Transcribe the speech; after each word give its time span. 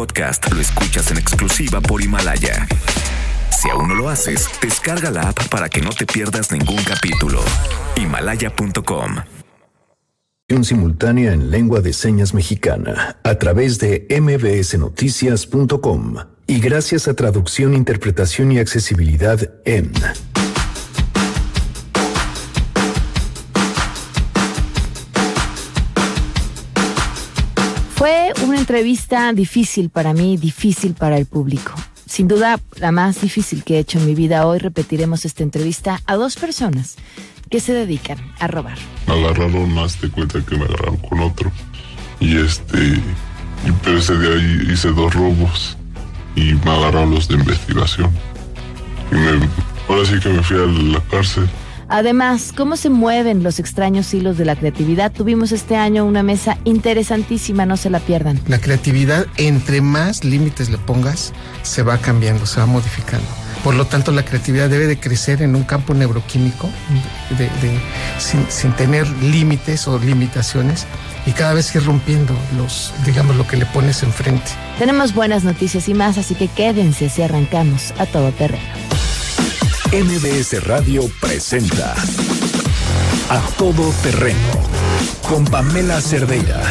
podcast 0.00 0.50
lo 0.50 0.62
escuchas 0.62 1.10
en 1.10 1.18
exclusiva 1.18 1.82
por 1.82 2.00
Himalaya. 2.00 2.66
Si 3.50 3.68
aún 3.68 3.88
no 3.88 3.94
lo 3.94 4.08
haces, 4.08 4.48
descarga 4.62 5.10
la 5.10 5.28
app 5.28 5.48
para 5.50 5.68
que 5.68 5.82
no 5.82 5.90
te 5.90 6.06
pierdas 6.06 6.50
ningún 6.50 6.82
capítulo. 6.84 7.42
Himalaya.com. 7.96 9.16
Simultánea 10.62 11.34
en 11.34 11.50
lengua 11.50 11.82
de 11.82 11.92
señas 11.92 12.32
mexicana 12.32 13.18
a 13.22 13.34
través 13.34 13.78
de 13.78 14.06
mbsnoticias.com 14.08 16.16
y 16.46 16.60
gracias 16.60 17.06
a 17.06 17.12
traducción, 17.12 17.74
interpretación 17.74 18.52
y 18.52 18.58
accesibilidad 18.58 19.50
en 19.66 19.92
Fue 28.00 28.32
una 28.46 28.58
entrevista 28.58 29.30
difícil 29.34 29.90
para 29.90 30.14
mí, 30.14 30.38
difícil 30.38 30.94
para 30.94 31.18
el 31.18 31.26
público. 31.26 31.74
Sin 32.06 32.28
duda, 32.28 32.58
la 32.76 32.92
más 32.92 33.20
difícil 33.20 33.62
que 33.62 33.74
he 33.74 33.78
hecho 33.78 33.98
en 33.98 34.06
mi 34.06 34.14
vida. 34.14 34.46
Hoy 34.46 34.58
repetiremos 34.58 35.26
esta 35.26 35.42
entrevista 35.42 36.00
a 36.06 36.14
dos 36.16 36.36
personas 36.36 36.96
que 37.50 37.60
se 37.60 37.74
dedican 37.74 38.16
a 38.38 38.46
robar. 38.46 38.78
Me 39.06 39.12
agarraron 39.12 39.74
más 39.74 40.00
de 40.00 40.08
cuenta 40.08 40.42
que 40.42 40.56
me 40.56 40.64
agarraron 40.64 40.96
con 40.96 41.20
otro. 41.20 41.52
Y 42.20 42.38
este, 42.38 43.02
pero 43.84 43.98
ese 43.98 44.18
día 44.18 44.72
hice 44.72 44.88
dos 44.92 45.12
robos 45.12 45.76
y 46.36 46.54
me 46.54 46.70
agarraron 46.70 47.10
los 47.14 47.28
de 47.28 47.34
investigación. 47.34 48.10
Y 49.12 49.14
me, 49.16 49.46
ahora 49.90 50.06
sí 50.06 50.18
que 50.20 50.30
me 50.30 50.42
fui 50.42 50.56
a 50.56 50.60
la 50.60 51.00
cárcel. 51.10 51.46
Además, 51.90 52.52
cómo 52.56 52.76
se 52.76 52.88
mueven 52.88 53.42
los 53.42 53.58
extraños 53.58 54.14
hilos 54.14 54.38
de 54.38 54.44
la 54.44 54.54
creatividad. 54.54 55.10
Tuvimos 55.10 55.50
este 55.50 55.74
año 55.74 56.04
una 56.04 56.22
mesa 56.22 56.56
interesantísima, 56.62 57.66
no 57.66 57.76
se 57.76 57.90
la 57.90 57.98
pierdan. 57.98 58.40
La 58.46 58.60
creatividad, 58.60 59.26
entre 59.38 59.80
más 59.80 60.22
límites 60.22 60.70
le 60.70 60.78
pongas, 60.78 61.32
se 61.62 61.82
va 61.82 61.98
cambiando, 61.98 62.46
se 62.46 62.60
va 62.60 62.66
modificando. 62.66 63.26
Por 63.64 63.74
lo 63.74 63.86
tanto, 63.86 64.12
la 64.12 64.24
creatividad 64.24 64.70
debe 64.70 64.86
de 64.86 65.00
crecer 65.00 65.42
en 65.42 65.56
un 65.56 65.64
campo 65.64 65.92
neuroquímico 65.92 66.70
de, 67.36 67.44
de, 67.44 67.78
sin, 68.18 68.46
sin, 68.48 68.72
tener 68.72 69.06
límites 69.22 69.88
o 69.88 69.98
limitaciones 69.98 70.86
y 71.26 71.32
cada 71.32 71.54
vez 71.54 71.74
ir 71.74 71.84
rompiendo 71.84 72.34
los, 72.56 72.94
digamos, 73.04 73.36
lo 73.36 73.46
que 73.48 73.56
le 73.56 73.66
pones 73.66 74.04
enfrente. 74.04 74.52
Tenemos 74.78 75.12
buenas 75.12 75.42
noticias 75.42 75.88
y 75.88 75.94
más, 75.94 76.18
así 76.18 76.36
que 76.36 76.46
quédense 76.46 77.08
si 77.08 77.20
arrancamos 77.20 77.92
a 77.98 78.06
todo 78.06 78.30
terreno. 78.30 78.62
MBS 79.92 80.62
Radio 80.66 81.10
presenta 81.18 81.96
A 83.28 83.40
Todo 83.58 83.92
Terreno 84.02 84.38
con 85.28 85.44
Pamela 85.44 86.00
Cerdeira. 86.00 86.62
A. 86.62 86.70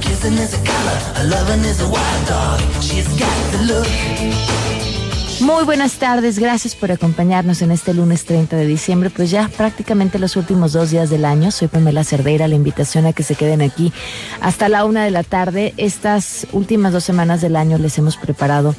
Kissing 0.00 0.34
is 0.34 0.52
a 0.52 0.58
color, 0.58 0.98
a 1.16 1.24
loving 1.24 1.64
is 1.64 1.80
a 1.80 1.88
wild 1.88 2.26
dog. 2.26 2.60
She's 2.82 3.08
got 3.18 3.52
the 3.52 3.62
look. 3.66 5.01
Muy 5.42 5.64
buenas 5.64 5.94
tardes, 5.94 6.38
gracias 6.38 6.76
por 6.76 6.92
acompañarnos 6.92 7.62
en 7.62 7.72
este 7.72 7.92
lunes 7.92 8.24
30 8.26 8.54
de 8.54 8.64
diciembre, 8.64 9.10
pues 9.10 9.28
ya 9.32 9.48
prácticamente 9.48 10.20
los 10.20 10.36
últimos 10.36 10.72
dos 10.72 10.92
días 10.92 11.10
del 11.10 11.24
año. 11.24 11.50
Soy 11.50 11.66
Pamela 11.66 12.04
Cerdeira, 12.04 12.46
la 12.46 12.54
invitación 12.54 13.06
a 13.06 13.12
que 13.12 13.24
se 13.24 13.34
queden 13.34 13.60
aquí 13.60 13.92
hasta 14.40 14.68
la 14.68 14.84
una 14.84 15.04
de 15.04 15.10
la 15.10 15.24
tarde. 15.24 15.74
Estas 15.78 16.46
últimas 16.52 16.92
dos 16.92 17.02
semanas 17.02 17.40
del 17.40 17.56
año 17.56 17.76
les 17.76 17.98
hemos 17.98 18.16
preparado 18.16 18.76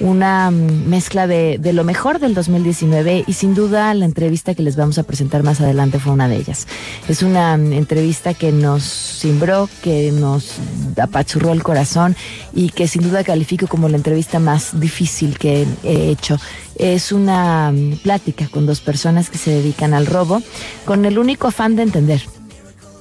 una 0.00 0.50
mezcla 0.50 1.26
de, 1.26 1.58
de, 1.58 1.72
lo 1.72 1.84
mejor 1.84 2.18
del 2.18 2.34
2019 2.34 3.24
y 3.26 3.32
sin 3.32 3.54
duda 3.54 3.92
la 3.94 4.04
entrevista 4.04 4.54
que 4.54 4.62
les 4.62 4.76
vamos 4.76 4.98
a 4.98 5.02
presentar 5.02 5.42
más 5.42 5.60
adelante 5.60 5.98
fue 5.98 6.12
una 6.12 6.28
de 6.28 6.36
ellas. 6.36 6.66
Es 7.08 7.22
una 7.22 7.54
entrevista 7.54 8.34
que 8.34 8.52
nos 8.52 8.82
cimbró, 8.82 9.68
que 9.82 10.12
nos 10.12 10.56
apachurró 11.00 11.52
el 11.52 11.62
corazón 11.62 12.16
y 12.54 12.70
que 12.70 12.88
sin 12.88 13.02
duda 13.02 13.24
califico 13.24 13.66
como 13.66 13.88
la 13.88 13.96
entrevista 13.96 14.38
más 14.38 14.78
difícil 14.78 15.38
que 15.38 15.66
he 15.82 16.10
hecho. 16.10 16.38
Es 16.76 17.12
una 17.12 17.72
plática 18.02 18.48
con 18.48 18.66
dos 18.66 18.80
personas 18.80 19.30
que 19.30 19.38
se 19.38 19.50
dedican 19.50 19.94
al 19.94 20.06
robo 20.06 20.42
con 20.84 21.04
el 21.04 21.18
único 21.18 21.48
afán 21.48 21.76
de 21.76 21.82
entender 21.82 22.22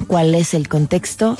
cuál 0.07 0.35
es 0.35 0.53
el 0.53 0.67
contexto, 0.67 1.37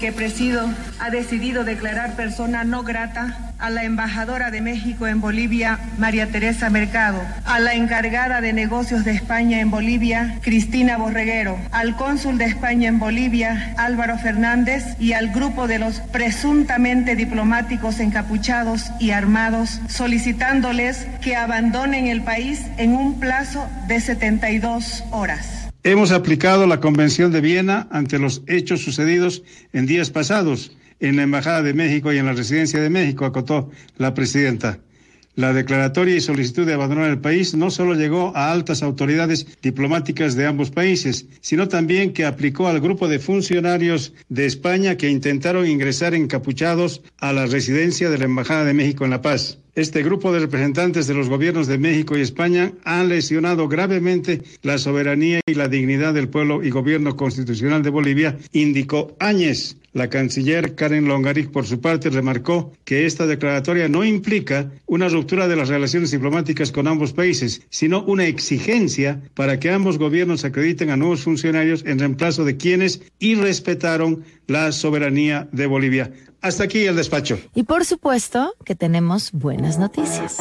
que 0.00 0.10
presido 0.10 0.68
ha 0.98 1.10
decidido 1.10 1.62
declarar 1.62 2.16
persona 2.16 2.64
no 2.64 2.82
grata 2.82 3.52
a 3.56 3.70
la 3.70 3.84
embajadora 3.84 4.50
de 4.50 4.60
México 4.60 5.06
en 5.06 5.20
Bolivia, 5.20 5.78
María 5.96 6.26
Teresa 6.32 6.70
Mercado, 6.70 7.22
a 7.44 7.60
la 7.60 7.74
encargada 7.74 8.40
de 8.40 8.52
negocios 8.52 9.04
de 9.04 9.12
España 9.12 9.60
en 9.60 9.70
Bolivia, 9.70 10.40
Cristina 10.42 10.96
Borreguero, 10.96 11.56
al 11.70 11.94
cónsul 11.94 12.36
de 12.36 12.46
España 12.46 12.88
en 12.88 12.98
Bolivia, 12.98 13.74
Álvaro 13.76 14.18
Fernández, 14.18 14.84
y 14.98 15.12
al 15.12 15.28
grupo 15.28 15.68
de 15.68 15.78
los 15.78 16.00
presuntamente 16.00 17.14
diplomáticos 17.14 18.00
encapuchados 18.00 18.90
y 18.98 19.12
armados, 19.12 19.80
solicitándoles 19.86 21.06
que 21.22 21.36
abandonen 21.36 22.08
el 22.08 22.22
país 22.22 22.62
en 22.76 22.96
un 22.96 23.20
plazo 23.20 23.68
de 23.86 24.00
72 24.00 25.04
horas. 25.12 25.65
Hemos 25.86 26.10
aplicado 26.10 26.66
la 26.66 26.80
Convención 26.80 27.30
de 27.30 27.40
Viena 27.40 27.86
ante 27.92 28.18
los 28.18 28.42
hechos 28.48 28.80
sucedidos 28.80 29.44
en 29.72 29.86
días 29.86 30.10
pasados 30.10 30.76
en 30.98 31.14
la 31.14 31.22
Embajada 31.22 31.62
de 31.62 31.74
México 31.74 32.12
y 32.12 32.18
en 32.18 32.26
la 32.26 32.32
Residencia 32.32 32.80
de 32.80 32.90
México, 32.90 33.24
acotó 33.24 33.70
la 33.96 34.12
presidenta. 34.12 34.80
La 35.36 35.52
declaratoria 35.52 36.16
y 36.16 36.22
solicitud 36.22 36.64
de 36.64 36.72
abandonar 36.72 37.10
el 37.10 37.18
país 37.18 37.54
no 37.54 37.70
solo 37.70 37.92
llegó 37.92 38.34
a 38.34 38.50
altas 38.50 38.82
autoridades 38.82 39.46
diplomáticas 39.60 40.34
de 40.34 40.46
ambos 40.46 40.70
países, 40.70 41.26
sino 41.42 41.68
también 41.68 42.14
que 42.14 42.24
aplicó 42.24 42.68
al 42.68 42.80
grupo 42.80 43.06
de 43.06 43.18
funcionarios 43.18 44.14
de 44.30 44.46
España 44.46 44.96
que 44.96 45.10
intentaron 45.10 45.66
ingresar 45.66 46.14
encapuchados 46.14 47.02
a 47.18 47.34
la 47.34 47.44
residencia 47.44 48.08
de 48.08 48.16
la 48.16 48.24
Embajada 48.24 48.64
de 48.64 48.72
México 48.72 49.04
en 49.04 49.10
La 49.10 49.20
Paz. 49.20 49.58
Este 49.74 50.02
grupo 50.02 50.32
de 50.32 50.40
representantes 50.40 51.06
de 51.06 51.12
los 51.12 51.28
gobiernos 51.28 51.66
de 51.66 51.76
México 51.76 52.16
y 52.16 52.22
España 52.22 52.72
han 52.84 53.10
lesionado 53.10 53.68
gravemente 53.68 54.40
la 54.62 54.78
soberanía 54.78 55.40
y 55.44 55.52
la 55.52 55.68
dignidad 55.68 56.14
del 56.14 56.30
pueblo 56.30 56.64
y 56.64 56.70
gobierno 56.70 57.14
constitucional 57.14 57.82
de 57.82 57.90
Bolivia, 57.90 58.38
indicó 58.52 59.14
Áñez. 59.20 59.76
La 59.96 60.10
canciller 60.10 60.74
Karen 60.74 61.08
Longarich, 61.08 61.50
por 61.50 61.66
su 61.66 61.80
parte, 61.80 62.10
remarcó 62.10 62.70
que 62.84 63.06
esta 63.06 63.26
declaratoria 63.26 63.88
no 63.88 64.04
implica 64.04 64.70
una 64.84 65.08
ruptura 65.08 65.48
de 65.48 65.56
las 65.56 65.70
relaciones 65.70 66.10
diplomáticas 66.10 66.70
con 66.70 66.86
ambos 66.86 67.14
países, 67.14 67.62
sino 67.70 68.02
una 68.02 68.26
exigencia 68.26 69.22
para 69.32 69.58
que 69.58 69.70
ambos 69.70 69.96
gobiernos 69.96 70.44
acrediten 70.44 70.90
a 70.90 70.98
nuevos 70.98 71.22
funcionarios 71.22 71.82
en 71.86 71.98
reemplazo 71.98 72.44
de 72.44 72.58
quienes 72.58 73.10
irrespetaron 73.20 74.22
la 74.46 74.70
soberanía 74.72 75.48
de 75.52 75.64
Bolivia. 75.64 76.12
Hasta 76.42 76.64
aquí 76.64 76.84
el 76.84 76.96
despacho. 76.96 77.38
Y 77.54 77.62
por 77.62 77.86
supuesto 77.86 78.52
que 78.66 78.74
tenemos 78.74 79.32
buenas 79.32 79.78
noticias. 79.78 80.36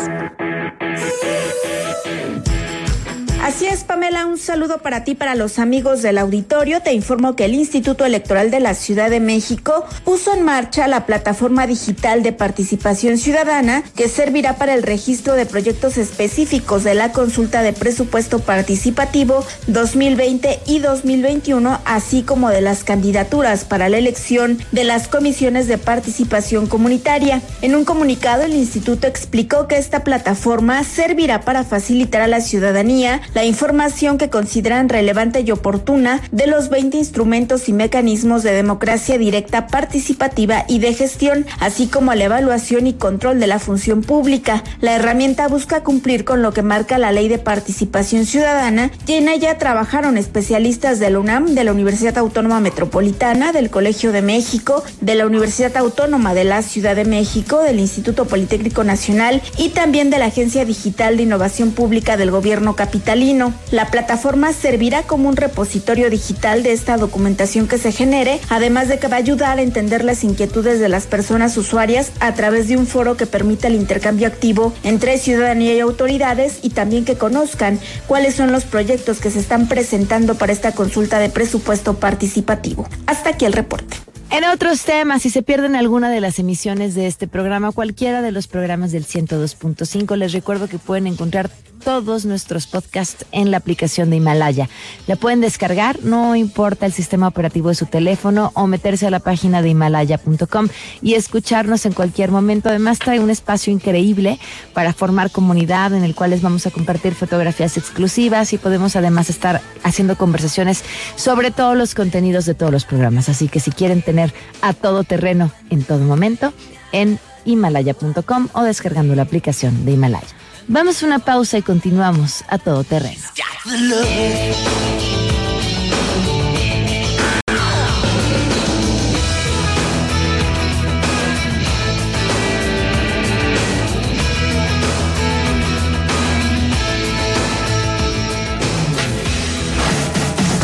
Así 3.45 3.67
es, 3.67 3.83
Pamela, 3.83 4.25
un 4.25 4.39
saludo 4.39 4.79
para 4.79 5.03
ti, 5.03 5.13
para 5.13 5.35
los 5.35 5.59
amigos 5.59 6.01
del 6.01 6.17
auditorio. 6.17 6.81
Te 6.81 6.93
informo 6.93 7.35
que 7.35 7.45
el 7.45 7.53
Instituto 7.53 8.03
Electoral 8.03 8.49
de 8.49 8.59
la 8.59 8.73
Ciudad 8.73 9.11
de 9.11 9.19
México 9.19 9.85
puso 10.03 10.33
en 10.33 10.41
marcha 10.41 10.87
la 10.87 11.05
plataforma 11.05 11.67
digital 11.67 12.23
de 12.23 12.33
participación 12.33 13.19
ciudadana 13.19 13.83
que 13.95 14.09
servirá 14.09 14.55
para 14.55 14.73
el 14.73 14.81
registro 14.81 15.35
de 15.35 15.45
proyectos 15.45 15.97
específicos 15.97 16.83
de 16.83 16.95
la 16.95 17.11
consulta 17.11 17.61
de 17.61 17.71
presupuesto 17.71 18.39
participativo 18.39 19.45
2020 19.67 20.61
y 20.65 20.79
2021, 20.79 21.81
así 21.85 22.23
como 22.23 22.49
de 22.49 22.61
las 22.61 22.83
candidaturas 22.83 23.63
para 23.63 23.89
la 23.89 23.99
elección 23.99 24.57
de 24.71 24.85
las 24.85 25.07
comisiones 25.07 25.67
de 25.67 25.77
participación 25.77 26.65
comunitaria. 26.65 27.43
En 27.61 27.75
un 27.75 27.85
comunicado, 27.85 28.41
el 28.41 28.55
instituto 28.55 29.05
explicó 29.05 29.67
que 29.67 29.77
esta 29.77 30.03
plataforma 30.03 30.83
servirá 30.83 31.41
para 31.41 31.63
facilitar 31.63 32.23
a 32.23 32.27
la 32.27 32.41
ciudadanía 32.41 33.21
la 33.35 33.43
información 33.43 34.17
que 34.17 34.29
consideran 34.29 34.87
relevante 34.87 35.41
y 35.41 35.51
oportuna 35.51 36.21
de 36.31 36.47
los 36.47 36.69
20 36.69 36.97
instrumentos 36.97 37.67
y 37.67 37.73
mecanismos 37.73 38.43
de 38.43 38.53
democracia 38.53 39.17
directa 39.17 39.67
participativa 39.67 40.63
y 40.69 40.79
de 40.79 40.93
gestión, 40.93 41.45
así 41.59 41.87
como 41.87 42.13
la 42.15 42.23
evaluación 42.23 42.87
y 42.87 42.93
control 42.93 43.41
de 43.41 43.47
la 43.47 43.59
función 43.59 44.03
pública. 44.03 44.63
La 44.79 44.95
herramienta 44.95 45.49
busca 45.49 45.83
cumplir 45.83 46.23
con 46.23 46.41
lo 46.41 46.53
que 46.53 46.61
marca 46.61 46.97
la 46.97 47.11
Ley 47.11 47.27
de 47.27 47.37
Participación 47.37 48.25
Ciudadana 48.25 48.89
y 49.05 49.13
en 49.15 49.27
ella 49.27 49.57
trabajaron 49.57 50.17
especialistas 50.17 50.99
de 50.99 51.09
la 51.09 51.19
UNAM, 51.19 51.55
de 51.55 51.65
la 51.65 51.73
Universidad 51.73 52.17
Autónoma 52.17 52.61
Metropolitana, 52.61 53.51
del 53.51 53.69
Colegio 53.69 54.13
de 54.13 54.21
México, 54.21 54.81
de 55.01 55.15
la 55.15 55.25
Universidad 55.25 55.75
Autónoma 55.75 56.33
de 56.33 56.45
la 56.45 56.61
Ciudad 56.61 56.95
de 56.95 57.03
México, 57.03 57.59
del 57.59 57.81
Instituto 57.81 58.23
Politécnico 58.23 58.85
Nacional 58.85 59.41
y 59.57 59.69
también 59.69 60.09
de 60.09 60.19
la 60.19 60.27
Agencia 60.27 60.63
Digital 60.63 61.17
de 61.17 61.23
Innovación 61.23 61.71
Pública 61.71 62.15
del 62.15 62.31
Gobierno 62.31 62.77
Capitalino 62.77 63.24
la 63.71 63.89
plataforma 63.89 64.53
servirá 64.53 65.01
como 65.01 65.29
un 65.29 65.35
repositorio 65.35 66.11
digital 66.11 66.61
de 66.61 66.73
esta 66.73 66.95
documentación 66.95 67.67
que 67.67 67.79
se 67.79 67.91
genere, 67.91 68.39
además 68.49 68.87
de 68.87 68.99
que 68.99 69.07
va 69.07 69.15
a 69.15 69.19
ayudar 69.19 69.57
a 69.57 69.63
entender 69.63 70.03
las 70.03 70.23
inquietudes 70.23 70.79
de 70.79 70.89
las 70.89 71.07
personas 71.07 71.57
usuarias 71.57 72.11
a 72.19 72.35
través 72.35 72.67
de 72.67 72.77
un 72.77 72.85
foro 72.85 73.17
que 73.17 73.25
permita 73.25 73.67
el 73.67 73.73
intercambio 73.73 74.27
activo 74.27 74.73
entre 74.83 75.17
ciudadanía 75.17 75.73
y 75.73 75.79
autoridades 75.79 76.59
y 76.61 76.69
también 76.69 77.03
que 77.03 77.17
conozcan 77.17 77.79
cuáles 78.05 78.35
son 78.35 78.51
los 78.51 78.63
proyectos 78.63 79.19
que 79.19 79.31
se 79.31 79.39
están 79.39 79.67
presentando 79.67 80.35
para 80.35 80.53
esta 80.53 80.73
consulta 80.73 81.17
de 81.17 81.29
presupuesto 81.29 81.95
participativo. 81.95 82.87
Hasta 83.07 83.31
aquí 83.31 83.45
el 83.45 83.53
reporte. 83.53 83.97
En 84.31 84.43
otros 84.43 84.83
temas, 84.83 85.21
si 85.21 85.29
se 85.29 85.43
pierden 85.43 85.75
alguna 85.75 86.09
de 86.09 86.19
las 86.19 86.39
emisiones 86.39 86.93
de 86.93 87.07
este 87.07 87.27
programa, 87.27 87.71
cualquiera 87.71 88.21
de 88.21 88.31
los 88.31 88.47
programas 88.47 88.91
del 88.91 89.05
102.5, 89.05 90.15
les 90.17 90.33
recuerdo 90.33 90.67
que 90.67 90.77
pueden 90.77 91.07
encontrar 91.07 91.49
todos 91.85 92.25
nuestros 92.25 92.65
podcasts 92.65 93.25
en 93.31 93.51
la 93.51 93.57
aplicación 93.57 94.09
de 94.09 94.15
Himalaya. 94.15 94.67
La 95.05 95.15
pueden 95.15 95.39
descargar, 95.39 96.03
no 96.03 96.35
importa 96.35 96.87
el 96.87 96.91
sistema 96.91 97.27
operativo 97.27 97.69
de 97.69 97.75
su 97.75 97.85
teléfono 97.85 98.51
o 98.55 98.65
meterse 98.65 99.05
a 99.05 99.11
la 99.11 99.19
página 99.19 99.61
de 99.61 99.69
himalaya.com 99.69 100.67
y 101.03 101.13
escucharnos 101.13 101.85
en 101.85 101.93
cualquier 101.93 102.31
momento. 102.31 102.69
Además 102.69 102.97
trae 102.97 103.19
un 103.19 103.29
espacio 103.29 103.71
increíble 103.71 104.39
para 104.73 104.93
formar 104.93 105.29
comunidad 105.29 105.93
en 105.93 106.03
el 106.03 106.15
cual 106.15 106.31
les 106.31 106.41
vamos 106.41 106.65
a 106.65 106.71
compartir 106.71 107.13
fotografías 107.13 107.77
exclusivas 107.77 108.51
y 108.51 108.57
podemos 108.57 108.95
además 108.95 109.29
estar 109.29 109.61
haciendo 109.83 110.17
conversaciones 110.17 110.83
sobre 111.15 111.51
todos 111.51 111.77
los 111.77 111.93
contenidos 111.93 112.45
de 112.45 112.55
todos 112.55 112.71
los 112.71 112.85
programas. 112.85 113.29
Así 113.29 113.47
que 113.47 113.59
si 113.59 113.69
quieren 113.69 114.01
tener 114.01 114.33
a 114.63 114.73
todo 114.73 115.03
terreno 115.03 115.51
en 115.69 115.83
todo 115.83 115.99
momento, 115.99 116.51
en 116.91 117.19
himalaya.com 117.45 118.47
o 118.53 118.63
descargando 118.63 119.13
la 119.13 119.21
aplicación 119.21 119.85
de 119.85 119.91
Himalaya. 119.91 120.44
Vamos 120.67 121.03
a 121.03 121.05
una 121.05 121.19
pausa 121.19 121.57
y 121.57 121.61
continuamos 121.61 122.43
a 122.47 122.57
todo 122.57 122.83
terreno. 122.83 123.21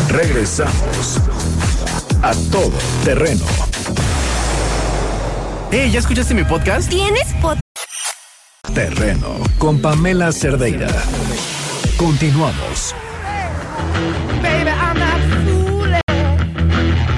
Regresamos 0.08 1.18
a 2.22 2.32
todo 2.50 2.72
terreno. 3.04 3.44
Hey, 5.70 5.90
¿ya 5.90 6.00
escuchaste 6.00 6.34
mi 6.34 6.44
podcast? 6.44 6.90
¿Tienes 6.90 7.32
podcast? 7.40 7.61
Terreno 8.74 9.36
con 9.58 9.80
Pamela 9.80 10.32
Cerdeira. 10.32 10.88
Continuamos. 11.98 12.94
Baby, 14.42 14.70
I'm 14.70 14.98
not 14.98 15.20
fooling. 15.44 16.00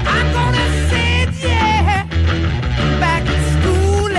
I'm 0.05 0.33
gonna 0.33 0.67
sit, 0.89 1.29
yeah, 1.41 2.05
back 2.99 3.23
in 3.23 3.41
school, 3.61 4.11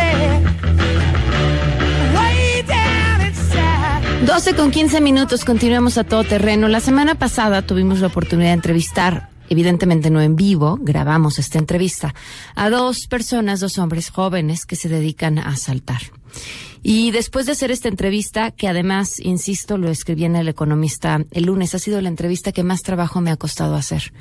way 2.15 2.62
down 2.67 3.21
inside. 3.27 4.27
12 4.27 4.55
con 4.55 4.71
15 4.71 5.00
minutos, 5.03 5.44
continuamos 5.44 5.99
a 5.99 6.05
todo 6.05 6.25
terreno. 6.25 6.69
La 6.69 6.81
semana 6.81 7.17
pasada 7.17 7.61
tuvimos 7.62 8.00
la 8.00 8.06
oportunidad 8.06 8.49
de 8.49 8.55
entrevistar, 8.55 9.29
evidentemente 9.49 10.11
no 10.11 10.21
en 10.21 10.37
vivo, 10.37 10.79
grabamos 10.81 11.39
esta 11.39 11.59
entrevista, 11.59 12.15
a 12.55 12.71
dos 12.71 13.07
personas, 13.07 13.61
dos 13.61 13.79
hombres 13.79 14.11
jóvenes 14.11 14.67
que 14.67 14.77
se 14.77 14.89
dedican 14.89 15.39
a 15.39 15.49
asaltar. 15.49 16.01
Y 16.83 17.11
después 17.11 17.47
de 17.47 17.53
hacer 17.53 17.71
esta 17.71 17.89
entrevista, 17.89 18.51
que 18.53 18.69
además, 18.69 19.19
insisto, 19.19 19.77
lo 19.79 19.89
escribí 19.91 20.25
en 20.25 20.37
El 20.37 20.49
Economista 20.49 21.25
el 21.33 21.45
lunes, 21.47 21.75
ha 21.75 21.79
sido 21.79 22.01
la 22.01 22.09
entrevista 22.09 22.53
que 22.53 22.63
más 22.63 22.83
trabajo 22.83 23.21
me 23.21 23.31
ha 23.31 23.37
costado 23.37 23.75
hacer. 23.75 24.13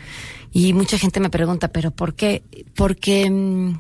Y 0.52 0.74
mucha 0.74 0.98
gente 0.98 1.20
me 1.20 1.30
pregunta, 1.30 1.68
¿pero 1.68 1.92
por 1.92 2.16
qué? 2.16 2.42
Porque 2.76 3.30
mm, 3.30 3.78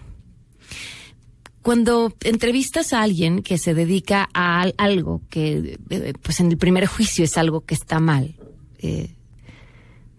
cuando 1.61 2.13
entrevistas 2.21 2.93
a 2.93 3.01
alguien 3.01 3.41
que 3.41 3.57
se 3.57 3.73
dedica 3.73 4.29
a 4.33 4.61
al- 4.61 4.75
algo 4.77 5.21
que, 5.29 5.79
eh, 5.89 6.13
pues 6.21 6.39
en 6.39 6.51
el 6.51 6.57
primer 6.57 6.85
juicio 6.85 7.23
es 7.25 7.37
algo 7.37 7.61
que 7.61 7.73
está 7.73 7.99
mal, 7.99 8.35
eh, 8.79 9.15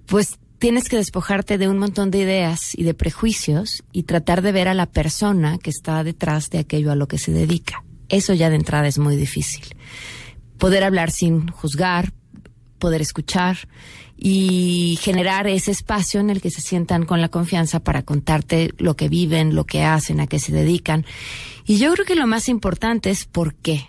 pues 0.06 0.38
tienes 0.58 0.88
que 0.88 0.96
despojarte 0.96 1.58
de 1.58 1.68
un 1.68 1.78
montón 1.78 2.10
de 2.10 2.18
ideas 2.18 2.74
y 2.74 2.84
de 2.84 2.94
prejuicios 2.94 3.84
y 3.92 4.04
tratar 4.04 4.42
de 4.42 4.52
ver 4.52 4.68
a 4.68 4.74
la 4.74 4.86
persona 4.86 5.58
que 5.58 5.70
está 5.70 6.02
detrás 6.04 6.50
de 6.50 6.58
aquello 6.58 6.90
a 6.92 6.96
lo 6.96 7.08
que 7.08 7.18
se 7.18 7.32
dedica. 7.32 7.84
Eso 8.08 8.34
ya 8.34 8.50
de 8.50 8.56
entrada 8.56 8.86
es 8.86 8.98
muy 8.98 9.16
difícil. 9.16 9.64
Poder 10.58 10.84
hablar 10.84 11.10
sin 11.10 11.48
juzgar, 11.48 12.12
poder 12.78 13.00
escuchar 13.00 13.68
y 14.16 14.98
generar 15.02 15.46
ese 15.46 15.70
espacio 15.70 16.20
en 16.20 16.30
el 16.30 16.40
que 16.40 16.50
se 16.50 16.62
sientan 16.62 17.04
con 17.04 17.20
la 17.20 17.28
confianza 17.28 17.80
para 17.80 18.02
contarte 18.02 18.72
lo 18.78 18.96
que 18.96 19.08
viven, 19.08 19.54
lo 19.54 19.64
que 19.64 19.84
hacen, 19.84 20.20
a 20.20 20.26
qué 20.26 20.38
se 20.38 20.52
dedican. 20.52 21.04
Y 21.66 21.78
yo 21.78 21.92
creo 21.92 22.06
que 22.06 22.14
lo 22.14 22.26
más 22.26 22.48
importante 22.48 23.10
es 23.10 23.26
por 23.26 23.54
qué. 23.54 23.86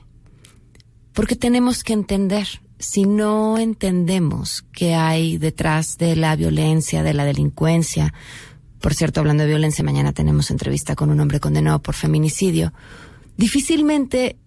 Porque 1.13 1.35
tenemos 1.35 1.83
que 1.83 1.93
entender. 1.93 2.47
Si 2.79 3.03
no 3.03 3.57
entendemos 3.57 4.63
qué 4.71 4.93
hay 4.93 5.37
detrás 5.37 5.97
de 5.97 6.15
la 6.15 6.35
violencia, 6.35 7.03
de 7.03 7.13
la 7.13 7.25
delincuencia, 7.25 8.13
por 8.79 8.93
cierto, 8.93 9.19
hablando 9.19 9.43
de 9.43 9.49
violencia, 9.49 9.83
mañana 9.83 10.13
tenemos 10.13 10.51
entrevista 10.51 10.95
con 10.95 11.09
un 11.09 11.19
hombre 11.19 11.39
condenado 11.39 11.81
por 11.81 11.95
feminicidio, 11.95 12.73
difícilmente 13.35 14.37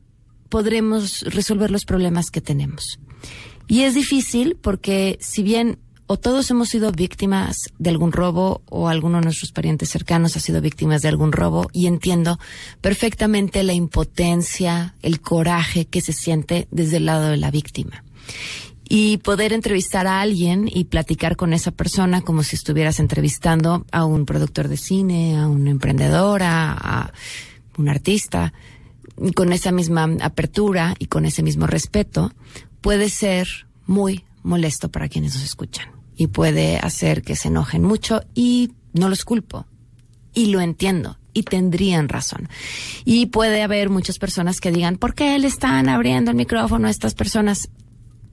podremos 0.48 1.22
resolver 1.22 1.70
los 1.70 1.84
problemas 1.84 2.30
que 2.30 2.40
tenemos. 2.40 3.00
Y 3.66 3.82
es 3.82 3.94
difícil 3.94 4.56
porque 4.60 5.18
si 5.20 5.42
bien 5.42 5.78
o 6.06 6.16
todos 6.16 6.50
hemos 6.50 6.68
sido 6.68 6.90
víctimas 6.90 7.68
de 7.78 7.90
algún 7.90 8.10
robo 8.10 8.62
o 8.68 8.88
alguno 8.88 9.18
de 9.18 9.24
nuestros 9.26 9.52
parientes 9.52 9.90
cercanos 9.90 10.36
ha 10.36 10.40
sido 10.40 10.60
víctimas 10.60 11.02
de 11.02 11.08
algún 11.08 11.30
robo 11.30 11.68
y 11.72 11.86
entiendo 11.86 12.40
perfectamente 12.80 13.62
la 13.62 13.74
impotencia, 13.74 14.96
el 15.02 15.20
coraje 15.20 15.84
que 15.84 16.00
se 16.00 16.12
siente 16.12 16.66
desde 16.72 16.96
el 16.96 17.06
lado 17.06 17.28
de 17.28 17.36
la 17.36 17.52
víctima. 17.52 18.02
Y 18.88 19.18
poder 19.18 19.52
entrevistar 19.52 20.06
a 20.08 20.20
alguien 20.20 20.68
y 20.72 20.84
platicar 20.84 21.36
con 21.36 21.52
esa 21.52 21.70
persona 21.70 22.22
como 22.22 22.42
si 22.42 22.56
estuvieras 22.56 22.98
entrevistando 22.98 23.86
a 23.92 24.04
un 24.04 24.26
productor 24.26 24.66
de 24.66 24.76
cine, 24.76 25.38
a 25.38 25.46
una 25.46 25.70
emprendedora, 25.70 26.72
a 26.72 27.12
un 27.78 27.88
artista, 27.88 28.52
con 29.34 29.52
esa 29.52 29.70
misma 29.70 30.08
apertura 30.22 30.94
y 30.98 31.06
con 31.06 31.24
ese 31.24 31.42
mismo 31.42 31.66
respeto, 31.66 32.32
puede 32.80 33.10
ser 33.10 33.46
muy 33.86 34.24
molesto 34.42 34.90
para 34.90 35.08
quienes 35.08 35.34
nos 35.34 35.44
escuchan 35.44 35.88
y 36.16 36.28
puede 36.28 36.78
hacer 36.78 37.22
que 37.22 37.36
se 37.36 37.48
enojen 37.48 37.82
mucho 37.82 38.22
y 38.34 38.72
no 38.92 39.08
los 39.08 39.24
culpo 39.24 39.66
y 40.34 40.46
lo 40.46 40.60
entiendo 40.60 41.18
y 41.32 41.42
tendrían 41.44 42.08
razón. 42.08 42.48
Y 43.04 43.26
puede 43.26 43.62
haber 43.62 43.90
muchas 43.90 44.18
personas 44.18 44.60
que 44.60 44.72
digan, 44.72 44.96
¿por 44.96 45.14
qué 45.14 45.38
le 45.38 45.46
están 45.46 45.88
abriendo 45.88 46.30
el 46.30 46.36
micrófono 46.36 46.88
a 46.88 46.90
estas 46.90 47.14
personas? 47.14 47.70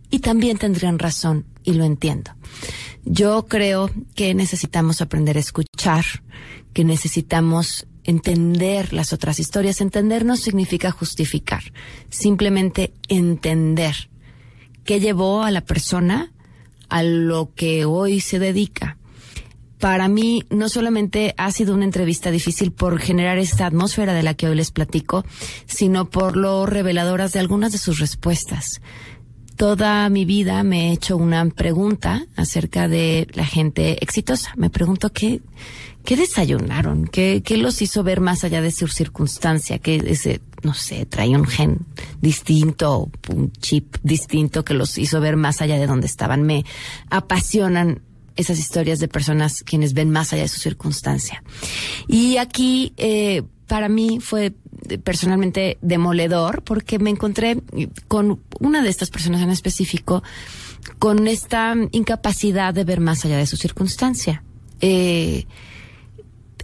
Y 0.09 0.19
también 0.19 0.57
tendrían 0.57 0.99
razón 0.99 1.45
y 1.63 1.73
lo 1.73 1.83
entiendo. 1.83 2.31
Yo 3.03 3.45
creo 3.47 3.89
que 4.15 4.33
necesitamos 4.33 5.01
aprender 5.01 5.37
a 5.37 5.41
escuchar, 5.41 6.05
que 6.73 6.83
necesitamos 6.83 7.87
entender 8.03 8.93
las 8.93 9.13
otras 9.13 9.39
historias. 9.39 9.81
Entender 9.81 10.25
no 10.25 10.37
significa 10.37 10.91
justificar, 10.91 11.63
simplemente 12.09 12.93
entender 13.09 14.09
qué 14.85 14.99
llevó 14.99 15.43
a 15.43 15.51
la 15.51 15.61
persona 15.61 16.31
a 16.89 17.03
lo 17.03 17.53
que 17.53 17.83
hoy 17.83 18.21
se 18.21 18.39
dedica, 18.39 18.97
para 19.79 20.07
mí 20.07 20.43
no 20.49 20.69
solamente 20.69 21.35
ha 21.37 21.51
sido 21.51 21.75
una 21.75 21.85
entrevista 21.85 22.31
difícil 22.31 22.71
por 22.71 22.99
generar 22.99 23.37
esta 23.37 23.67
atmósfera 23.67 24.13
de 24.13 24.23
la 24.23 24.33
que 24.33 24.47
hoy 24.47 24.55
les 24.55 24.71
platico, 24.71 25.23
sino 25.67 26.09
por 26.09 26.35
lo 26.35 26.65
reveladoras 26.65 27.33
de 27.33 27.39
algunas 27.39 27.71
de 27.71 27.77
sus 27.77 27.99
respuestas. 27.99 28.81
Toda 29.57 30.07
mi 30.09 30.23
vida 30.23 30.61
me 30.61 30.89
he 30.89 30.93
hecho 30.93 31.17
una 31.17 31.43
pregunta 31.49 32.27
acerca 32.35 32.87
de 32.87 33.27
la 33.33 33.43
gente 33.43 34.03
exitosa. 34.03 34.53
Me 34.55 34.69
pregunto 34.69 35.11
qué, 35.11 35.41
qué 36.05 36.15
desayunaron, 36.15 37.07
qué, 37.07 37.41
qué 37.43 37.57
los 37.57 37.81
hizo 37.81 38.03
ver 38.03 38.21
más 38.21 38.43
allá 38.43 38.61
de 38.61 38.69
su 38.69 38.87
circunstancia, 38.87 39.79
que 39.79 39.95
ese, 39.95 40.41
no 40.61 40.75
sé, 40.75 41.07
traía 41.07 41.39
un 41.39 41.47
gen 41.47 41.87
distinto, 42.21 43.09
un 43.29 43.51
chip 43.51 43.97
distinto 44.03 44.63
que 44.63 44.75
los 44.75 44.95
hizo 44.99 45.19
ver 45.21 45.37
más 45.37 45.59
allá 45.59 45.79
de 45.79 45.87
donde 45.87 46.05
estaban. 46.05 46.43
Me 46.43 46.63
apasionan 47.09 48.03
esas 48.35 48.59
historias 48.59 48.99
de 48.99 49.07
personas 49.07 49.63
quienes 49.63 49.93
ven 49.93 50.11
más 50.11 50.33
allá 50.33 50.43
de 50.43 50.49
su 50.49 50.59
circunstancia. 50.59 51.41
Y 52.07 52.37
aquí, 52.37 52.93
eh, 52.97 53.41
para 53.65 53.89
mí 53.89 54.19
fue 54.21 54.53
personalmente 55.03 55.77
demoledor 55.81 56.63
porque 56.63 56.99
me 56.99 57.09
encontré 57.09 57.61
con 58.07 58.41
una 58.59 58.81
de 58.81 58.89
estas 58.89 59.09
personas 59.09 59.41
en 59.41 59.49
específico 59.49 60.23
con 60.99 61.27
esta 61.27 61.75
incapacidad 61.91 62.73
de 62.73 62.83
ver 62.83 62.99
más 62.99 63.25
allá 63.25 63.37
de 63.37 63.45
su 63.45 63.57
circunstancia. 63.57 64.43
Eh, 64.79 65.45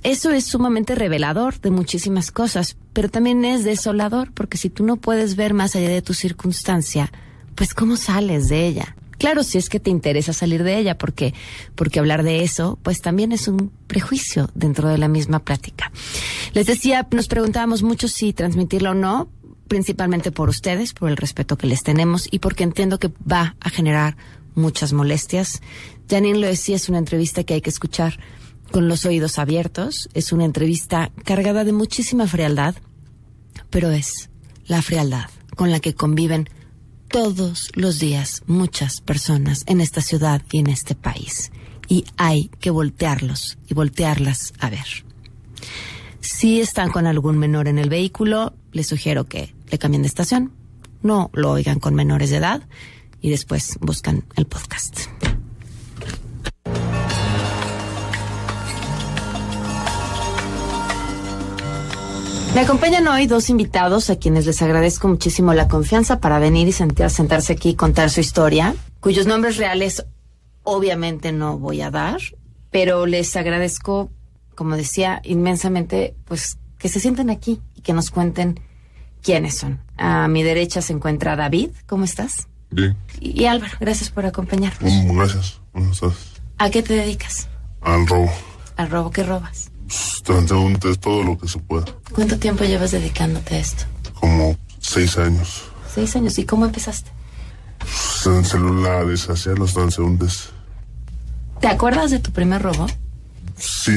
eso 0.03 0.31
es 0.31 0.45
sumamente 0.45 0.95
revelador 0.95 1.59
de 1.61 1.71
muchísimas 1.71 2.31
cosas, 2.31 2.75
pero 2.91 3.09
también 3.09 3.45
es 3.45 3.63
desolador 3.63 4.33
porque 4.33 4.57
si 4.57 4.69
tú 4.69 4.85
no 4.85 4.97
puedes 4.97 5.35
ver 5.35 5.53
más 5.53 5.75
allá 5.75 5.89
de 5.89 6.01
tu 6.01 6.13
circunstancia, 6.13 7.11
pues 7.55 7.73
¿cómo 7.73 7.95
sales 7.95 8.49
de 8.49 8.67
ella? 8.67 8.95
Claro, 9.23 9.43
si 9.43 9.57
es 9.57 9.69
que 9.69 9.79
te 9.79 9.89
interesa 9.89 10.33
salir 10.33 10.63
de 10.63 10.77
ella, 10.77 10.97
porque, 10.97 11.33
porque 11.75 11.99
hablar 11.99 12.23
de 12.23 12.43
eso, 12.43 12.77
pues 12.83 12.99
también 12.99 13.31
es 13.31 13.47
un 13.47 13.71
prejuicio 13.87 14.49
dentro 14.53 14.89
de 14.89 14.97
la 14.97 15.07
misma 15.07 15.39
plática. 15.39 15.93
Les 16.51 16.65
decía, 16.65 17.07
nos 17.09 17.29
preguntábamos 17.29 17.83
mucho 17.83 18.09
si 18.09 18.33
transmitirlo 18.33 18.91
o 18.91 18.95
no, 18.95 19.29
principalmente 19.69 20.33
por 20.33 20.49
ustedes, 20.49 20.91
por 20.91 21.09
el 21.09 21.15
respeto 21.15 21.57
que 21.57 21.67
les 21.67 21.83
tenemos 21.83 22.27
y 22.31 22.39
porque 22.39 22.65
entiendo 22.65 22.99
que 22.99 23.13
va 23.25 23.55
a 23.61 23.69
generar 23.69 24.17
muchas 24.55 24.91
molestias. 24.91 25.61
Janine 26.09 26.39
lo 26.39 26.47
decía, 26.47 26.75
es 26.75 26.89
una 26.89 26.97
entrevista 26.97 27.45
que 27.45 27.53
hay 27.53 27.61
que 27.61 27.69
escuchar 27.69 28.19
con 28.71 28.89
los 28.89 29.05
oídos 29.05 29.39
abiertos, 29.39 30.09
es 30.13 30.33
una 30.33 30.43
entrevista 30.43 31.13
cargada 31.23 31.63
de 31.63 31.71
muchísima 31.71 32.27
frialdad, 32.27 32.75
pero 33.69 33.89
es 33.89 34.29
la 34.65 34.81
frialdad 34.81 35.29
con 35.55 35.71
la 35.71 35.79
que 35.79 35.95
conviven 35.95 36.49
todos 37.13 37.69
los 37.75 37.99
días 37.99 38.41
muchas 38.47 38.99
personas 38.99 39.65
en 39.67 39.81
esta 39.81 40.01
ciudad 40.01 40.41
y 40.51 40.57
en 40.57 40.67
este 40.67 40.95
país. 40.95 41.51
Y 41.87 42.05
hay 42.17 42.49
que 42.59 42.71
voltearlos 42.71 43.59
y 43.69 43.75
voltearlas 43.75 44.51
a 44.57 44.71
ver. 44.71 45.05
Si 46.21 46.59
están 46.59 46.89
con 46.89 47.05
algún 47.05 47.37
menor 47.37 47.67
en 47.67 47.77
el 47.77 47.89
vehículo, 47.89 48.55
les 48.71 48.87
sugiero 48.87 49.25
que 49.25 49.53
le 49.69 49.77
cambien 49.77 50.01
de 50.01 50.07
estación, 50.07 50.53
no 51.03 51.29
lo 51.33 51.51
oigan 51.51 51.79
con 51.79 51.93
menores 51.93 52.31
de 52.31 52.37
edad 52.37 52.63
y 53.21 53.29
después 53.29 53.77
buscan 53.79 54.25
el 54.35 54.47
podcast. 54.47 55.01
Me 62.53 62.61
acompañan 62.61 63.07
hoy 63.07 63.25
dos 63.25 63.49
invitados 63.49 64.09
a 64.09 64.17
quienes 64.17 64.45
les 64.45 64.61
agradezco 64.61 65.07
muchísimo 65.07 65.53
la 65.53 65.67
confianza 65.67 66.19
para 66.19 66.37
venir 66.37 66.67
y 66.67 66.71
sentar, 66.71 67.09
sentarse 67.09 67.53
aquí 67.53 67.69
y 67.69 67.75
contar 67.75 68.09
su 68.11 68.19
historia, 68.19 68.75
cuyos 68.99 69.25
nombres 69.25 69.57
reales 69.57 70.05
obviamente 70.61 71.31
no 71.31 71.57
voy 71.57 71.81
a 71.81 71.89
dar, 71.89 72.19
pero 72.69 73.05
les 73.07 73.35
agradezco, 73.35 74.11
como 74.55 74.75
decía, 74.77 75.19
inmensamente, 75.23 76.15
pues 76.25 76.57
que 76.77 76.89
se 76.89 76.99
sienten 76.99 77.29
aquí 77.31 77.59
y 77.75 77.81
que 77.81 77.93
nos 77.93 78.11
cuenten 78.11 78.59
quiénes 79.23 79.57
son. 79.57 79.81
A 79.97 80.27
mi 80.27 80.43
derecha 80.43 80.81
se 80.81 80.93
encuentra 80.93 81.35
David, 81.35 81.71
¿cómo 81.87 82.03
estás? 82.05 82.47
Bien. 82.69 82.95
Y, 83.19 83.41
y 83.41 83.45
Álvaro, 83.45 83.73
gracias 83.79 84.11
por 84.11 84.25
acompañarnos. 84.27 84.91
Mm, 84.91 85.17
Gracias. 85.17 85.59
Buenas 85.73 85.99
tardes. 85.99 86.17
¿A 86.59 86.69
qué 86.69 86.83
te 86.83 86.93
dedicas? 86.93 87.47
Al 87.81 88.05
robo. 88.07 88.31
¿Al 88.77 88.89
robo 88.91 89.09
que 89.11 89.23
robas? 89.23 89.71
Transeúntes, 90.23 90.99
todo 90.99 91.23
lo 91.23 91.37
que 91.37 91.47
se 91.47 91.59
pueda. 91.59 91.85
¿Cuánto 92.13 92.37
tiempo 92.39 92.63
llevas 92.63 92.91
dedicándote 92.91 93.55
a 93.55 93.59
esto? 93.59 93.83
Como 94.19 94.57
seis 94.79 95.17
años. 95.17 95.63
Seis 95.93 96.15
años. 96.15 96.37
¿Y 96.39 96.45
cómo 96.45 96.65
empezaste? 96.65 97.11
Pues, 97.79 98.25
En 98.27 98.45
celulares, 98.45 99.29
hacía 99.29 99.53
los 99.53 99.73
transeúntes. 99.73 100.49
¿Te 101.59 101.67
acuerdas 101.67 102.11
de 102.11 102.19
tu 102.19 102.31
primer 102.31 102.61
robo? 102.61 102.87
Sí. 103.57 103.95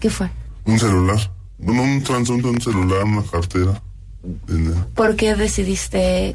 ¿Qué 0.00 0.10
fue? 0.10 0.30
Un 0.64 0.78
celular. 0.78 1.32
Bueno, 1.58 1.82
un 1.82 2.02
transeúnte, 2.02 2.48
un 2.48 2.60
celular, 2.60 3.04
una 3.04 3.22
cartera. 3.22 3.80
Dinero. 4.46 4.86
¿Por 4.94 5.16
qué 5.16 5.34
decidiste 5.34 6.34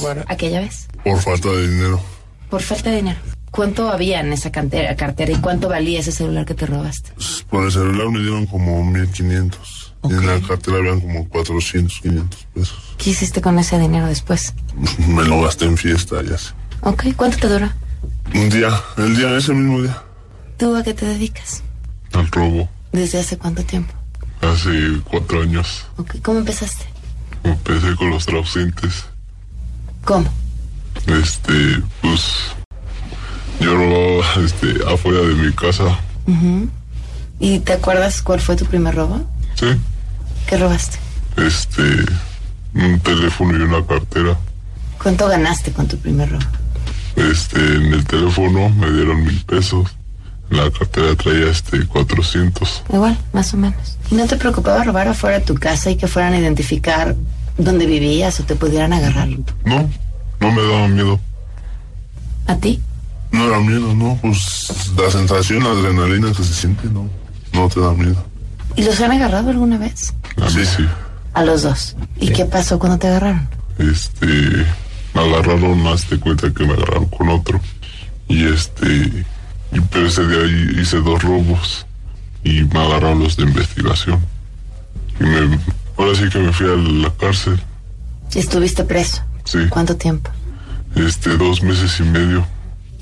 Por, 0.00 0.24
aquella 0.28 0.60
vez? 0.60 0.86
por 1.04 1.20
falta 1.20 1.48
de 1.48 1.68
dinero. 1.68 2.00
Por 2.48 2.62
falta 2.62 2.90
de 2.90 2.96
dinero. 2.96 3.18
¿Cuánto 3.52 3.90
había 3.90 4.20
en 4.20 4.32
esa 4.32 4.50
cantera- 4.50 4.96
cartera 4.96 5.30
y 5.30 5.36
cuánto 5.36 5.68
valía 5.68 6.00
ese 6.00 6.10
celular 6.10 6.44
que 6.46 6.54
te 6.54 6.66
robaste? 6.66 7.12
Pues, 7.14 7.44
Por 7.48 7.64
el 7.66 7.70
celular 7.72 8.08
me 8.08 8.18
dieron 8.18 8.46
como 8.46 8.82
1500. 8.84 9.94
Y 10.04 10.12
en 10.14 10.26
la 10.26 10.40
cartera 10.40 10.78
habían 10.78 11.00
como 11.00 11.28
400, 11.28 12.00
500 12.00 12.46
pesos. 12.54 12.94
¿Qué 12.98 13.10
hiciste 13.10 13.40
con 13.40 13.58
ese 13.58 13.78
dinero 13.78 14.06
después? 14.06 14.54
Me 15.06 15.22
lo 15.24 15.42
gasté 15.42 15.66
en 15.66 15.76
fiesta, 15.76 16.22
ya 16.22 16.36
sé. 16.38 16.50
Ok, 16.80 17.04
¿cuánto 17.14 17.36
te 17.38 17.48
duró? 17.48 17.70
Un 18.34 18.48
día, 18.50 18.70
el 18.96 19.14
día, 19.16 19.36
ese 19.36 19.52
mismo 19.52 19.82
día. 19.82 20.02
¿Tú 20.56 20.74
a 20.74 20.82
qué 20.82 20.94
te 20.94 21.04
dedicas? 21.06 21.62
Al 22.14 22.26
robo. 22.32 22.68
¿Desde 22.90 23.20
hace 23.20 23.36
cuánto 23.38 23.62
tiempo? 23.64 23.92
Hace 24.40 24.70
cuatro 25.04 25.42
años. 25.42 25.84
Ok, 25.98 26.16
¿cómo 26.22 26.38
empezaste? 26.40 26.84
Empecé 27.44 27.94
con 27.96 28.10
los 28.10 28.24
trausentes. 28.26 29.04
¿Cómo? 30.04 30.28
Este, 31.06 31.80
pues. 32.00 32.22
Yo 33.62 33.76
robaba 33.76 34.44
este, 34.44 34.74
afuera 34.92 35.20
de 35.20 35.34
mi 35.34 35.52
casa. 35.52 35.84
¿Y 37.38 37.60
te 37.60 37.72
acuerdas 37.74 38.20
cuál 38.22 38.40
fue 38.40 38.56
tu 38.56 38.64
primer 38.66 38.94
robo? 38.94 39.20
Sí. 39.54 39.66
¿Qué 40.46 40.56
robaste? 40.56 40.98
Este. 41.36 41.82
Un 42.74 42.98
teléfono 43.00 43.56
y 43.56 43.62
una 43.62 43.84
cartera. 43.86 44.36
¿Cuánto 45.00 45.28
ganaste 45.28 45.72
con 45.72 45.86
tu 45.86 45.96
primer 45.96 46.30
robo? 46.30 46.44
Este, 47.16 47.60
en 47.60 47.92
el 47.92 48.04
teléfono 48.04 48.68
me 48.70 48.90
dieron 48.90 49.22
mil 49.22 49.44
pesos. 49.44 49.88
En 50.50 50.56
la 50.56 50.70
cartera 50.70 51.14
traía 51.14 51.48
este 51.50 51.86
400. 51.86 52.84
Igual, 52.92 53.16
más 53.32 53.54
o 53.54 53.56
menos. 53.56 53.98
¿Y 54.10 54.14
no 54.16 54.26
te 54.26 54.36
preocupaba 54.36 54.82
robar 54.82 55.08
afuera 55.08 55.38
de 55.38 55.44
tu 55.44 55.54
casa 55.54 55.90
y 55.90 55.96
que 55.96 56.08
fueran 56.08 56.32
a 56.32 56.38
identificar 56.38 57.14
dónde 57.58 57.86
vivías 57.86 58.40
o 58.40 58.44
te 58.44 58.56
pudieran 58.56 58.92
agarrar? 58.92 59.28
No, 59.64 59.88
no 60.40 60.52
me 60.52 60.62
daba 60.62 60.88
miedo. 60.88 61.20
¿A 62.46 62.56
ti? 62.56 62.82
No 63.32 63.44
era 63.46 63.60
miedo, 63.60 63.94
no. 63.94 64.18
Pues 64.20 64.90
la 64.96 65.10
sensación, 65.10 65.64
la 65.64 65.70
adrenalina 65.70 66.32
que 66.32 66.44
se 66.44 66.52
siente, 66.54 66.86
no. 66.88 67.08
No 67.52 67.68
te 67.68 67.80
da 67.80 67.92
miedo. 67.92 68.22
¿Y 68.76 68.82
los 68.84 69.00
han 69.00 69.12
agarrado 69.12 69.50
alguna 69.50 69.78
vez? 69.78 70.14
A 70.38 70.48
mí 70.50 70.64
sí. 70.64 70.86
A 71.34 71.42
los 71.44 71.62
dos. 71.62 71.96
¿Y 72.20 72.28
qué 72.30 72.44
pasó 72.44 72.78
cuando 72.78 72.98
te 72.98 73.08
agarraron? 73.08 73.48
Este. 73.78 74.26
Me 75.14 75.20
agarraron, 75.20 75.82
más 75.82 76.08
de 76.08 76.18
cuenta 76.18 76.52
que 76.52 76.64
me 76.64 76.72
agarraron 76.74 77.06
con 77.06 77.28
otro. 77.30 77.60
Y 78.28 78.44
este. 78.46 78.86
Y 79.72 79.80
pero 79.90 80.06
ese 80.06 80.26
día 80.26 80.46
hi- 80.46 80.80
hice 80.80 80.98
dos 80.98 81.22
robos. 81.22 81.86
Y 82.44 82.62
me 82.64 82.80
agarraron 82.80 83.20
los 83.22 83.36
de 83.36 83.44
investigación. 83.44 84.20
Y 85.20 85.24
me. 85.24 85.58
Ahora 85.96 86.14
sí 86.14 86.28
que 86.30 86.38
me 86.38 86.52
fui 86.52 86.66
a 86.66 86.76
la 86.76 87.10
cárcel. 87.16 87.60
¿Estuviste 88.34 88.84
preso? 88.84 89.22
Sí. 89.44 89.58
¿Cuánto 89.68 89.96
tiempo? 89.96 90.30
Este, 90.96 91.36
dos 91.36 91.62
meses 91.62 91.98
y 92.00 92.02
medio. 92.04 92.46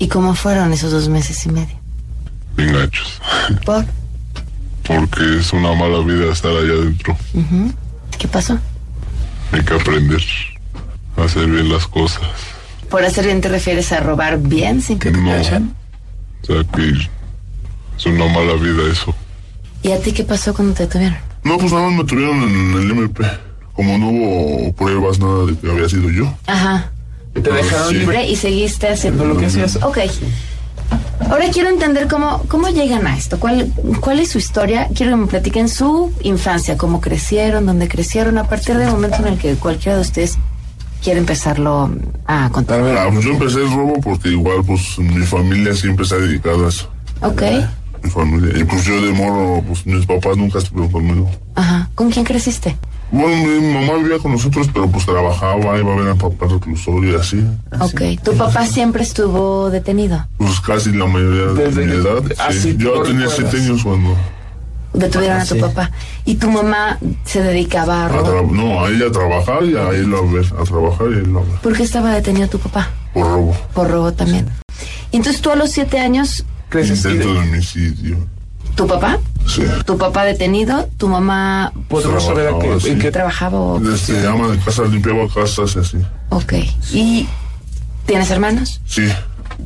¿Y 0.01 0.07
cómo 0.07 0.33
fueron 0.33 0.73
esos 0.73 0.91
dos 0.91 1.09
meses 1.09 1.45
y 1.45 1.49
medio? 1.49 1.75
Bien 2.57 2.73
gachos. 2.73 3.21
¿Por? 3.65 3.85
Porque 4.87 5.37
es 5.37 5.53
una 5.53 5.75
mala 5.75 5.99
vida 5.99 6.33
estar 6.33 6.49
allá 6.49 6.73
adentro. 6.73 7.15
¿Qué 8.17 8.27
pasó? 8.27 8.57
Hay 9.51 9.63
que 9.63 9.75
aprender 9.75 10.23
a 11.17 11.25
hacer 11.25 11.45
bien 11.45 11.71
las 11.71 11.85
cosas. 11.85 12.23
¿Por 12.89 13.03
hacer 13.05 13.25
bien 13.25 13.41
te 13.41 13.49
refieres 13.49 13.91
a 13.91 13.99
robar 13.99 14.39
bien 14.39 14.81
sin 14.81 14.97
que 14.97 15.11
te 15.11 15.17
No. 15.19 15.33
O 15.33 15.43
sea 15.43 16.63
que 16.75 16.93
es 17.95 18.05
una 18.07 18.25
mala 18.25 18.53
vida 18.53 18.91
eso. 18.91 19.13
¿Y 19.83 19.91
a 19.91 20.01
ti 20.01 20.13
qué 20.13 20.23
pasó 20.23 20.51
cuando 20.55 20.73
te 20.73 20.87
tuvieron? 20.87 21.19
No, 21.43 21.59
pues 21.59 21.71
nada 21.71 21.89
más 21.89 21.99
me 21.99 22.05
tuvieron 22.05 22.41
en 22.41 22.73
el 22.73 22.89
MP. 22.89 23.23
Como 23.73 23.99
no 23.99 24.09
hubo 24.09 24.73
pruebas, 24.73 25.19
nada 25.19 25.45
de 25.45 25.55
que 25.59 25.69
había 25.69 25.87
sido 25.87 26.09
yo. 26.09 26.35
Ajá. 26.47 26.89
Te 27.33 27.51
dejaron 27.51 27.97
libre 27.97 28.27
y 28.27 28.35
seguiste 28.35 28.87
haciendo 28.89 29.25
lo 29.25 29.37
que 29.37 29.47
hacías. 29.47 29.77
Ok. 29.77 29.99
Ahora 31.29 31.45
quiero 31.51 31.69
entender 31.69 32.07
cómo, 32.07 32.43
cómo 32.47 32.67
llegan 32.69 33.07
a 33.07 33.15
esto. 33.15 33.39
¿Cuál, 33.39 33.71
¿Cuál 34.01 34.19
es 34.19 34.31
su 34.31 34.37
historia? 34.37 34.89
Quiero 34.93 35.11
que 35.13 35.17
me 35.17 35.27
platiquen 35.27 35.69
su 35.69 36.11
infancia, 36.23 36.77
cómo 36.77 36.99
crecieron, 36.99 37.65
dónde 37.65 37.87
crecieron, 37.87 38.37
a 38.37 38.47
partir 38.47 38.75
del 38.77 38.89
momento 38.89 39.17
en 39.17 39.27
el 39.27 39.37
que 39.37 39.55
cualquiera 39.55 39.95
de 39.95 40.01
ustedes 40.01 40.37
quiere 41.01 41.19
empezarlo 41.19 41.89
a 42.27 42.49
contar? 42.51 42.81
Ah, 42.97 43.09
pues 43.11 43.25
yo 43.25 43.31
empecé 43.31 43.59
el 43.63 43.71
robo 43.71 43.99
porque 44.01 44.29
igual 44.29 44.63
pues 44.65 44.97
mi 44.99 45.25
familia 45.25 45.73
siempre 45.73 46.05
se 46.05 46.15
ha 46.15 46.19
dedicado 46.19 46.65
a 46.65 46.69
eso. 46.69 46.89
Ok. 47.21 47.43
Mi 48.03 48.09
familia. 48.09 48.59
Y 48.59 48.63
pues 48.63 48.83
yo 48.85 48.99
de 49.01 49.11
morro, 49.11 49.61
pues 49.67 49.85
mis 49.85 50.05
papás 50.05 50.37
nunca 50.37 50.59
estuvieron 50.59 50.91
conmigo. 50.91 51.29
Ajá. 51.55 51.89
¿Con 51.95 52.09
quién 52.09 52.25
creciste? 52.25 52.75
Bueno, 53.11 53.45
mi 53.61 53.73
mamá 53.73 53.97
vivía 54.01 54.17
con 54.19 54.31
nosotros, 54.31 54.69
pero 54.73 54.87
pues 54.87 55.05
trabajaba, 55.05 55.77
iba 55.77 55.93
a 55.93 55.95
ver 55.97 56.09
a 56.11 56.15
papá 56.15 56.47
reclusorio 56.47 57.11
y 57.11 57.15
así. 57.19 57.45
Ok. 57.79 58.01
¿Tu 58.23 58.33
papá 58.37 58.65
siempre 58.65 59.03
estuvo 59.03 59.69
detenido? 59.69 60.25
Pues 60.37 60.59
casi 60.61 60.93
la 60.93 61.05
mayoría 61.05 61.47
de 61.53 61.65
Desde 61.65 61.85
mi 61.85 61.91
edad. 61.93 62.23
sí. 62.51 62.75
Yo 62.77 62.93
¿tú 62.93 63.03
tenía 63.03 63.25
recuerdas? 63.27 63.33
siete 63.51 63.57
años 63.65 63.83
cuando... 63.83 64.15
Detuvieron 64.93 65.37
Ah, 65.37 65.43
a 65.43 65.45
tu 65.45 65.55
sí. 65.55 65.61
papá. 65.61 65.89
¿Y 66.25 66.35
tu 66.35 66.49
mamá 66.51 66.97
se 67.23 67.41
dedicaba 67.41 68.01
a 68.01 68.05
a 68.05 68.09
robar? 68.09 68.43
tra- 68.43 68.51
no, 68.51 68.83
a 68.83 68.89
ella 68.89 69.07
a 69.07 69.11
trabajar 69.11 69.63
y 69.63 69.75
a 69.77 69.89
él 69.91 70.13
a 70.13 70.21
ver, 70.33 70.45
a 70.59 70.63
trabajar 70.63 71.07
y 71.11 71.15
a 71.15 71.19
él 71.19 71.33
a 71.35 71.39
ver. 71.39 71.59
¿Por 71.63 71.73
qué 71.77 71.83
estaba 71.83 72.11
detenido 72.13 72.47
tu 72.49 72.59
papá? 72.59 72.89
Por 73.13 73.25
robo. 73.25 73.55
Por 73.73 73.89
robo 73.89 74.11
también. 74.13 74.47
Y 75.11 75.17
entonces 75.17 75.41
tú 75.41 75.49
a 75.49 75.55
los 75.55 75.71
siete 75.71 75.97
años, 75.99 76.43
¿Creces? 76.71 77.03
Intento 77.05 77.33
de 77.33 77.39
homicidio. 77.39 78.17
¿tu 78.75 78.87
papá? 78.87 79.19
Sí. 79.45 79.63
¿Tu 79.85 79.97
papá 79.97 80.23
detenido? 80.23 80.87
¿Tu 80.97 81.07
mamá 81.09 81.73
¿Podemos 81.89 82.23
saber 82.23 82.47
a 82.47 82.51
qué, 82.51 82.59
Trabajaba, 82.59 82.73
en 82.73 82.79
sí. 82.81 82.95
qué 82.97 83.11
trabajaba 83.11 83.59
o...? 83.59 83.93
Este, 83.93 84.25
ama 84.25 84.47
de 84.47 84.57
casa, 84.59 84.83
limpiaba 84.85 85.27
casas 85.27 85.75
y 85.75 85.79
así. 85.79 85.97
Ok. 86.29 86.53
¿Y 86.93 87.27
tienes 88.05 88.31
hermanos? 88.31 88.79
Sí. 88.85 89.03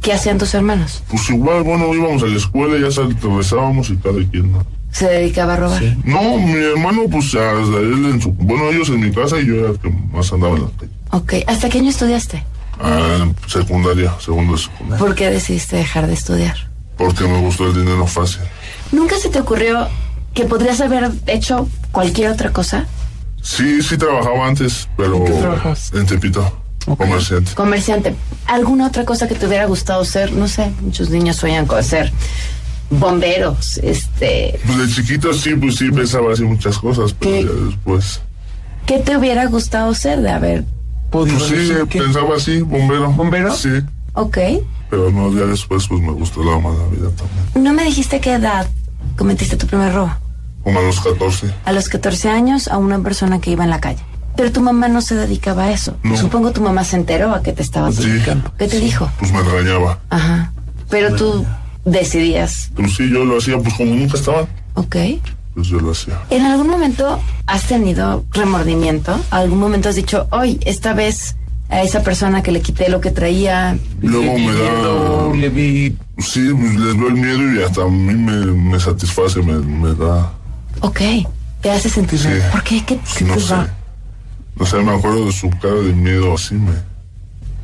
¿Qué 0.02 0.12
hacían 0.12 0.40
tus 0.40 0.54
hermanos? 0.56 1.04
Pues 1.10 1.30
igual, 1.30 1.62
bueno, 1.64 1.94
íbamos 1.94 2.24
a 2.24 2.26
la 2.26 2.36
escuela, 2.36 2.78
ya 2.84 2.92
sal- 2.92 3.16
regresábamos 3.22 3.90
y 3.92 3.98
cada 3.98 4.18
quien, 4.30 4.52
¿no? 4.52 4.66
¿Se 4.92 5.08
dedicaba 5.08 5.54
a 5.54 5.58
robar? 5.58 5.84
No, 6.04 6.38
mi 6.40 6.54
hermano, 6.54 7.04
pues, 7.12 7.32
ya, 7.32 7.52
él 7.52 8.06
en 8.12 8.22
su, 8.22 8.32
bueno, 8.32 8.70
ellos 8.72 8.90
en 8.90 9.02
mi 9.02 9.12
casa 9.12 9.40
y 9.40 9.46
yo 9.46 9.56
era 9.56 9.70
el 9.70 9.80
que 9.80 9.90
más 10.12 10.34
andaba 10.34 10.56
en 10.58 10.64
la 10.64 10.70
calle. 10.80 10.92
Ok. 11.12 11.34
¿Hasta 11.48 11.70
qué 11.70 11.78
año 11.80 11.90
estudiaste? 11.90 12.44
Ah, 12.80 13.18
en 13.22 13.36
secundaria, 13.48 14.14
segundo 14.20 14.54
de 14.54 14.60
secundaria. 14.64 14.98
¿Por 15.06 15.14
qué 15.16 15.30
decidiste 15.30 15.76
dejar 15.78 16.08
de 16.08 16.14
estudiar? 16.14 16.56
Porque 16.98 17.26
me 17.26 17.40
gustó 17.42 17.68
el 17.68 17.74
dinero 17.76 18.08
fácil. 18.08 18.42
¿Nunca 18.92 19.18
se 19.18 19.30
te 19.30 19.40
ocurrió 19.40 19.88
que 20.34 20.46
podrías 20.46 20.80
haber 20.82 21.12
hecho 21.28 21.68
cualquier 21.92 22.32
otra 22.32 22.52
cosa? 22.52 22.88
Sí, 23.42 23.82
sí 23.82 23.98
trabajaba 23.98 24.48
antes, 24.48 24.88
pero 24.98 25.24
qué 25.24 25.32
trabajabas? 25.32 25.92
en 25.94 26.06
Tepito, 26.06 26.52
comerciante. 26.98 27.54
Comerciante. 27.54 28.16
¿Alguna 28.48 28.88
otra 28.88 29.06
cosa 29.06 29.28
que 29.28 29.36
te 29.36 29.46
hubiera 29.46 29.66
gustado 29.66 30.04
ser? 30.06 30.32
No 30.32 30.48
sé, 30.48 30.72
muchos 30.82 31.10
niños 31.10 31.36
sueñan 31.36 31.66
con 31.66 31.84
ser 31.84 32.12
bomberos, 32.90 33.78
este... 33.80 34.60
Pues 34.66 34.78
de 34.78 34.88
chiquito 34.90 35.34
sí, 35.34 35.56
pues 35.56 35.76
sí 35.76 35.92
pensaba 35.92 36.34
así 36.34 36.44
muchas 36.44 36.78
cosas, 36.78 37.14
pero 37.14 37.32
¿Qué? 37.32 37.44
ya 37.44 37.66
después. 37.68 38.22
¿Qué 38.86 39.00
te 39.00 39.18
hubiera 39.18 39.46
gustado 39.48 39.94
ser 39.96 40.22
de 40.22 40.30
haber... 40.30 40.64
podido 41.10 41.38
Pues 41.38 41.50
sí, 41.50 41.98
pensaba 41.98 42.36
así, 42.36 42.62
bombero. 42.62 43.12
¿Bombero? 43.12 43.54
Sí, 43.56 43.70
Ok. 44.14 44.38
Pero 44.90 45.12
no, 45.12 45.32
ya 45.32 45.46
después 45.46 45.88
pues 45.88 46.02
me 46.02 46.12
gustó 46.12 46.44
la 46.44 46.58
vida 46.58 47.10
también. 47.12 47.64
No 47.64 47.74
me 47.74 47.84
dijiste 47.84 48.20
qué 48.20 48.34
edad 48.34 48.68
cometiste 49.18 49.56
tu 49.58 49.68
primer 49.68 49.94
robo. 49.94 50.12
Como 50.64 50.80
a 50.80 50.82
los 50.82 51.00
14. 51.00 51.54
A 51.66 51.72
los 51.72 51.90
14 51.90 52.30
años 52.30 52.68
a 52.68 52.78
una 52.78 53.00
persona 53.02 53.40
que 53.40 53.52
iba 53.52 53.64
en 53.64 53.70
la 53.70 53.80
calle. 53.80 54.00
Pero 54.36 54.52
tu 54.52 54.62
mamá 54.62 54.88
no 54.90 55.02
se 55.02 55.16
dedicaba 55.16 55.66
a 55.66 55.72
eso. 55.72 55.96
No. 56.04 56.18
Supongo 56.18 56.52
tu 56.52 56.62
mamá 56.62 56.84
se 56.84 56.98
enteró 56.98 57.34
a 57.34 57.42
que 57.42 57.54
te 57.54 57.62
estabas 57.62 57.96
Sí. 57.96 58.10
dedicando. 58.10 58.52
¿Qué 58.58 58.68
te 58.68 58.80
dijo? 58.80 59.10
Pues 59.20 59.32
me 59.32 59.42
regañaba. 59.42 60.00
Ajá. 60.10 60.52
Pero 60.90 61.16
tú 61.16 61.46
decidías, 61.86 62.72
Pues 62.76 62.96
sí, 62.96 63.10
yo 63.10 63.24
lo 63.26 63.38
hacía, 63.38 63.58
pues 63.60 63.74
como 63.76 63.94
nunca 63.96 64.18
estaba, 64.18 64.48
ok. 64.74 64.96
pues 65.54 65.68
yo 65.68 65.80
lo 65.80 65.92
hacía. 65.92 66.20
¿En 66.30 66.44
algún 66.46 66.68
momento 66.68 67.20
has 67.48 67.64
tenido 67.64 68.26
remordimiento? 68.32 69.18
¿Algún 69.32 69.60
momento 69.60 69.90
has 69.90 69.96
dicho, 69.96 70.28
hoy, 70.32 70.60
esta 70.66 70.94
vez 70.94 71.36
a 71.70 71.82
esa 71.82 72.04
persona 72.04 72.42
que 72.44 72.52
le 72.52 72.62
quité 72.62 72.90
lo 72.90 73.02
que 73.02 73.12
traía? 73.12 73.78
Luego 74.02 74.38
me 74.38 74.54
da... 74.54 75.36
le 75.36 75.50
vi 75.50 75.98
Sí, 76.18 76.48
pues, 76.54 76.76
les 76.76 76.98
veo 76.98 77.08
el 77.10 77.14
miedo 77.16 77.54
y 77.54 77.64
hasta 77.64 77.84
a 77.84 77.88
mí 77.90 78.14
me, 78.14 78.46
me 78.46 78.80
satisface, 78.80 79.42
me, 79.42 79.54
me 79.60 79.94
da... 79.96 80.32
Ok. 80.82 81.02
Te 81.62 81.72
hace 81.72 81.90
sentir 81.90 82.20
Sí. 82.20 82.28
mal. 82.30 82.42
¿Por 82.52 82.64
qué? 82.64 82.84
¿Qué, 82.86 83.00
qué 83.18 83.26
No 83.26 83.34
te 83.34 83.40
sé. 83.42 83.50
da? 83.54 83.76
No 84.58 84.66
sé, 84.66 84.78
me 84.78 84.94
acuerdo 84.94 85.26
de 85.26 85.32
su 85.34 85.50
cara 85.50 85.76
de 85.76 85.92
miedo, 85.94 86.34
así 86.36 86.56
me... 86.56 86.72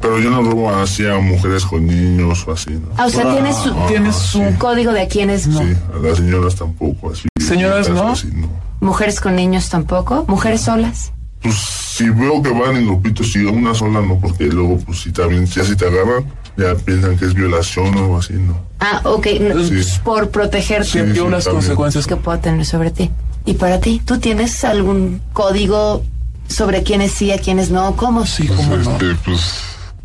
Pero 0.02 0.20
yo 0.20 0.32
no 0.32 0.42
robo 0.42 0.70
así 0.74 1.06
a 1.06 1.20
mujeres 1.20 1.64
con 1.64 1.86
niños 1.86 2.44
o 2.48 2.52
así, 2.54 2.72
¿no? 2.72 2.88
Ah, 2.98 3.06
o 3.06 3.10
sea, 3.10 3.32
tienes, 3.32 3.56
su- 3.56 3.70
Ah, 3.70 3.86
tienes 3.88 4.16
sí. 4.16 4.40
un 4.40 4.48
un 4.48 4.54
código 4.56 4.92
de 4.94 5.02
a 5.04 5.08
quienes 5.08 5.44
Sí, 5.44 5.52
a 5.94 6.00
las 6.02 6.18
señoras 6.18 6.56
tampoco, 6.56 7.12
así. 7.12 7.28
Señoras, 7.40 7.88
¿no? 7.90 8.10
Así, 8.10 8.28
no. 8.34 8.50
mujeres 8.82 9.22
con 9.22 9.36
niños 9.36 9.70
tampoco, 9.70 10.26
mujeres 10.28 10.62
solas. 10.62 11.14
Pues 11.42 11.56
si 11.56 12.10
veo 12.10 12.42
que 12.44 12.50
van 12.52 12.78
en 12.78 12.86
grupitos, 12.86 13.32
sí, 13.32 13.40
una 13.46 13.74
sola 13.74 14.02
no, 14.02 14.20
porque 14.20 14.46
luego, 14.46 14.78
pues 14.80 15.00
si 15.02 15.12
también, 15.12 15.46
ya 15.48 15.64
si 15.64 15.76
te 15.76 15.86
agarran, 15.88 16.26
ya 16.58 16.76
piensan 16.76 17.18
que 17.18 17.26
es 17.26 17.34
violación 17.34 17.96
o 17.96 18.00
algo 18.00 18.18
así, 18.20 18.34
¿no? 18.34 18.60
Ah, 18.80 19.02
ok. 19.06 19.28
no, 19.42 19.64
Sí. 19.64 19.82
Por 20.04 20.30
protegerte 20.30 20.86
Sí, 20.86 21.00
sintió 21.00 21.30
las 21.30 21.46
también. 21.46 21.62
consecuencias 21.64 22.06
que 22.08 22.16
pueda 22.16 22.40
tener 22.42 22.66
sobre 22.66 22.92
ti. 22.92 23.10
¿Y 23.46 23.56
para 23.56 23.80
ti? 23.80 24.02
¿Tú 24.06 24.20
tienes 24.20 24.64
algún 24.64 25.20
código 25.34 26.04
sobre 26.48 26.84
quiénes 26.84 27.12
sí, 27.12 27.32
a 27.32 27.40
quiénes 27.40 27.72
no? 27.72 27.96
¿Cómo? 27.96 28.26
Sí, 28.28 28.44
Pues, 28.48 28.60
cómo 28.60 28.76
no. 28.78 28.92
este, 28.92 29.16
pues, 29.26 29.56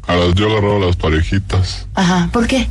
a 0.06 0.14
las, 0.14 0.34
yo 0.34 0.50
agarraba 0.50 0.76
a 0.76 0.86
las 0.86 0.96
parejitas, 0.96 1.86
Ajá. 1.94 2.30
¿Por 2.32 2.46
qué? 2.46 2.66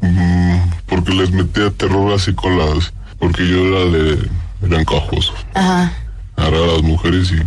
mm, 0.00 0.56
porque 0.86 1.12
les 1.12 1.30
metía 1.32 1.70
terror 1.70 2.12
así 2.14 2.32
con 2.34 2.56
las, 2.56 2.92
porque 3.18 3.46
yo 3.46 3.58
era 3.66 3.90
de, 3.90 4.30
era 4.62 4.80
encajoso. 4.80 5.34
Ajá. 5.52 5.92
Agarraba 6.36 6.64
a 6.64 6.72
las 6.74 6.82
mujeres 6.82 7.30
y 7.32 7.42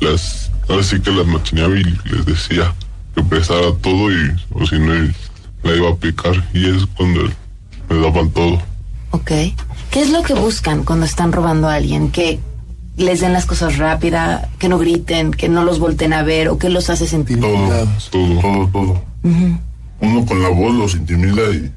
las, 0.00 0.50
ahora 0.68 0.82
sí 0.82 1.00
que 1.00 1.10
las 1.10 1.26
machineaba 1.26 1.76
y 1.76 1.84
les 1.84 2.24
decía 2.26 2.74
que 3.14 3.22
prestara 3.22 3.72
todo 3.80 4.10
y, 4.10 4.34
o 4.52 4.66
si 4.66 4.78
no, 4.78 4.92
la 5.62 5.74
iba 5.76 5.90
a 5.90 5.96
picar 5.96 6.48
y 6.52 6.66
es 6.66 6.86
cuando 6.96 7.30
me 7.88 8.00
daban 8.00 8.30
todo. 8.30 8.60
Ok. 9.10 9.30
¿Qué 9.90 10.02
es 10.02 10.10
lo 10.10 10.22
que 10.22 10.34
buscan 10.34 10.84
cuando 10.84 11.06
están 11.06 11.32
robando 11.32 11.68
a 11.68 11.74
alguien? 11.74 12.10
Que 12.10 12.38
les 12.96 13.20
den 13.20 13.32
las 13.32 13.46
cosas 13.46 13.78
rápida, 13.78 14.48
que 14.58 14.68
no 14.68 14.78
griten, 14.78 15.30
que 15.30 15.48
no 15.48 15.64
los 15.64 15.78
volten 15.78 16.12
a 16.12 16.22
ver 16.22 16.48
o 16.48 16.58
que 16.58 16.68
los 16.68 16.90
hace 16.90 17.06
sentir. 17.06 17.40
Todo, 17.40 17.88
todo, 18.10 18.40
todo, 18.40 18.68
todo. 18.68 19.04
Ujú. 19.22 19.58
Uno 20.00 20.26
con 20.26 20.42
la 20.42 20.50
voz 20.50 20.74
los 20.74 20.94
intimida 20.94 21.42
y 21.54 21.72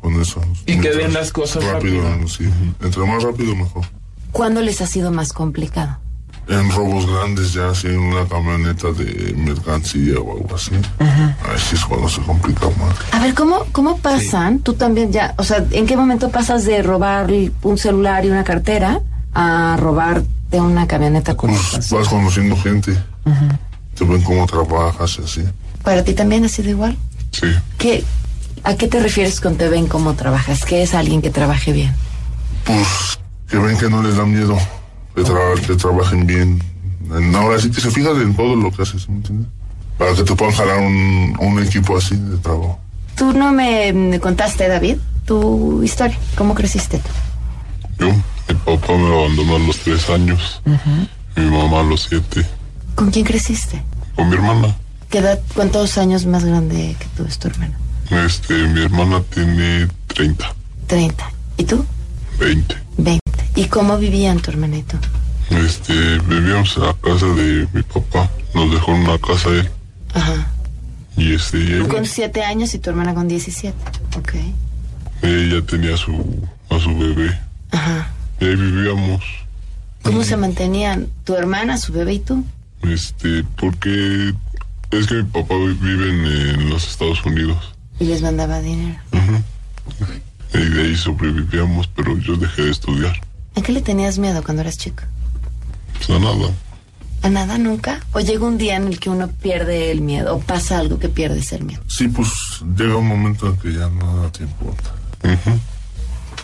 con 0.00 0.20
eso. 0.20 0.40
Y 0.66 0.78
que 0.78 0.90
den 0.90 1.12
las 1.12 1.32
cosas 1.32 1.64
rápido. 1.64 2.02
rápido. 2.02 2.28
Sí, 2.28 2.44
entre 2.80 3.06
más 3.06 3.22
rápido 3.22 3.56
mejor. 3.56 3.84
¿Cuándo 4.30 4.60
les 4.62 4.80
ha 4.80 4.86
sido 4.86 5.10
más 5.10 5.32
complicado? 5.32 5.98
En 6.46 6.70
robos 6.70 7.06
grandes 7.06 7.54
ya 7.54 7.70
así 7.70 7.86
en 7.86 7.98
una 7.98 8.26
camioneta 8.26 8.92
de 8.92 9.34
mercancía 9.34 10.18
o 10.18 10.36
algo 10.36 10.54
así. 10.54 10.72
Ahí 10.98 11.58
sí 11.58 11.74
es 11.74 11.84
cuando 11.84 12.08
se 12.08 12.20
complica 12.20 12.66
más. 12.78 12.96
A 13.12 13.20
ver, 13.20 13.34
¿cómo, 13.34 13.64
cómo 13.72 13.96
pasan? 13.98 14.58
Tú 14.58 14.74
también 14.74 15.10
ya, 15.10 15.34
o 15.38 15.44
sea, 15.44 15.64
¿en 15.70 15.86
qué 15.86 15.96
momento 15.96 16.30
pasas 16.30 16.64
de 16.64 16.82
robar 16.82 17.30
un 17.62 17.78
celular 17.78 18.24
y 18.26 18.30
una 18.30 18.44
cartera 18.44 19.00
a 19.32 19.76
robarte 19.80 20.60
una 20.60 20.86
camioneta 20.86 21.36
con 21.36 21.50
Pues 21.50 21.90
vas 21.90 22.08
conociendo 22.08 22.56
gente. 22.56 22.96
Te 23.94 24.04
ven 24.04 24.22
cómo 24.22 24.46
trabajas 24.46 25.18
y 25.18 25.24
así. 25.24 25.44
¿Para 25.82 26.04
ti 26.04 26.14
también 26.14 26.44
ha 26.44 26.48
sido 26.48 26.70
igual? 26.70 26.96
Sí. 27.30 27.46
¿Qué, 27.78 28.04
¿A 28.64 28.74
qué 28.74 28.88
te 28.88 29.00
refieres 29.00 29.40
con 29.40 29.56
te 29.56 29.68
ven 29.68 29.86
cómo 29.86 30.14
trabajas? 30.14 30.64
¿Qué 30.64 30.82
es 30.82 30.94
alguien 30.94 31.22
que 31.22 31.30
trabaje 31.30 31.72
bien? 31.72 31.94
Pues 32.64 33.18
que 33.48 33.58
ven 33.58 33.76
que 33.78 33.88
no 33.88 34.02
les 34.02 34.16
da 34.16 34.24
miedo. 34.24 34.56
Que, 35.14 35.22
tra- 35.22 35.60
que 35.66 35.74
trabajen 35.76 36.26
bien. 36.26 36.62
En- 37.10 37.34
ahora 37.34 37.60
sí 37.60 37.70
que 37.70 37.80
se 37.80 37.90
fijan 37.90 38.20
en 38.20 38.34
todo 38.34 38.56
lo 38.56 38.70
que 38.72 38.82
haces, 38.82 39.08
¿me 39.08 39.16
entiendes? 39.16 39.48
Para 39.98 40.14
que 40.14 40.22
te 40.24 40.34
puedan 40.34 40.54
jalar 40.54 40.78
un, 40.78 41.36
un 41.38 41.62
equipo 41.62 41.96
así 41.96 42.16
de 42.16 42.36
trabajo. 42.38 42.78
Tú 43.16 43.32
no 43.32 43.52
me, 43.52 43.92
me 43.92 44.18
contaste, 44.18 44.66
David, 44.66 44.96
tu 45.24 45.82
historia. 45.84 46.18
¿Cómo 46.36 46.54
creciste 46.54 46.98
tú? 46.98 48.04
Yo, 48.06 48.08
mi 48.12 48.54
papá 48.64 48.92
me 48.96 49.06
abandonó 49.16 49.56
a 49.56 49.58
los 49.60 49.78
tres 49.78 50.10
años. 50.10 50.60
Mi 51.36 51.44
mamá 51.44 51.80
a 51.80 51.84
los 51.84 52.02
siete. 52.08 52.44
¿Con 52.96 53.10
quién 53.12 53.24
creciste? 53.24 53.82
Con 54.16 54.28
mi 54.28 54.34
hermana. 54.34 54.74
¿Qué 55.10 55.18
edad, 55.18 55.38
¿Cuántos 55.54 55.96
años 55.96 56.26
más 56.26 56.44
grande 56.44 56.96
que 56.98 57.06
tú 57.16 57.24
es 57.24 57.38
tu 57.38 57.46
hermana? 57.48 57.78
Este, 58.26 58.54
mi 58.68 58.82
hermana 58.82 59.22
tiene 59.32 59.86
30, 60.08 60.52
30. 60.88 61.30
¿Y 61.56 61.64
tú? 61.64 61.84
20. 62.40 62.76
20. 62.98 63.20
¿Y 63.56 63.66
cómo 63.66 63.98
vivían 63.98 64.40
tu 64.40 64.50
tú? 64.50 64.98
Este, 65.50 66.18
vivíamos 66.20 66.76
en 66.76 66.82
la 66.82 66.94
casa 66.94 67.26
de 67.26 67.68
mi 67.72 67.82
papá. 67.82 68.30
Nos 68.54 68.72
dejó 68.72 68.92
en 68.94 69.02
una 69.02 69.18
casa 69.18 69.48
él. 69.50 69.68
Ajá. 70.12 70.50
Y 71.16 71.34
este, 71.34 71.78
Tú 71.78 71.88
con 71.88 72.04
7 72.04 72.42
años 72.42 72.74
y 72.74 72.78
tu 72.78 72.90
hermana 72.90 73.14
con 73.14 73.28
17. 73.28 73.76
Ok. 74.18 74.34
ella 75.22 75.62
tenía 75.64 75.94
a 75.94 75.96
su, 75.96 76.48
a 76.70 76.78
su 76.80 76.96
bebé. 76.98 77.38
Ajá. 77.70 78.10
Y 78.40 78.46
ahí 78.46 78.56
vivíamos. 78.56 79.24
¿Cómo 80.02 80.24
se 80.24 80.36
mantenían 80.36 81.08
tu 81.24 81.34
hermana, 81.34 81.78
su 81.78 81.92
bebé 81.92 82.14
y 82.14 82.18
tú? 82.18 82.44
Este, 82.82 83.44
porque 83.56 84.34
es 84.90 85.06
que 85.06 85.14
mi 85.14 85.22
papá 85.24 85.54
vive 85.54 86.10
en, 86.10 86.60
en 86.60 86.70
los 86.70 86.86
Estados 86.88 87.24
Unidos. 87.24 87.74
Y 88.00 88.04
les 88.04 88.20
mandaba 88.22 88.60
dinero. 88.60 88.98
Y 90.52 90.58
de 90.58 90.82
ahí 90.82 90.96
sobrevivíamos, 90.96 91.86
pero 91.88 92.18
yo 92.18 92.36
dejé 92.36 92.62
de 92.62 92.70
estudiar. 92.72 93.20
¿A 93.56 93.62
qué 93.62 93.72
le 93.72 93.82
tenías 93.82 94.18
miedo 94.18 94.42
cuando 94.42 94.62
eras 94.62 94.78
chico? 94.78 95.04
Pues 95.94 96.10
a 96.10 96.18
nada. 96.18 96.50
¿A 97.22 97.30
nada 97.30 97.56
nunca? 97.56 98.00
¿O 98.12 98.20
llega 98.20 98.44
un 98.44 98.58
día 98.58 98.76
en 98.76 98.88
el 98.88 98.98
que 98.98 99.08
uno 99.08 99.28
pierde 99.28 99.90
el 99.90 100.00
miedo? 100.00 100.36
¿O 100.36 100.40
pasa 100.40 100.78
algo 100.78 100.98
que 100.98 101.08
pierdes 101.08 101.52
el 101.52 101.64
miedo? 101.64 101.82
Sí, 101.86 102.08
pues 102.08 102.28
llega 102.76 102.96
un 102.96 103.06
momento 103.06 103.46
en 103.46 103.56
que 103.56 103.72
ya 103.72 103.88
nada 103.88 104.30
te 104.30 104.42
importa. 104.42 104.90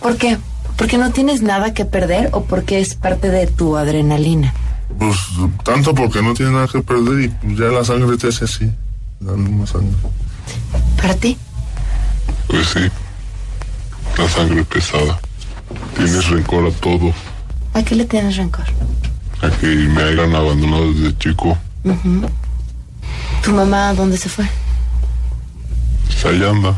¿Por 0.01 0.17
qué? 0.17 0.39
¿Porque 0.77 0.97
no 0.97 1.11
tienes 1.11 1.43
nada 1.43 1.73
que 1.73 1.85
perder 1.85 2.29
o 2.33 2.45
porque 2.45 2.79
es 2.79 2.95
parte 2.95 3.29
de 3.29 3.45
tu 3.45 3.77
adrenalina? 3.77 4.53
Pues 4.97 5.17
tanto 5.63 5.93
porque 5.93 6.23
no 6.23 6.33
tienes 6.33 6.55
nada 6.55 6.67
que 6.67 6.81
perder 6.81 7.25
y 7.25 7.27
pues, 7.29 7.57
ya 7.57 7.65
la 7.65 7.85
sangre 7.85 8.17
te 8.17 8.29
hace 8.29 8.45
así, 8.45 8.71
dando 9.19 9.51
más 9.51 9.69
sangre. 9.69 9.95
¿Para 10.97 11.13
ti? 11.13 11.37
Pues 12.47 12.67
sí, 12.67 12.79
la 14.17 14.27
sangre 14.27 14.63
pesada. 14.63 15.19
Tienes 15.95 16.27
rencor 16.29 16.67
a 16.67 16.71
todo, 16.71 17.13
¿A 17.73 17.83
qué 17.83 17.95
le 17.95 18.05
tienes 18.05 18.35
rencor? 18.37 18.65
a 19.41 19.49
que 19.49 19.67
me 19.67 20.01
hayan 20.03 20.35
abandonado 20.35 20.91
desde 20.93 21.17
chico. 21.17 21.57
¿Tu 23.43 23.51
mamá 23.51 23.93
dónde 23.93 24.17
se 24.17 24.29
fue? 24.29 24.45
Pues 26.05 26.25
ahí 26.25 26.43
anda. 26.43 26.75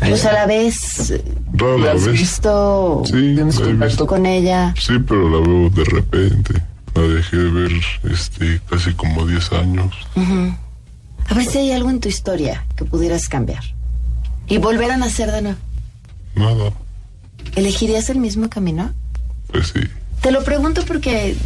Pues 0.00 0.24
a 0.24 0.32
la 0.32 0.46
vez, 0.46 1.12
Rara 1.52 1.76
¿la 1.78 1.92
has 1.92 2.04
vez. 2.06 2.20
visto? 2.20 3.02
Sí, 3.04 3.12
¿Tienes 3.34 3.58
contacto 3.60 4.06
con 4.06 4.24
ella? 4.24 4.74
Sí, 4.78 4.94
pero 5.06 5.28
la 5.28 5.46
veo 5.46 5.68
de 5.70 5.84
repente. 5.84 6.54
La 6.94 7.02
dejé 7.02 7.36
de 7.36 7.50
ver 7.50 7.72
este, 8.10 8.60
casi 8.70 8.92
como 8.94 9.26
10 9.26 9.52
años. 9.52 9.94
A 11.28 11.34
ver 11.34 11.44
si 11.44 11.58
hay 11.58 11.72
algo 11.72 11.90
en 11.90 12.00
tu 12.00 12.08
historia 12.08 12.64
que 12.76 12.84
pudieras 12.86 13.28
cambiar. 13.28 13.62
Y 14.46 14.56
volver 14.58 14.90
a 14.90 14.96
nacer 14.96 15.30
de 15.30 15.42
nuevo. 15.42 15.58
Nada, 16.34 16.72
¿Elegirías 17.56 18.10
el 18.10 18.18
mismo 18.18 18.48
camino? 18.48 18.92
pues 19.48 19.68
sí. 19.68 19.80
Te 20.20 20.30
lo 20.30 20.44
pregunto 20.44 20.84
porque 20.86 21.36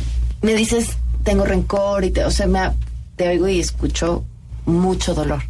me 0.40 0.54
dices, 0.54 0.96
tengo 1.22 1.44
rencor 1.44 2.04
y 2.04 2.10
te, 2.10 2.24
o 2.24 2.30
sea, 2.30 2.46
me, 2.46 2.60
te 3.16 3.28
oigo 3.28 3.48
y 3.48 3.60
escucho 3.60 4.24
mucho 4.66 5.14
dolor. 5.14 5.42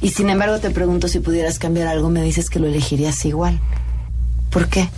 Y 0.00 0.10
sin 0.10 0.28
embargo 0.28 0.58
te 0.58 0.70
pregunto 0.70 1.08
si 1.08 1.20
pudieras 1.20 1.58
cambiar 1.58 1.86
algo, 1.88 2.10
me 2.10 2.22
dices 2.22 2.50
que 2.50 2.58
lo 2.58 2.66
elegirías 2.66 3.24
igual. 3.24 3.60
¿Por 4.50 4.68
qué? 4.68 4.88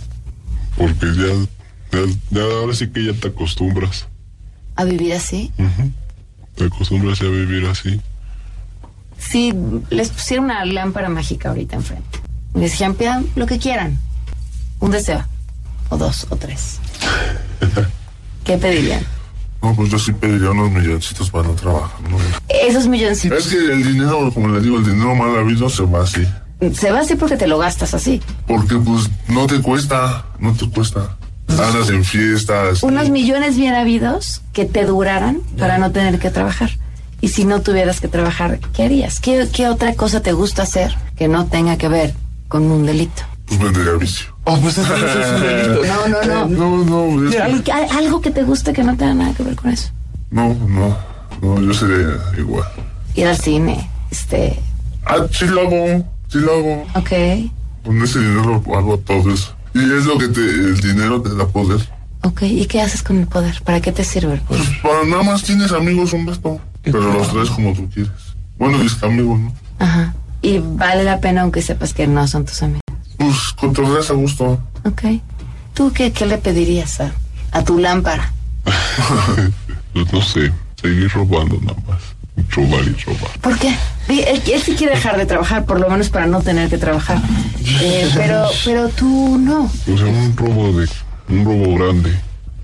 Porque 0.77 1.05
ya, 1.05 1.97
ya, 1.97 2.13
ya 2.31 2.41
ahora 2.43 2.73
sí 2.73 2.87
que 2.89 3.05
ya 3.05 3.13
te 3.13 3.29
acostumbras. 3.29 4.07
¿A 4.75 4.83
vivir 4.83 5.13
así? 5.13 5.51
Te 6.55 6.65
acostumbras 6.65 7.21
a 7.21 7.25
vivir 7.25 7.65
así. 7.65 7.99
Si 9.17 9.53
les 9.89 10.09
pusiera 10.09 10.43
una 10.43 10.63
lámpara 10.65 11.09
mágica 11.09 11.49
ahorita 11.49 11.75
enfrente, 11.75 12.19
les 12.53 12.77
pidan 12.97 13.25
lo 13.35 13.47
que 13.47 13.57
quieran, 13.57 13.99
un 14.79 14.91
deseo, 14.91 15.23
o 15.89 15.97
dos, 15.97 16.27
o 16.29 16.35
tres. 16.35 16.79
¿Qué 18.43 18.57
pedirían? 18.57 19.05
No, 19.61 19.75
pues 19.75 19.89
yo 19.89 19.99
sí 19.99 20.13
pediría 20.13 20.51
unos 20.51 20.71
milloncitos 20.71 21.29
para 21.29 21.47
no 21.47 21.53
trabajar. 21.53 21.99
¿no? 22.09 22.17
Esos 22.47 22.87
milloncitos. 22.87 23.45
Es 23.45 23.47
que 23.47 23.57
el 23.57 23.83
dinero, 23.83 24.31
como 24.33 24.49
le 24.49 24.61
digo, 24.61 24.77
el 24.77 24.85
dinero 24.85 25.15
mal 25.15 25.35
habido 25.37 25.69
se 25.69 25.83
va 25.83 26.03
así. 26.03 26.25
Se 26.73 26.91
va 26.91 27.01
así 27.01 27.15
porque 27.15 27.37
te 27.37 27.47
lo 27.47 27.57
gastas 27.57 27.93
así. 27.93 28.21
Porque 28.47 28.75
pues 28.75 29.09
no 29.27 29.47
te 29.47 29.61
cuesta, 29.61 30.25
no 30.39 30.53
te 30.53 30.69
cuesta. 30.69 31.17
Andas 31.49 31.89
en 31.89 32.03
fiestas. 32.03 32.83
Unos 32.83 33.09
millones 33.09 33.57
bien 33.57 33.73
habidos 33.73 34.41
que 34.53 34.65
te 34.65 34.85
duraran 34.85 35.39
para 35.57 35.77
no 35.77 35.91
tener 35.91 36.19
que 36.19 36.29
trabajar. 36.29 36.71
Y 37.19 37.29
si 37.29 37.45
no 37.45 37.61
tuvieras 37.61 37.99
que 37.99 38.07
trabajar, 38.07 38.59
¿qué 38.73 38.83
harías? 38.83 39.19
¿Qué, 39.19 39.47
qué 39.51 39.67
otra 39.67 39.95
cosa 39.95 40.21
te 40.21 40.33
gusta 40.33 40.63
hacer 40.63 40.95
que 41.15 41.27
no 41.27 41.47
tenga 41.47 41.77
que 41.77 41.87
ver 41.87 42.13
con 42.47 42.69
un 42.69 42.85
delito? 42.85 43.23
Pues 43.47 43.59
vendería 43.59 43.93
vicio. 43.93 44.36
Oh, 44.49 44.57
pues 44.61 44.77
eso 44.77 44.95
es 44.95 45.27
un 45.35 45.41
delito. 45.41 45.81
No, 45.85 46.07
no, 46.07 46.47
no. 46.47 46.83
No, 46.85 47.09
no, 47.09 47.29
es 47.29 47.35
que- 47.35 47.41
Al- 47.41 47.63
al- 47.91 47.97
Algo 47.97 48.21
que 48.21 48.31
te 48.31 48.43
guste 48.43 48.71
que 48.71 48.81
no 48.83 48.95
tenga 48.95 49.13
nada 49.13 49.33
que 49.33 49.43
ver 49.43 49.55
con 49.55 49.71
eso. 49.71 49.89
no, 50.31 50.53
no, 50.53 50.97
no, 51.41 51.61
yo 51.61 51.73
sería 51.73 52.17
igual. 52.37 52.65
Ir 53.15 53.27
al 53.27 53.37
cine, 53.37 53.89
este, 54.09 54.57
Ah, 55.05 55.17
sí 55.31 55.45
lo 55.47 55.61
hago, 55.61 56.05
sí 56.29 56.37
lo 56.39 56.51
hago. 56.53 56.83
ok, 56.95 57.11
Con 57.85 58.01
ese 58.03 58.19
dinero 58.19 58.61
hago 58.75 58.97
todo 58.99 59.33
eso. 59.33 59.53
Y 59.73 59.79
es 59.79 60.05
lo 60.05 60.17
que 60.17 60.27
te, 60.29 60.39
el 60.41 60.79
dinero 60.79 61.21
te 61.21 61.35
da 61.35 61.45
poder. 61.47 61.81
ok. 62.23 62.41
¿Y 62.43 62.65
qué 62.67 62.81
haces 62.81 63.03
con 63.03 63.17
el 63.19 63.27
poder? 63.27 63.61
¿Para 63.63 63.79
qué 63.81 63.91
te 63.91 64.03
sirve 64.03 64.33
el 64.35 64.41
poder? 64.41 64.63
Pues 64.63 64.79
para 64.81 65.03
nada 65.09 65.23
más 65.23 65.43
tienes 65.43 65.71
amigos 65.73 66.13
un 66.13 66.25
resto. 66.25 66.59
Pero 66.83 67.01
los 67.01 67.31
traes 67.33 67.49
como 67.49 67.73
tú 67.73 67.89
quieres. 67.93 68.11
Bueno, 68.57 68.81
es 68.81 68.95
que 68.95 69.05
amigos, 69.05 69.39
¿no? 69.39 69.53
Ajá. 69.79 70.13
Y 70.41 70.59
vale 70.59 71.03
la 71.03 71.19
pena 71.19 71.41
aunque 71.41 71.61
sepas 71.61 71.93
que 71.93 72.07
no 72.07 72.25
son 72.27 72.45
tus 72.45 72.63
amigos. 72.63 72.81
Pues 73.17 73.53
controlas 73.55 74.09
a 74.09 74.13
gusto. 74.13 74.59
Ok. 74.85 75.03
¿Tú 75.73 75.91
qué, 75.93 76.11
qué 76.11 76.25
le 76.25 76.37
pedirías 76.37 77.01
a, 77.01 77.11
a 77.51 77.63
tu 77.63 77.77
lámpara? 77.77 78.33
pues 79.93 80.13
no 80.13 80.21
sé, 80.21 80.51
seguir 80.81 81.09
robando 81.11 81.59
nada 81.61 81.77
más. 81.87 82.01
Robar 82.51 82.83
y 82.83 82.93
robar. 83.03 83.39
¿Por 83.41 83.57
qué? 83.57 83.75
Él, 84.09 84.41
él 84.51 84.61
sí 84.61 84.75
quiere 84.75 84.93
dejar 84.93 85.17
de 85.17 85.25
trabajar, 85.25 85.65
por 85.65 85.79
lo 85.79 85.89
menos 85.89 86.09
para 86.09 86.27
no 86.27 86.41
tener 86.41 86.69
que 86.69 86.77
trabajar. 86.77 87.19
Eh, 87.81 88.09
pero, 88.15 88.47
pero 88.63 88.89
tú 88.89 89.37
no. 89.39 89.63
O 89.63 89.97
sea, 89.97 90.05
un 90.05 90.37
robo 90.37 90.79
de, 90.79 90.87
un 91.29 91.45
robo 91.45 91.75
grande. 91.75 92.17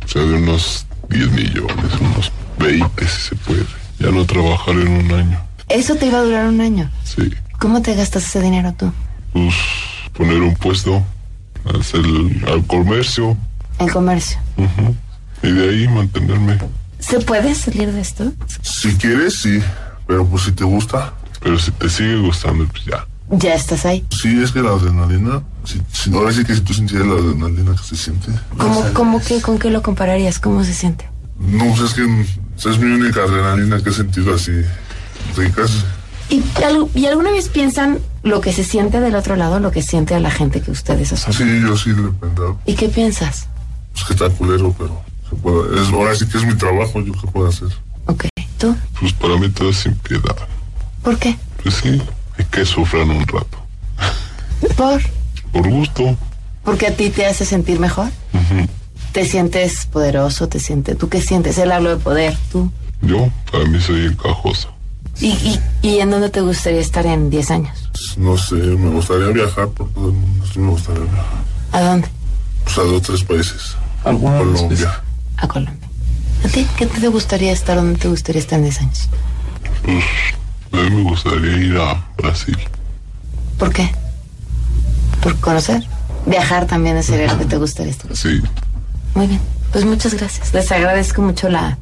O 0.06 0.08
sea, 0.08 0.22
de 0.22 0.36
unos 0.36 0.86
10 1.10 1.32
millones, 1.32 2.00
unos 2.00 2.32
20 2.60 3.08
si 3.08 3.22
se 3.30 3.36
puede. 3.36 3.66
Ya 4.00 4.12
no 4.12 4.26
trabajar 4.26 4.76
en 4.76 4.88
un 4.88 5.12
año. 5.12 5.40
Eso 5.70 5.96
te 5.96 6.06
iba 6.08 6.20
a 6.20 6.24
durar 6.24 6.48
un 6.48 6.62
año. 6.62 6.92
Sí. 7.04 7.32
¿Cómo 7.58 7.82
te 7.82 7.96
gastas 7.96 8.26
ese 8.26 8.42
dinero 8.42 8.74
tú? 8.78 8.92
Pues 9.32 9.56
poner 10.14 10.42
un 10.42 10.56
puesto, 10.56 11.04
hacer 11.80 12.02
el- 12.02 12.44
al 12.48 12.66
comercio. 12.66 13.38
El 13.80 13.92
comercio. 13.92 14.38
Y 15.42 15.52
de 15.52 15.70
ahí 15.70 15.88
mantenerme. 15.88 16.58
¿Se 17.00 17.20
puede 17.20 17.54
salir 17.56 17.92
de 17.92 18.00
esto? 18.02 18.32
Si 18.62 18.94
quieres, 18.96 19.36
sí. 19.42 19.60
Pero 20.08 20.26
pues 20.26 20.44
si 20.44 20.52
te 20.52 20.64
gusta. 20.64 21.14
Pero 21.42 21.60
si 21.60 21.72
te 21.72 21.90
sigue 21.90 22.18
gustando, 22.18 22.66
pues 22.68 22.86
ya. 22.86 23.06
Ya 23.30 23.54
estás 23.56 23.86
ahí. 23.86 24.06
Sí, 24.12 24.42
es 24.42 24.52
que 24.52 24.62
la 24.62 24.70
adrenalina. 24.72 25.42
Si, 25.66 25.82
si- 25.92 26.14
ahora 26.14 26.32
sí 26.32 26.46
que 26.46 26.56
si 26.56 26.62
tú 26.62 26.74
sintieras 26.74 27.08
la 27.08 27.14
adrenalina 27.16 27.72
que 27.72 27.84
se 27.84 27.96
siente. 27.98 28.28
¿Cómo, 28.58 28.84
cómo 28.94 29.22
que, 29.22 29.42
¿Con 29.42 29.58
qué 29.60 29.70
lo 29.70 29.82
compararías? 29.82 30.40
¿Cómo 30.40 30.64
se 30.64 30.74
siente? 30.74 31.10
No, 31.40 31.66
pues 31.76 31.82
es 31.82 31.94
que 31.96 32.26
es 32.70 32.78
mi 32.78 32.92
única 32.94 33.22
adrenalina 33.22 33.82
que 33.82 33.90
he 33.90 33.94
sentido 33.94 34.36
así. 34.36 34.52
Ricas. 35.36 35.72
¿Y, 36.30 36.44
¿Y 36.96 37.06
alguna 37.08 37.32
vez 37.32 37.50
piensan 37.50 38.00
lo 38.24 38.42
que 38.42 38.54
se 38.54 38.64
siente 38.64 39.00
del 39.00 39.16
otro 39.16 39.36
lado, 39.36 39.60
lo 39.60 39.72
que 39.72 39.82
siente 39.82 40.16
a 40.16 40.20
la 40.20 40.32
gente 40.32 40.62
que 40.62 40.72
ustedes 40.72 41.12
hacen? 41.14 41.34
Sí, 41.34 41.62
yo 41.62 41.78
sí 41.78 41.90
le. 41.90 42.10
¿Y 42.66 42.76
qué 42.76 42.90
piensas? 42.90 43.48
Pues 43.92 44.06
que 44.06 44.14
está 44.14 44.30
culero, 44.30 44.74
pero 44.78 45.02
se 45.30 45.36
puede. 45.36 45.82
Es, 45.82 45.90
ahora 45.90 46.16
sí 46.16 46.26
que 46.28 46.38
es 46.38 46.46
mi 46.46 46.56
trabajo, 46.56 47.02
yo 47.02 47.14
qué 47.14 47.28
puedo 47.28 47.48
hacer. 47.50 47.68
Ok. 48.08 48.26
¿Tú? 48.58 48.76
Pues 49.00 49.14
para 49.14 49.38
mí 49.38 49.50
todo 49.50 49.70
es 49.70 49.78
sin 49.78 49.96
piedad. 49.96 50.36
¿Por 51.04 51.18
qué? 51.20 51.38
Pues 51.62 51.76
sí, 51.76 52.02
hay 52.38 52.46
que 52.46 52.66
sufran 52.66 53.10
un 53.10 53.28
rato. 53.28 53.58
¿Por? 54.78 55.02
Por 55.52 55.70
gusto. 55.70 56.18
¿Porque 56.64 56.88
a 56.88 56.96
ti 56.96 57.10
te 57.10 57.26
hace 57.26 57.46
sentir 57.46 57.80
mejor? 57.80 58.08
Ujú. 58.34 58.68
¿Te 59.12 59.26
sientes 59.26 59.86
poderoso? 59.88 60.48
¿Te 60.48 60.60
sientes? 60.60 60.98
¿Tú 60.98 61.10
qué 61.10 61.22
sientes? 61.22 61.58
Él 61.58 61.72
habló 61.74 61.90
de 61.90 61.98
poder. 61.98 62.38
¿Tú? 62.52 62.72
Yo, 63.02 63.30
para 63.52 63.66
mí 63.66 63.82
soy 63.82 64.06
encajoso. 64.06 64.74
¿Y, 65.20 65.28
y, 65.28 65.60
y 65.82 66.00
en 66.00 66.10
dónde 66.10 66.30
te 66.30 66.40
gustaría 66.42 66.80
estar 66.80 67.06
en 67.06 67.30
10 67.30 67.52
años? 67.52 67.83
Pues, 68.04 68.18
No 68.18 68.38
sé, 68.38 68.56
me 68.56 68.90
gustaría 68.90 69.28
viajar 69.28 69.70
por 69.70 69.90
todo 69.90 70.10
el 70.10 70.14
mundo. 70.14 70.46
Sí, 70.52 70.60
me 70.60 70.72
gustaría 70.72 71.04
viajar. 71.04 71.26
¿A 71.72 71.82
dónde? 71.82 72.08
Pues 72.66 72.78
a 72.78 72.82
dos, 72.82 73.02
tres 73.02 73.24
países. 73.24 73.76
¿Alguna 74.04 74.40
Colombia. 74.40 75.02
A 75.38 75.48
Colombia. 75.48 75.90
¿A 76.44 76.48
ti 76.50 76.68
qué 76.78 76.86
te 76.86 77.08
gustaría 77.08 77.52
estar? 77.54 77.78
¿Dónde 77.78 77.98
te 78.00 78.10
gustaría 78.10 78.42
estar 78.42 78.60
en 78.60 78.66
10 78.66 78.82
años? 78.82 79.10
Pues 79.84 80.04
a 80.74 80.90
mí 80.90 80.96
me 80.96 81.04
gustaría 81.04 81.58
ir 81.58 81.78
a 81.78 82.06
Brasil. 82.18 82.58
¿Por 83.58 83.72
qué? 83.72 83.90
¿Por 85.22 85.40
conocer? 85.40 85.84
Viajar 86.26 86.68
también 86.68 86.98
es 86.98 87.10
lo 87.10 87.38
que 87.38 87.46
te 87.46 87.58
gustaría 87.58 87.92
estar. 87.92 88.16
Sí. 88.16 88.42
Muy 89.16 89.28
bien. 89.28 89.42
Pues 89.72 89.86
muchas 89.86 90.14
gracias. 90.16 90.54
Les 90.54 90.70
agradezco 90.72 91.22
mucho 91.22 91.48
la 91.48 91.78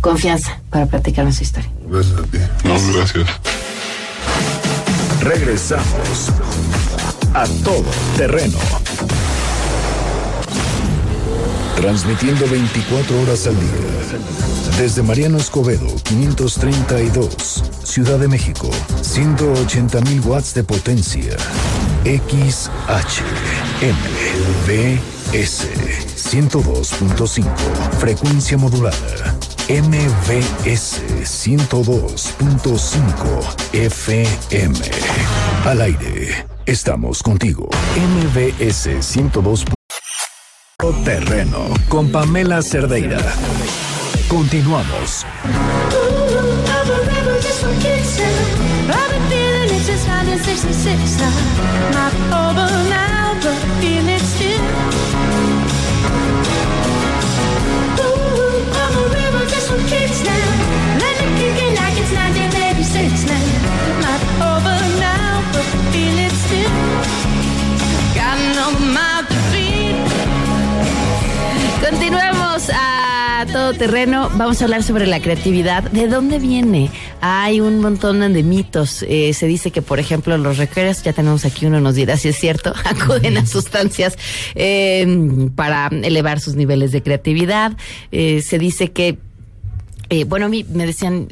confianza 0.00 0.58
para 0.70 0.86
platicarnos 0.86 1.36
su 1.36 1.42
historia. 1.42 1.70
Gracias 1.86 2.18
a 2.18 2.22
ti. 2.22 2.38
No, 2.64 2.92
gracias. 2.94 3.28
Regresamos 5.20 6.30
a 7.34 7.44
todo 7.64 7.84
terreno. 8.16 8.58
Transmitiendo 11.76 12.46
24 12.48 13.20
horas 13.22 13.46
al 13.46 13.54
día. 13.54 14.78
Desde 14.78 15.02
Mariano 15.02 15.38
Escobedo, 15.38 15.86
532, 16.04 17.64
Ciudad 17.82 18.18
de 18.18 18.28
México, 18.28 18.70
180.000 19.02 20.24
watts 20.24 20.54
de 20.54 20.62
potencia. 20.62 21.36
XH, 22.04 23.22
MBS, 23.82 25.66
102.5, 26.16 27.44
frecuencia 27.98 28.56
modulada. 28.56 29.36
MBS 29.68 31.02
102.5 31.24 33.74
FM. 33.74 34.80
Al 35.66 35.82
aire, 35.82 36.46
estamos 36.64 37.22
contigo. 37.22 37.68
MBS 37.94 39.04
102. 39.04 39.66
Terreno 41.04 41.68
con 41.90 42.10
Pamela 42.10 42.62
Cerdeira. 42.62 43.18
Continuamos. 44.28 45.26
Terreno. 73.74 74.30
Vamos 74.36 74.60
a 74.60 74.64
hablar 74.64 74.82
sobre 74.82 75.06
la 75.06 75.20
creatividad. 75.20 75.82
¿De 75.90 76.08
dónde 76.08 76.38
viene? 76.38 76.90
Hay 77.20 77.60
un 77.60 77.80
montón 77.80 78.20
de 78.32 78.42
mitos. 78.42 79.04
Eh, 79.08 79.32
se 79.34 79.46
dice 79.46 79.70
que, 79.70 79.82
por 79.82 79.98
ejemplo, 79.98 80.36
los 80.38 80.58
recreos, 80.58 81.02
ya 81.02 81.12
tenemos 81.12 81.44
aquí 81.44 81.66
uno, 81.66 81.80
nos 81.80 81.94
dirá 81.94 82.16
si 82.16 82.28
es 82.28 82.36
cierto, 82.36 82.72
acuden 82.84 83.36
a 83.36 83.46
sustancias 83.46 84.16
eh, 84.54 85.48
para 85.54 85.88
elevar 85.88 86.40
sus 86.40 86.54
niveles 86.54 86.92
de 86.92 87.02
creatividad. 87.02 87.76
Eh, 88.12 88.42
se 88.42 88.58
dice 88.58 88.92
que, 88.92 89.18
eh, 90.10 90.24
bueno, 90.24 90.46
a 90.46 90.48
mí 90.48 90.64
me 90.68 90.86
decían, 90.86 91.28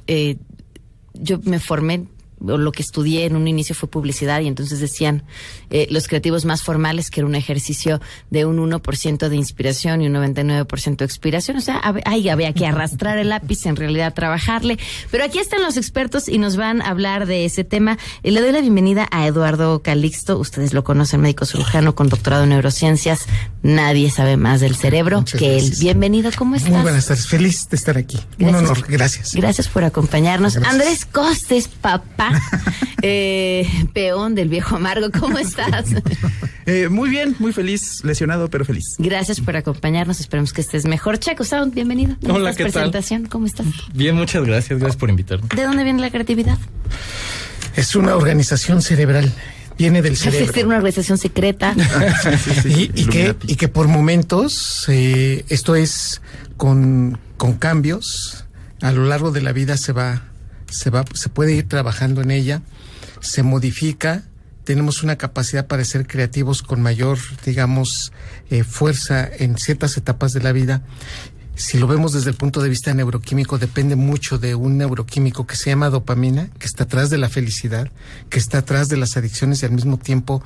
yo 1.15 1.39
me 1.45 1.59
formé 1.61 2.05
lo 2.41 2.73
que 2.73 2.83
estudié 2.83 3.25
en 3.25 3.37
un 3.37 3.49
inicio 3.49 3.75
fue 3.75 3.89
publicidad 3.89 4.41
y 4.41 4.47
entonces 4.47 4.81
decían 4.81 5.25
eh, 5.71 5.87
los 5.91 6.07
creativos 6.07 6.45
más 6.45 6.63
formales 6.63 7.11
que 7.11 7.21
era 7.21 7.27
un 7.27 7.35
ejercicio 7.35 8.01
de 8.31 8.45
un 8.45 8.59
1% 8.59 9.29
de 9.29 9.37
inspiración 9.37 10.03
y 10.03 10.07
un 10.07 10.15
99% 10.15 10.97
de 10.97 11.05
expiración. 11.05 11.57
O 11.57 11.61
sea, 11.61 11.81
ahí 12.05 12.29
había 12.29 12.53
que 12.53 12.67
arrastrar 12.67 13.19
el 13.19 13.31
lápiz, 13.31 13.67
en 13.67 13.77
realidad 13.77 14.15
trabajarle. 14.15 14.79
Pero 15.11 15.25
aquí 15.25 15.39
están 15.39 15.63
los 15.63 15.77
expertos 15.77 16.29
y 16.29 16.39
nos 16.39 16.57
van 16.57 16.83
a 16.83 16.89
hablar 16.89 17.27
de 17.27 17.45
ese 17.45 17.65
tema. 17.65 17.99
Y 18.23 18.31
le 18.31 18.41
doy 18.41 18.53
la 18.53 18.61
bienvenida 18.61 19.09
a 19.11 19.27
Eduardo 19.27 19.83
Calixto. 19.83 20.39
Ustedes 20.39 20.73
lo 20.73 20.85
conocen, 20.85 21.21
médico 21.21 21.47
cirujano 21.47 21.95
con 21.95 22.09
doctorado 22.09 22.45
en 22.45 22.51
neurociencias. 22.51 23.27
Nadie 23.63 24.11
sabe 24.11 24.37
más 24.37 24.61
del 24.61 24.77
cerebro 24.77 25.19
Muchas 25.19 25.41
que 25.41 25.59
él. 25.59 25.73
Bienvenido, 25.81 26.31
¿cómo 26.37 26.55
estás? 26.57 26.73
Muy 26.73 26.83
buenas 26.83 27.07
tardes, 27.07 27.27
feliz 27.27 27.69
de 27.69 27.77
estar 27.77 27.97
aquí. 27.97 28.19
Un 28.39 28.49
Gracias. 28.49 28.71
honor, 28.71 28.85
gracias. 28.89 29.35
Gracias 29.35 29.69
por 29.69 29.85
acompañarnos. 29.85 30.55
Gracias. 30.55 30.73
Andrés 30.73 31.05
Costes, 31.05 31.69
papá, 31.69 32.26
eh, 33.03 33.67
peón 33.93 34.35
del 34.35 34.49
viejo 34.49 34.77
amargo, 34.77 35.09
¿cómo 35.19 35.39
estás? 35.39 35.87
Eh, 36.69 36.89
muy 36.89 37.09
bien, 37.11 37.37
muy 37.39 37.53
feliz, 37.53 38.03
lesionado, 38.03 38.51
pero 38.51 38.65
feliz. 38.65 38.97
Gracias 38.99 39.41
por 39.41 39.57
acompañarnos, 39.57 40.19
esperemos 40.19 40.53
que 40.53 40.61
estés 40.63 40.85
mejor. 40.85 41.17
Checo 41.21 41.45
Sound, 41.45 41.73
bienvenido. 41.73 42.17
Hola, 42.29 42.53
¿qué 42.57 42.65
tal? 42.65 42.73
presentación, 42.73 43.27
¿cómo 43.27 43.47
estás? 43.47 43.69
Bien, 43.95 44.17
muchas 44.17 44.45
gracias. 44.45 44.81
Gracias 44.81 44.97
por 44.97 45.09
invitarme. 45.09 45.47
¿De 45.55 45.63
dónde 45.63 45.85
viene 45.85 46.01
la 46.01 46.11
creatividad? 46.11 46.59
Es 47.77 47.95
una 47.95 48.17
organización 48.17 48.83
cerebral, 48.83 49.33
viene 49.79 50.03
del 50.03 50.13
Es 50.15 50.25
decir, 50.25 50.47
cerebro. 50.49 50.67
una 50.71 50.77
organización 50.79 51.19
secreta. 51.19 51.73
y, 52.65 52.69
y 52.83 52.89
que, 52.89 53.19
Illuminati. 53.21 53.53
y 53.53 53.55
que 53.55 53.69
por 53.69 53.87
momentos, 53.87 54.87
eh, 54.89 55.45
esto 55.49 55.77
es 55.77 56.21
con, 56.57 57.17
con 57.37 57.53
cambios, 57.59 58.45
a 58.83 58.91
lo 58.91 59.05
largo 59.05 59.31
de 59.31 59.41
la 59.41 59.53
vida 59.53 59.77
se 59.77 59.93
va, 59.93 60.23
se 60.71 60.91
va, 60.91 61.05
se 61.15 61.29
puede 61.29 61.55
ir 61.55 61.69
trabajando 61.69 62.23
en 62.23 62.31
ella, 62.31 62.63
se 63.21 63.43
modifica, 63.43 64.25
tenemos 64.65 65.03
una 65.03 65.17
capacidad 65.17 65.67
para 65.67 65.85
ser 65.85 66.07
creativos 66.07 66.63
con 66.63 66.83
mayor, 66.83 67.19
digamos, 67.45 68.13
eh, 68.51 68.65
fuerza 68.65 69.29
en 69.39 69.57
ciertas 69.59 69.97
etapas 69.97 70.33
de 70.33 70.43
la 70.43 70.53
vida. 70.53 70.83
Si 71.55 71.79
lo 71.79 71.87
vemos 71.87 72.13
desde 72.13 72.31
el 72.31 72.37
punto 72.37 72.61
de 72.61 72.69
vista 72.69 72.93
neuroquímico, 72.93 73.59
depende 73.59 73.97
mucho 73.97 74.39
de 74.39 74.55
un 74.55 74.77
neuroquímico 74.77 75.47
que 75.47 75.57
se 75.57 75.71
llama 75.71 75.89
dopamina, 75.89 76.51
que 76.59 76.67
está 76.67 76.85
atrás 76.85 77.11
de 77.11 77.17
la 77.17 77.29
felicidad, 77.29 77.91
que 78.29 78.39
está 78.39 78.59
atrás 78.59 78.89
de 78.89 78.97
las 78.97 79.17
adicciones 79.17 79.63
y 79.63 79.67
al 79.67 79.73
mismo 79.73 79.99
tiempo 79.99 80.43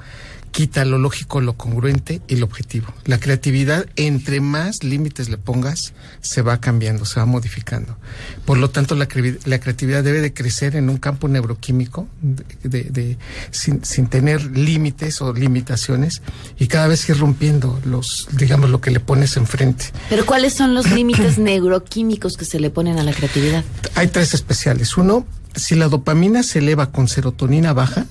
quita 0.53 0.85
lo 0.85 0.99
lógico, 0.99 1.41
lo 1.41 1.55
congruente 1.57 2.21
y 2.29 2.37
lo 2.37 2.47
objetivo. 2.47 2.93
La 3.05 3.19
creatividad, 3.21 3.87
entre 3.97 4.41
más 4.41 4.83
límites 4.83 5.29
le 5.29 5.39
pongas, 5.39 5.93
se 6.21 6.43
va 6.43 6.61
cambiando, 6.61 7.05
se 7.05 7.21
va 7.21 7.27
modificando. 7.27 7.97
Por 8.45 8.59
lo 8.59 8.69
tanto, 8.71 8.95
la, 8.97 9.07
la 9.45 9.61
creatividad 9.61 10.03
debe 10.03 10.21
de 10.21 10.35
crecer 10.35 10.75
en 10.77 10.91
un 10.91 10.97
campo 10.99 11.29
neuroquímico, 11.29 12.09
de, 12.21 12.45
de- 12.69 12.91
de- 12.91 13.19
sin, 13.53 13.85
sin 13.85 14.09
tener 14.09 14.43
límites 14.57 15.23
o 15.23 15.33
limitaciones, 15.33 16.23
y 16.59 16.67
cada 16.67 16.89
vez 16.89 17.09
ir 17.09 17.19
rompiendo 17.19 17.81
los, 17.85 18.29
digamos, 18.33 18.71
lo 18.71 18.81
que 18.81 18.91
le 18.91 19.01
pones 19.01 19.37
enfrente. 19.37 19.87
Pero 20.09 20.27
¿cuáles 20.27 20.53
son 20.55 20.75
los 20.75 20.91
límites 20.91 21.39
neuroquímicos 21.39 22.37
que 22.37 22.45
se 22.45 22.59
le 22.59 22.71
ponen 22.71 22.99
a 22.99 23.05
la 23.05 23.13
creatividad? 23.13 23.65
Hay 23.95 24.09
tres 24.09 24.35
especiales. 24.35 24.97
Uno, 24.97 25.27
si 25.55 25.75
la 25.77 25.89
dopamina 25.89 26.43
se 26.43 26.59
eleva 26.59 26.91
con 26.91 27.07
serotonina 27.09 27.73
baja, 27.73 28.07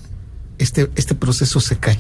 este, 0.57 0.89
este 0.95 1.15
proceso 1.15 1.59
se 1.59 1.77
cae. 1.77 1.99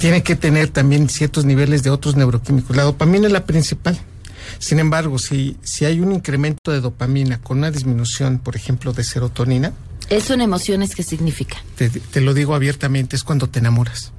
Tiene 0.00 0.22
que 0.22 0.34
tener 0.34 0.68
también 0.68 1.08
ciertos 1.08 1.44
niveles 1.44 1.82
de 1.82 1.90
otros 1.90 2.16
neuroquímicos. 2.16 2.74
La 2.74 2.84
dopamina 2.84 3.26
es 3.26 3.32
la 3.32 3.44
principal. 3.44 3.98
Sin 4.58 4.78
embargo, 4.78 5.18
si, 5.18 5.56
si 5.62 5.84
hay 5.84 6.00
un 6.00 6.12
incremento 6.12 6.72
de 6.72 6.80
dopamina 6.80 7.38
con 7.40 7.58
una 7.58 7.70
disminución, 7.70 8.38
por 8.38 8.56
ejemplo, 8.56 8.92
de 8.92 9.04
serotonina, 9.04 9.72
¿Eso 10.08 10.34
en 10.34 10.40
emociones 10.40 10.96
qué 10.96 11.04
significa? 11.04 11.58
te, 11.76 11.88
te 11.88 12.20
lo 12.20 12.34
digo 12.34 12.56
abiertamente, 12.56 13.14
es 13.14 13.22
cuando 13.22 13.48
te 13.48 13.60
enamoras. 13.60 14.12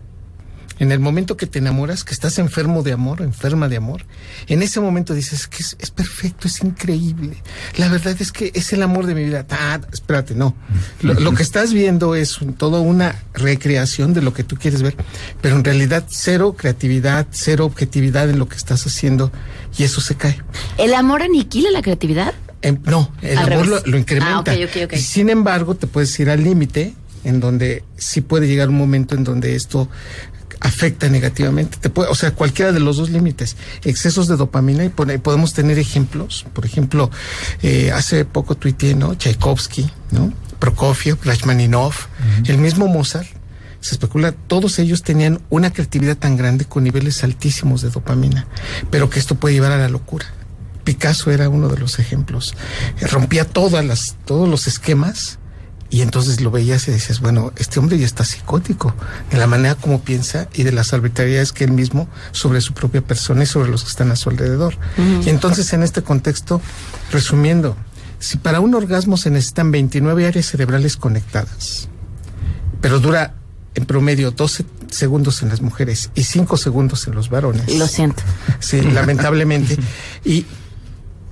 En 0.82 0.92
el 0.92 1.00
momento 1.00 1.38
que 1.38 1.46
te 1.46 1.60
enamoras, 1.60 2.04
que 2.04 2.12
estás 2.12 2.40
enfermo 2.40 2.82
de 2.82 2.92
amor, 2.92 3.22
enferma 3.22 3.70
de 3.70 3.78
amor, 3.78 4.04
en 4.48 4.64
ese 4.64 4.80
momento 4.80 5.14
dices 5.14 5.46
que 5.46 5.58
es, 5.58 5.78
es 5.80 5.92
perfecto, 5.92 6.48
es 6.48 6.64
increíble. 6.64 7.38
La 7.78 7.88
verdad 7.88 8.16
es 8.20 8.32
que 8.32 8.52
es 8.56 8.74
el 8.74 8.82
amor 8.82 9.06
de 9.06 9.14
mi 9.14 9.24
vida. 9.24 9.46
Ah, 9.52 9.80
espérate, 9.94 10.34
no. 10.34 10.56
Lo, 11.04 11.14
lo 11.14 11.36
que 11.36 11.44
estás 11.44 11.72
viendo 11.72 12.16
es 12.16 12.40
toda 12.58 12.80
una 12.80 13.16
recreación 13.36 14.16
de 14.16 14.24
lo 14.24 14.34
que 14.34 14.44
tú 14.44 14.56
quieres 14.56 14.82
ver, 14.82 14.96
pero 15.40 15.56
en 15.56 15.64
realidad 15.64 16.06
cero 16.10 16.56
creatividad, 16.58 17.28
cero 17.30 17.66
objetividad 17.66 18.28
en 18.32 18.40
lo 18.40 18.50
que 18.50 18.58
estás 18.58 18.84
haciendo 18.88 19.32
y 19.78 19.84
eso 19.84 20.02
se 20.02 20.16
cae. 20.16 20.42
¿El 20.80 20.96
amor 20.96 21.22
aniquila 21.22 21.70
la 21.70 21.84
creatividad? 21.84 22.34
Em, 22.64 22.80
no, 22.86 23.12
el 23.22 23.38
Al 23.38 23.54
amor 23.54 23.86
lo, 23.86 23.98
incrementa. 24.00 24.52
Ah, 24.52 24.56
ok, 24.56 24.70
ok, 24.70 24.84
ok. 24.86 24.94
Y 24.94 24.98
sin 24.98 25.30
embargo, 25.30 25.76
te 25.76 25.86
puedes 25.86 26.20
ir 26.20 26.32
al 26.32 26.44
límite 26.44 26.96
en 27.24 27.40
donde 27.40 27.84
sí 27.98 28.22
puede 28.22 28.48
llegar 28.48 28.70
un 28.70 28.78
momento 28.78 29.16
en 29.16 29.24
donde 29.24 29.56
esto 29.56 29.90
afecta 30.62 31.10
negativamente. 31.10 31.78
Te 31.82 31.90
puede, 31.90 32.10
o 32.10 32.16
sea, 32.16 32.32
cualquiera 32.34 32.72
de 32.72 32.80
los 32.80 32.98
dos 32.98 33.10
límites. 33.10 33.58
Excesos 33.84 34.28
de 34.28 34.38
dopamina 34.38 34.86
y 34.86 34.90
pone- 34.90 35.20
podemos 35.20 35.54
tener 35.54 35.78
ejemplos. 35.80 36.46
Por 36.54 36.66
ejemplo, 36.66 37.12
eh, 37.62 37.92
hace 37.92 38.24
poco 38.26 38.56
tuiteé, 38.56 38.96
¿no? 38.96 39.16
Tchaikovsky, 39.16 39.90
¿no? 40.12 40.32
Prokofiev, 40.60 41.18
Rachmaninov, 41.24 41.94
el 42.46 42.58
mismo 42.60 42.88
Mozart. 42.88 43.28
Se 43.80 43.96
especula, 43.96 44.32
todos 44.32 44.78
ellos 44.78 45.02
tenían 45.02 45.42
una 45.50 45.74
creatividad 45.74 46.16
tan 46.16 46.38
grande 46.38 46.66
con 46.66 46.84
niveles 46.84 47.24
altísimos 47.24 47.82
de 47.82 47.90
dopamina, 47.90 48.46
pero 48.92 49.10
que 49.10 49.18
esto 49.18 49.34
puede 49.36 49.56
llevar 49.56 49.72
a 49.72 49.78
la 49.80 49.90
locura. 49.90 50.28
Picasso 50.84 51.32
era 51.32 51.50
uno 51.50 51.68
de 51.68 51.78
los 51.80 51.98
ejemplos. 51.98 52.54
Eh, 53.00 53.08
Rompía 53.08 53.46
todas 53.46 53.84
las, 53.84 54.18
todos 54.26 54.48
los 54.48 54.68
esquemas 54.68 55.40
y 55.92 56.02
entonces 56.02 56.40
lo 56.40 56.52
veías 56.52 56.88
y 56.88 56.92
decías, 56.92 57.20
bueno, 57.20 57.52
este 57.58 57.78
hombre 57.80 58.00
ya 58.00 58.06
está 58.06 58.24
psicótico 58.24 58.96
de 59.30 59.38
la 59.38 59.46
manera 59.46 59.76
como 59.76 60.02
piensa 60.02 60.48
y 60.54 60.64
de 60.64 60.72
las 60.72 60.94
arbitrariedades 60.94 61.52
que 61.52 61.66
él 61.66 61.74
mismo 61.74 62.08
sobre 62.32 62.62
su 62.62 62.74
propia 62.74 63.02
persona 63.02 63.44
y 63.44 63.46
sobre 63.46 63.70
los 63.70 63.84
que 63.84 63.90
están 63.90 64.10
a 64.10 64.16
su 64.16 64.30
alrededor. 64.30 64.78
Y 65.26 65.30
entonces 65.30 65.74
en 65.74 65.84
este 65.84 66.02
contexto, 66.02 66.62
resumiendo, 67.12 67.76
si 68.20 68.38
para 68.38 68.62
un 68.62 68.74
orgasmo 68.74 69.18
se 69.18 69.32
necesitan 69.32 69.72
29 69.72 70.26
áreas 70.26 70.46
cerebrales 70.46 70.96
conectadas, 70.96 71.90
pero 72.80 73.02
dura 73.02 73.36
en 73.76 73.86
promedio 73.86 74.32
12 74.32 74.66
segundos 74.90 75.42
en 75.42 75.50
las 75.50 75.62
mujeres 75.62 76.10
y 76.16 76.24
5 76.24 76.56
segundos 76.56 77.06
en 77.08 77.16
los 77.16 77.30
varones. 77.30 77.78
Lo 77.78 77.88
siento. 77.88 78.24
Sí, 78.60 78.82
lamentablemente. 78.82 79.78
Y, 80.24 80.46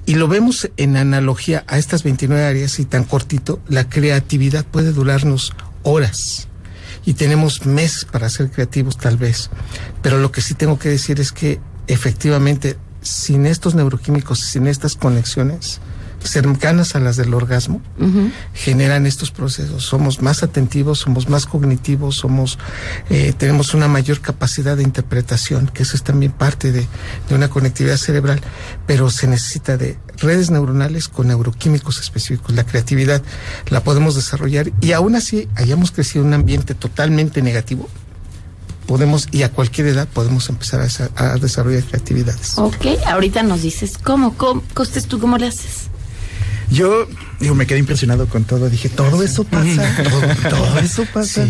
y 0.10 0.16
lo 0.16 0.28
vemos 0.28 0.72
en 0.78 0.98
analogía 0.98 1.64
a 1.68 1.78
estas 1.78 2.02
29 2.02 2.44
áreas 2.44 2.80
y 2.80 2.86
tan 2.86 3.04
cortito, 3.04 3.62
la 3.68 3.90
creatividad 3.90 4.66
puede 4.66 4.92
durarnos 4.92 5.54
horas. 5.84 6.48
Y 7.06 7.14
tenemos 7.14 7.68
meses 7.68 8.06
para 8.06 8.28
ser 8.32 8.50
creativos 8.50 8.98
tal 8.98 9.18
vez. 9.18 9.52
Pero 10.02 10.18
lo 10.18 10.32
que 10.32 10.42
sí 10.42 10.56
tengo 10.56 10.80
que 10.80 10.90
decir 10.90 11.20
es 11.20 11.32
que 11.32 11.60
efectivamente, 11.86 12.76
sin 13.04 13.46
estos 13.46 13.76
neuroquímicos, 13.76 14.40
sin 14.40 14.66
estas 14.66 14.96
conexiones 14.96 15.80
cercanas 16.24 16.96
a 16.96 17.00
las 17.00 17.18
del 17.18 17.34
orgasmo, 17.34 17.82
generan 18.54 19.06
estos 19.06 19.32
procesos. 19.32 19.84
Somos 19.84 20.22
más 20.22 20.44
atentivos, 20.44 21.00
somos 21.00 21.30
más 21.30 21.46
cognitivos, 21.46 22.16
somos, 22.16 22.58
eh, 23.10 23.34
tenemos 23.38 23.74
una 23.74 23.88
mayor 23.88 24.20
capacidad 24.20 24.78
de 24.78 24.84
interpretación, 24.84 25.68
que 25.68 25.84
eso 25.84 25.96
es 25.96 26.04
también 26.04 26.32
parte 26.32 26.72
de, 26.72 26.88
de 27.30 27.36
una 27.36 27.50
conectividad 27.50 27.98
cerebral, 27.98 28.42
pero 28.86 29.10
se 29.10 29.28
necesita 29.28 29.78
de 29.78 29.98
redes 30.18 30.52
neuronales 30.52 31.08
con 31.08 31.28
neuroquímicos 31.28 32.00
específicos. 32.00 32.56
La 32.56 32.66
creatividad 32.66 33.22
la 33.70 33.82
podemos 33.84 34.16
desarrollar 34.16 34.72
y 34.82 34.92
aún 34.92 35.16
así 35.16 35.48
hayamos 35.56 35.92
crecido 35.92 36.22
en 36.24 36.30
un 36.30 36.34
ambiente 36.34 36.76
totalmente 36.76 37.42
negativo. 37.42 37.88
Podemos, 38.88 39.28
y 39.32 39.44
a 39.44 39.52
cualquier 39.52 39.88
edad 39.88 40.08
podemos 40.08 40.50
empezar 40.50 40.82
a 41.16 41.36
desarrollar 41.36 41.84
creatividades. 41.84 42.58
Ok, 42.58 42.88
ahorita 43.06 43.44
nos 43.44 43.62
dices 43.62 44.00
cómo, 44.00 44.36
cómo, 44.36 44.64
Costes, 44.74 45.06
¿tú 45.06 45.20
cómo 45.20 45.38
le 45.38 45.48
haces? 45.48 45.89
Yo 46.72 47.08
digo, 47.40 47.56
me 47.56 47.66
quedé 47.68 47.80
impresionado 47.80 48.28
con 48.28 48.44
todo. 48.44 48.70
Dije, 48.70 48.90
todo 48.90 49.24
eso 49.24 49.44
pasa. 49.44 49.96
todo, 50.44 50.50
todo 50.58 50.80
eso 50.80 51.06
pasa. 51.14 51.48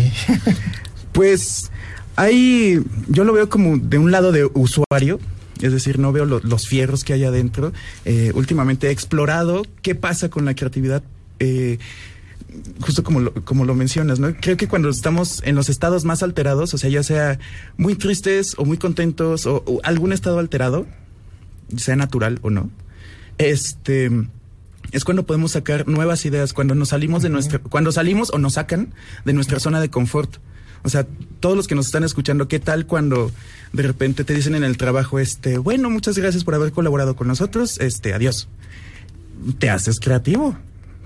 Pues 1.12 1.70
ahí 2.16 2.80
yo 3.08 3.24
lo 3.24 3.32
veo 3.32 3.48
como 3.48 3.76
de 3.78 3.98
un 3.98 4.10
lado 4.10 4.32
de 4.32 4.44
usuario. 4.54 5.20
Es 5.60 5.72
decir, 5.72 5.98
no 5.98 6.10
veo 6.12 6.24
lo- 6.24 6.40
los 6.40 6.66
fierros 6.66 7.04
que 7.04 7.12
hay 7.12 7.24
adentro. 7.24 7.72
Eh, 8.06 8.32
últimamente 8.34 8.88
he 8.88 8.90
explorado 8.90 9.62
qué 9.82 9.94
pasa 9.94 10.30
con 10.30 10.44
la 10.44 10.54
creatividad. 10.54 11.02
eh, 11.38 11.78
justo 12.80 13.04
como 13.04 13.20
lo, 13.20 13.32
como 13.44 13.64
lo 13.64 13.74
mencionas, 13.76 14.18
¿no? 14.18 14.34
Creo 14.34 14.56
que 14.56 14.66
cuando 14.66 14.88
estamos 14.88 15.40
en 15.44 15.54
los 15.54 15.68
estados 15.68 16.04
más 16.04 16.22
alterados, 16.24 16.74
o 16.74 16.78
sea, 16.78 16.90
ya 16.90 17.02
sea 17.04 17.38
muy 17.76 17.94
tristes 17.94 18.54
o 18.58 18.64
muy 18.64 18.76
contentos 18.76 19.46
o, 19.46 19.62
o 19.66 19.80
algún 19.84 20.12
estado 20.12 20.40
alterado, 20.40 20.84
sea 21.76 21.94
natural 21.94 22.40
o 22.42 22.50
no, 22.50 22.68
este 23.38 24.10
es 24.92 25.04
cuando 25.04 25.24
podemos 25.26 25.52
sacar 25.52 25.86
nuevas 25.88 26.24
ideas, 26.24 26.52
cuando 26.52 26.74
nos 26.74 26.88
salimos 26.90 27.22
de 27.22 27.28
nuestra, 27.30 27.58
cuando 27.58 27.92
salimos 27.92 28.30
o 28.32 28.38
nos 28.38 28.54
sacan 28.54 28.92
de 29.24 29.32
nuestra 29.32 29.60
zona 29.60 29.80
de 29.80 29.90
confort. 29.90 30.36
O 30.82 30.88
sea, 30.88 31.06
todos 31.40 31.56
los 31.56 31.68
que 31.68 31.74
nos 31.74 31.86
están 31.86 32.04
escuchando, 32.04 32.48
¿qué 32.48 32.58
tal 32.58 32.86
cuando 32.86 33.30
de 33.72 33.82
repente 33.82 34.24
te 34.24 34.32
dicen 34.34 34.54
en 34.54 34.64
el 34.64 34.76
trabajo, 34.78 35.18
este, 35.18 35.58
bueno, 35.58 35.90
muchas 35.90 36.16
gracias 36.16 36.42
por 36.44 36.54
haber 36.54 36.72
colaborado 36.72 37.16
con 37.16 37.28
nosotros, 37.28 37.78
este, 37.80 38.14
adiós? 38.14 38.48
Te 39.58 39.70
haces 39.70 40.00
creativo, 40.00 40.56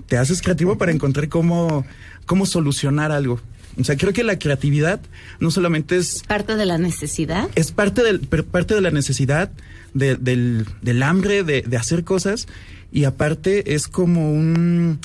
te 0.07 0.17
haces 0.17 0.41
creativo 0.41 0.77
para 0.77 0.91
encontrar 0.91 1.27
cómo, 1.29 1.85
cómo 2.25 2.45
solucionar 2.45 3.11
algo. 3.11 3.39
O 3.77 3.83
sea, 3.83 3.97
creo 3.97 4.13
que 4.13 4.23
la 4.23 4.39
creatividad 4.39 5.01
no 5.41 5.51
solamente 5.51 5.97
es 5.97 6.23
Parte 6.25 6.55
de 6.55 6.65
la 6.65 6.77
necesidad. 6.77 7.49
es 7.55 7.73
parte, 7.73 8.01
del, 8.03 8.21
parte 8.21 8.73
de 8.75 8.79
la 8.81 8.91
necesidad, 8.91 9.51
de- 9.93 10.15
del, 10.15 10.65
del 10.81 11.03
hambre 11.03 11.43
de, 11.43 11.61
de 11.63 11.75
hacer 11.77 12.05
cosas 12.05 12.47
y 12.95 13.03
aparte 13.03 13.75
es 13.75 13.89
como 13.89 14.31
un... 14.31 14.99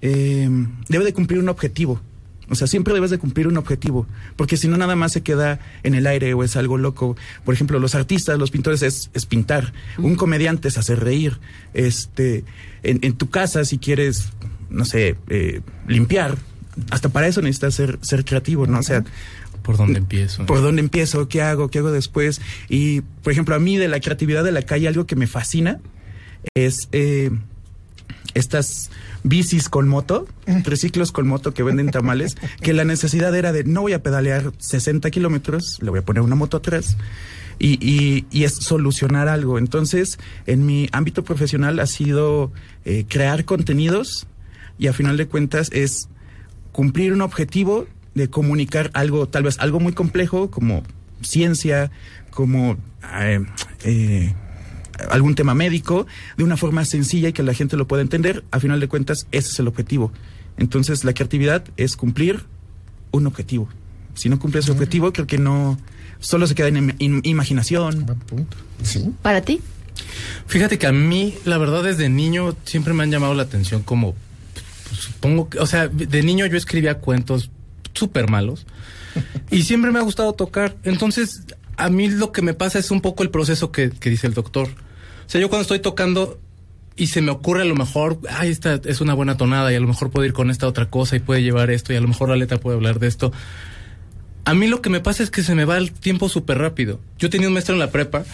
eh, 0.00 0.48
debe 0.88 1.04
de 1.04 1.12
cumplir 1.12 1.40
un 1.40 1.48
objetivo. 1.48 2.00
O 2.48 2.54
sea, 2.54 2.68
siempre 2.68 2.94
debes 2.94 3.10
de 3.10 3.18
cumplir 3.18 3.48
un 3.48 3.56
objetivo, 3.56 4.06
porque 4.36 4.56
si 4.56 4.68
no 4.68 4.76
nada 4.76 4.94
más 4.94 5.10
se 5.10 5.22
queda 5.22 5.58
en 5.82 5.94
el 5.94 6.06
aire 6.06 6.34
o 6.34 6.44
es 6.44 6.54
algo 6.54 6.78
loco. 6.78 7.16
Por 7.44 7.52
ejemplo, 7.52 7.80
los 7.80 7.96
artistas, 7.96 8.38
los 8.38 8.52
pintores 8.52 8.82
es, 8.82 9.10
es 9.12 9.26
pintar, 9.26 9.72
un 9.98 10.14
comediante 10.14 10.68
es 10.68 10.78
hacer 10.78 11.00
reír. 11.00 11.40
Este, 11.74 12.44
en, 12.84 13.00
en 13.02 13.14
tu 13.14 13.28
casa, 13.28 13.64
si 13.64 13.78
quieres, 13.78 14.28
no 14.70 14.84
sé, 14.84 15.16
eh, 15.28 15.62
limpiar, 15.88 16.38
hasta 16.90 17.08
para 17.08 17.26
eso 17.26 17.42
necesitas 17.42 17.74
ser, 17.74 17.98
ser 18.02 18.24
creativo, 18.24 18.68
¿no? 18.68 18.78
O 18.78 18.82
sea, 18.84 19.02
¿Por 19.64 19.76
dónde 19.76 19.98
empiezo? 19.98 20.46
¿Por 20.46 20.62
dónde 20.62 20.80
empiezo? 20.80 21.26
¿Qué 21.28 21.42
hago? 21.42 21.70
¿Qué 21.70 21.78
hago 21.80 21.90
después? 21.90 22.40
Y, 22.68 23.00
por 23.00 23.32
ejemplo, 23.32 23.56
a 23.56 23.58
mí 23.58 23.78
de 23.78 23.88
la 23.88 23.98
creatividad 23.98 24.44
de 24.44 24.52
la 24.52 24.62
calle, 24.62 24.86
algo 24.86 25.06
que 25.06 25.16
me 25.16 25.26
fascina 25.26 25.80
es 26.54 26.88
eh, 26.92 27.30
estas 28.34 28.90
bicis 29.22 29.68
con 29.68 29.88
moto, 29.88 30.26
triciclos 30.64 31.12
con 31.12 31.26
moto 31.26 31.54
que 31.54 31.62
venden 31.62 31.90
tamales, 31.90 32.36
que 32.60 32.72
la 32.72 32.84
necesidad 32.84 33.34
era 33.34 33.52
de 33.52 33.64
no 33.64 33.82
voy 33.82 33.92
a 33.92 34.02
pedalear 34.02 34.52
60 34.58 35.10
kilómetros, 35.10 35.78
le 35.80 35.90
voy 35.90 36.00
a 36.00 36.04
poner 36.04 36.22
una 36.22 36.34
moto 36.34 36.56
atrás. 36.58 36.96
Y, 37.58 37.78
y, 37.86 38.26
y 38.32 38.42
es 38.42 38.54
solucionar 38.54 39.28
algo. 39.28 39.56
Entonces, 39.56 40.18
en 40.46 40.66
mi 40.66 40.88
ámbito 40.90 41.22
profesional 41.22 41.78
ha 41.78 41.86
sido 41.86 42.50
eh, 42.84 43.04
crear 43.06 43.44
contenidos 43.44 44.26
y 44.78 44.88
a 44.88 44.92
final 44.92 45.16
de 45.16 45.28
cuentas 45.28 45.68
es 45.72 46.08
cumplir 46.72 47.12
un 47.12 47.20
objetivo 47.20 47.86
de 48.14 48.28
comunicar 48.28 48.90
algo, 48.94 49.28
tal 49.28 49.44
vez 49.44 49.58
algo 49.60 49.78
muy 49.78 49.92
complejo 49.92 50.50
como 50.50 50.82
ciencia, 51.20 51.90
como 52.30 52.76
eh, 53.20 53.44
eh, 53.84 54.34
algún 55.10 55.34
tema 55.34 55.54
médico, 55.54 56.06
de 56.36 56.44
una 56.44 56.56
forma 56.56 56.84
sencilla 56.84 57.28
y 57.28 57.32
que 57.32 57.42
la 57.42 57.54
gente 57.54 57.76
lo 57.76 57.86
pueda 57.86 58.02
entender. 58.02 58.44
A 58.50 58.60
final 58.60 58.80
de 58.80 58.88
cuentas, 58.88 59.26
ese 59.32 59.50
es 59.50 59.58
el 59.58 59.68
objetivo. 59.68 60.12
Entonces, 60.58 61.04
la 61.04 61.12
creatividad 61.14 61.64
es 61.76 61.96
cumplir 61.96 62.44
un 63.10 63.26
objetivo. 63.26 63.68
Si 64.14 64.28
no 64.28 64.38
cumple 64.38 64.60
ese 64.60 64.70
objetivo, 64.72 65.12
creo 65.12 65.26
que 65.26 65.38
no, 65.38 65.78
solo 66.20 66.46
se 66.46 66.54
queda 66.54 66.68
en 66.68 66.76
im- 66.90 66.94
in- 66.98 67.20
imaginación. 67.24 68.06
Sí. 68.82 69.10
¿Para 69.22 69.40
ti? 69.42 69.60
Fíjate 70.46 70.78
que 70.78 70.86
a 70.86 70.92
mí, 70.92 71.34
la 71.44 71.58
verdad, 71.58 71.82
desde 71.82 72.08
niño 72.08 72.54
siempre 72.64 72.92
me 72.94 73.02
han 73.02 73.10
llamado 73.10 73.34
la 73.34 73.42
atención 73.44 73.82
como, 73.82 74.14
pues, 74.88 75.00
supongo 75.00 75.48
que, 75.48 75.58
o 75.58 75.66
sea, 75.66 75.88
de 75.88 76.22
niño 76.22 76.46
yo 76.46 76.56
escribía 76.56 76.98
cuentos 76.98 77.50
súper 77.94 78.28
malos 78.30 78.66
y 79.50 79.62
siempre 79.62 79.90
me 79.90 79.98
ha 79.98 80.02
gustado 80.02 80.32
tocar. 80.34 80.76
Entonces, 80.84 81.42
a 81.76 81.88
mí 81.88 82.08
lo 82.10 82.32
que 82.32 82.42
me 82.42 82.54
pasa 82.54 82.78
es 82.78 82.90
un 82.90 83.00
poco 83.00 83.22
el 83.22 83.30
proceso 83.30 83.70
que, 83.72 83.90
que 83.90 84.10
dice 84.10 84.26
el 84.26 84.34
doctor. 84.34 84.68
O 85.32 85.34
sea, 85.34 85.40
yo 85.40 85.48
cuando 85.48 85.62
estoy 85.62 85.78
tocando 85.78 86.38
y 86.94 87.06
se 87.06 87.22
me 87.22 87.30
ocurre 87.30 87.62
a 87.62 87.64
lo 87.64 87.74
mejor, 87.74 88.18
ay, 88.28 88.50
esta 88.50 88.78
es 88.84 89.00
una 89.00 89.14
buena 89.14 89.38
tonada 89.38 89.72
y 89.72 89.76
a 89.76 89.80
lo 89.80 89.86
mejor 89.86 90.10
puedo 90.10 90.26
ir 90.26 90.34
con 90.34 90.50
esta 90.50 90.66
otra 90.66 90.90
cosa 90.90 91.16
y 91.16 91.20
puede 91.20 91.42
llevar 91.42 91.70
esto 91.70 91.94
y 91.94 91.96
a 91.96 92.02
lo 92.02 92.08
mejor 92.08 92.28
la 92.28 92.36
letra 92.36 92.60
puede 92.60 92.76
hablar 92.76 92.98
de 92.98 93.06
esto. 93.06 93.32
A 94.44 94.52
mí 94.52 94.66
lo 94.66 94.82
que 94.82 94.90
me 94.90 95.00
pasa 95.00 95.22
es 95.22 95.30
que 95.30 95.42
se 95.42 95.54
me 95.54 95.64
va 95.64 95.78
el 95.78 95.90
tiempo 95.90 96.28
súper 96.28 96.58
rápido. 96.58 97.00
Yo 97.18 97.30
tenía 97.30 97.48
un 97.48 97.54
maestro 97.54 97.74
en 97.74 97.78
la 97.78 97.90
prepa 97.90 98.24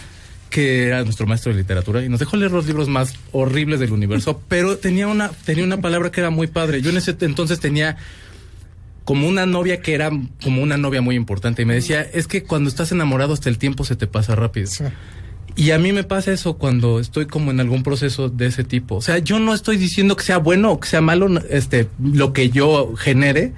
que 0.49 0.87
era 0.87 1.01
nuestro 1.05 1.25
maestro 1.25 1.53
de 1.53 1.59
literatura 1.59 2.03
y 2.03 2.09
nos 2.09 2.19
dejó 2.19 2.35
leer 2.35 2.51
los 2.51 2.67
libros 2.67 2.89
más 2.89 3.13
horribles 3.31 3.79
del 3.79 3.93
universo, 3.93 4.41
pero 4.49 4.77
tenía 4.77 5.07
una 5.07 5.29
tenía 5.29 5.63
una 5.63 5.79
palabra 5.79 6.11
que 6.11 6.19
era 6.19 6.31
muy 6.31 6.47
padre. 6.47 6.81
Yo 6.81 6.89
en 6.89 6.97
ese 6.97 7.15
entonces 7.21 7.61
tenía 7.61 7.95
como 9.05 9.25
una 9.25 9.45
novia 9.45 9.79
que 9.81 9.93
era 9.93 10.11
como 10.43 10.61
una 10.61 10.75
novia 10.75 10.99
muy 11.01 11.15
importante 11.15 11.61
y 11.61 11.65
me 11.65 11.75
decía, 11.75 12.01
es 12.01 12.27
que 12.27 12.43
cuando 12.43 12.69
estás 12.69 12.91
enamorado 12.91 13.31
hasta 13.31 13.47
el 13.47 13.57
tiempo 13.57 13.85
se 13.85 13.95
te 13.95 14.05
pasa 14.05 14.35
rápido. 14.35 14.69
Y 15.55 15.71
a 15.71 15.79
mí 15.79 15.91
me 15.91 16.03
pasa 16.03 16.31
eso 16.31 16.57
cuando 16.57 16.99
estoy 16.99 17.25
como 17.25 17.51
en 17.51 17.59
algún 17.59 17.83
proceso 17.83 18.29
de 18.29 18.47
ese 18.47 18.63
tipo. 18.63 18.95
O 18.95 19.01
sea, 19.01 19.17
yo 19.19 19.39
no 19.39 19.53
estoy 19.53 19.77
diciendo 19.77 20.15
que 20.15 20.23
sea 20.23 20.37
bueno 20.37 20.71
o 20.71 20.79
que 20.79 20.87
sea 20.87 21.01
malo 21.01 21.27
este 21.49 21.87
lo 22.01 22.33
que 22.33 22.49
yo 22.49 22.95
genere, 22.95 23.53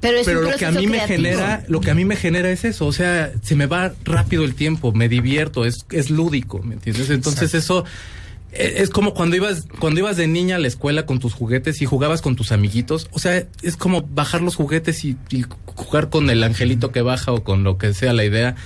Pero 0.00 0.18
es 0.18 0.26
pero 0.26 0.40
un 0.40 0.50
lo 0.50 0.56
que 0.56 0.66
a 0.66 0.72
mí 0.72 0.86
me 0.86 1.00
genera, 1.00 1.64
lo 1.68 1.80
que 1.80 1.90
a 1.90 1.94
mí 1.94 2.04
me 2.04 2.16
genera 2.16 2.50
es 2.50 2.64
eso, 2.64 2.86
o 2.86 2.92
sea, 2.92 3.32
se 3.42 3.54
me 3.54 3.66
va 3.66 3.92
rápido 4.04 4.44
el 4.44 4.54
tiempo, 4.54 4.92
me 4.92 5.08
divierto, 5.08 5.64
es, 5.64 5.86
es 5.90 6.10
lúdico, 6.10 6.60
¿me 6.62 6.74
entiendes? 6.74 7.10
Entonces 7.10 7.54
eso 7.54 7.84
eh, 8.52 8.74
es 8.78 8.90
como 8.90 9.14
cuando 9.14 9.36
ibas, 9.36 9.66
cuando 9.78 10.00
ibas 10.00 10.16
de 10.16 10.26
niña 10.26 10.56
a 10.56 10.58
la 10.58 10.68
escuela 10.68 11.06
con 11.06 11.18
tus 11.18 11.34
juguetes 11.34 11.80
y 11.82 11.86
jugabas 11.86 12.20
con 12.20 12.36
tus 12.36 12.52
amiguitos, 12.52 13.08
o 13.12 13.18
sea, 13.18 13.46
es 13.62 13.76
como 13.76 14.02
bajar 14.02 14.42
los 14.42 14.56
juguetes 14.56 15.04
y, 15.04 15.16
y 15.30 15.44
jugar 15.66 16.10
con 16.10 16.30
el 16.30 16.42
angelito 16.42 16.90
que 16.90 17.02
baja 17.02 17.32
o 17.32 17.44
con 17.44 17.64
lo 17.64 17.78
que 17.78 17.94
sea 17.94 18.12
la 18.12 18.24
idea 18.24 18.56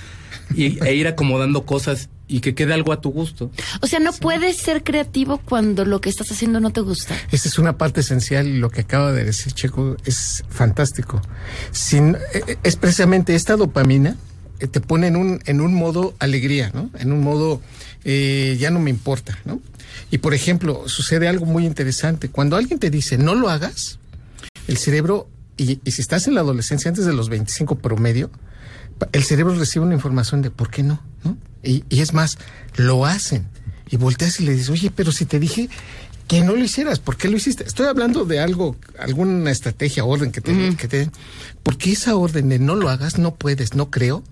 y, 0.55 0.83
e 0.83 0.95
ir 0.95 1.07
acomodando 1.07 1.65
cosas 1.65 2.09
y 2.27 2.41
que 2.41 2.53
quede 2.55 2.73
algo 2.73 2.91
a 2.91 3.01
tu 3.01 3.11
gusto. 3.11 3.51
O 3.81 3.87
sea, 3.87 3.99
no 3.99 4.11
puedes 4.11 4.57
ser 4.57 4.83
creativo 4.83 5.37
cuando 5.39 5.85
lo 5.85 6.01
que 6.01 6.09
estás 6.09 6.31
haciendo 6.31 6.59
no 6.59 6.71
te 6.71 6.81
gusta. 6.81 7.15
Esa 7.31 7.47
es 7.47 7.57
una 7.57 7.77
parte 7.77 8.01
esencial 8.01 8.47
y 8.47 8.57
lo 8.57 8.69
que 8.69 8.81
acaba 8.81 9.11
de 9.13 9.23
decir 9.23 9.53
Checo 9.53 9.95
es 10.05 10.43
fantástico. 10.49 11.21
Sin, 11.71 12.17
eh, 12.33 12.57
es 12.63 12.75
precisamente 12.75 13.35
esta 13.35 13.55
dopamina 13.55 14.17
eh, 14.59 14.67
te 14.67 14.81
pone 14.81 15.07
en 15.07 15.15
un, 15.15 15.39
en 15.45 15.61
un 15.61 15.73
modo 15.73 16.15
alegría, 16.19 16.71
¿no? 16.73 16.89
En 16.99 17.11
un 17.11 17.21
modo 17.21 17.61
eh, 18.03 18.57
ya 18.59 18.71
no 18.71 18.79
me 18.79 18.89
importa, 18.89 19.39
¿no? 19.45 19.61
Y 20.11 20.17
por 20.17 20.33
ejemplo, 20.33 20.87
sucede 20.87 21.27
algo 21.27 21.45
muy 21.45 21.65
interesante. 21.65 22.29
Cuando 22.29 22.57
alguien 22.57 22.79
te 22.79 22.89
dice 22.89 23.17
no 23.17 23.35
lo 23.35 23.49
hagas, 23.49 23.99
el 24.67 24.77
cerebro, 24.77 25.29
y, 25.55 25.79
y 25.83 25.91
si 25.91 26.01
estás 26.01 26.27
en 26.27 26.35
la 26.35 26.41
adolescencia 26.41 26.89
antes 26.89 27.05
de 27.05 27.13
los 27.13 27.29
25 27.29 27.75
promedio, 27.77 28.29
el 29.11 29.23
cerebro 29.23 29.55
recibe 29.55 29.85
una 29.85 29.95
información 29.95 30.41
de 30.41 30.51
por 30.51 30.69
qué 30.69 30.83
no, 30.83 31.01
¿no? 31.23 31.37
Y, 31.63 31.83
y 31.89 32.01
es 32.01 32.13
más, 32.13 32.37
lo 32.75 33.05
hacen. 33.05 33.47
Y 33.89 33.97
volteas 33.97 34.39
y 34.39 34.45
le 34.45 34.53
dices, 34.53 34.69
oye, 34.69 34.91
pero 34.91 35.11
si 35.11 35.25
te 35.25 35.39
dije 35.39 35.69
que 36.27 36.43
no 36.43 36.55
lo 36.55 36.63
hicieras, 36.63 36.99
¿por 36.99 37.15
qué 37.15 37.29
lo 37.29 37.37
hiciste? 37.37 37.63
Estoy 37.63 37.87
hablando 37.87 38.25
de 38.25 38.39
algo, 38.39 38.75
alguna 38.99 39.49
estrategia, 39.49 40.03
orden 40.03 40.31
que 40.31 40.41
te, 40.41 40.75
que 40.75 40.87
te 40.87 40.97
den. 40.99 41.11
Porque 41.63 41.93
esa 41.93 42.15
orden 42.15 42.49
de 42.49 42.59
no 42.59 42.75
lo 42.75 42.89
hagas, 42.89 43.17
no 43.17 43.35
puedes, 43.35 43.75
no 43.75 43.89
creo, 43.89 44.23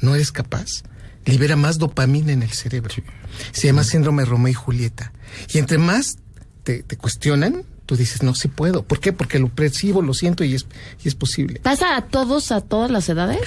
no 0.00 0.14
eres 0.14 0.30
capaz, 0.30 0.82
libera 1.24 1.56
más 1.56 1.78
dopamina 1.78 2.32
en 2.32 2.42
el 2.42 2.50
cerebro. 2.50 2.94
Se 3.52 3.66
llama 3.66 3.84
síndrome 3.84 4.26
Romeo 4.26 4.50
y 4.50 4.54
Julieta. 4.54 5.12
Y 5.52 5.58
entre 5.58 5.78
más 5.78 6.18
te, 6.64 6.82
te 6.82 6.98
cuestionan, 6.98 7.64
tú 7.86 7.96
dices, 7.96 8.22
no, 8.22 8.34
sí 8.34 8.48
puedo. 8.48 8.82
¿Por 8.82 9.00
qué? 9.00 9.12
Porque 9.12 9.38
lo 9.38 9.48
percibo, 9.48 10.02
lo 10.02 10.12
siento 10.12 10.44
y 10.44 10.54
es, 10.54 10.66
y 11.04 11.08
es 11.08 11.14
posible. 11.14 11.60
¿Pasa 11.60 11.96
a 11.96 12.02
todos, 12.02 12.52
a 12.52 12.60
todas 12.60 12.90
las 12.90 13.08
edades? 13.08 13.40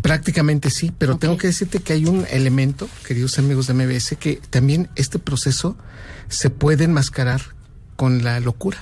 Prácticamente 0.00 0.70
sí, 0.70 0.92
pero 0.96 1.18
tengo 1.18 1.36
que 1.36 1.48
decirte 1.48 1.80
que 1.80 1.92
hay 1.92 2.06
un 2.06 2.26
elemento, 2.30 2.88
queridos 3.06 3.38
amigos 3.38 3.66
de 3.66 3.74
MBS, 3.74 4.16
que 4.18 4.40
también 4.50 4.88
este 4.96 5.18
proceso 5.18 5.76
se 6.28 6.48
puede 6.50 6.84
enmascarar 6.84 7.42
con 7.96 8.24
la 8.24 8.40
locura. 8.40 8.78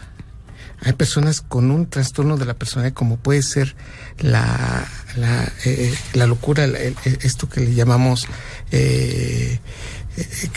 Hay 0.81 0.93
personas 0.93 1.41
con 1.41 1.73
un 1.73 1.87
trastorno 1.91 2.37
de 2.37 2.45
la 2.45 2.55
personalidad, 2.55 2.95
como 2.95 3.17
puede 3.17 3.43
ser 3.43 3.75
la, 4.21 4.87
la, 5.17 5.51
eh, 5.65 5.93
la 6.15 6.29
locura, 6.29 6.69
la- 6.69 6.79
el- 6.79 6.95
esto 7.23 7.49
que 7.49 7.63
le 7.63 7.75
llamamos 7.75 8.27
eh, 8.71 9.59
eh, 9.59 9.61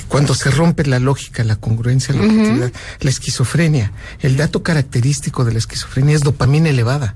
cuando 0.07 0.33
se 0.35 0.49
rompe 0.51 0.85
la 0.85 0.99
lógica, 0.99 1.43
la 1.43 1.55
congruencia, 1.55 2.13
la 2.15 2.21
objetividad, 2.21 2.71
la 2.99 3.09
esquizofrenia. 3.09 3.91
El 4.21 4.37
dato 4.37 4.63
característico 4.63 5.45
de 5.45 5.53
la 5.53 5.59
esquizofrenia 5.59 6.15
es 6.15 6.21
dopamina 6.21 6.69
elevada. 6.69 7.15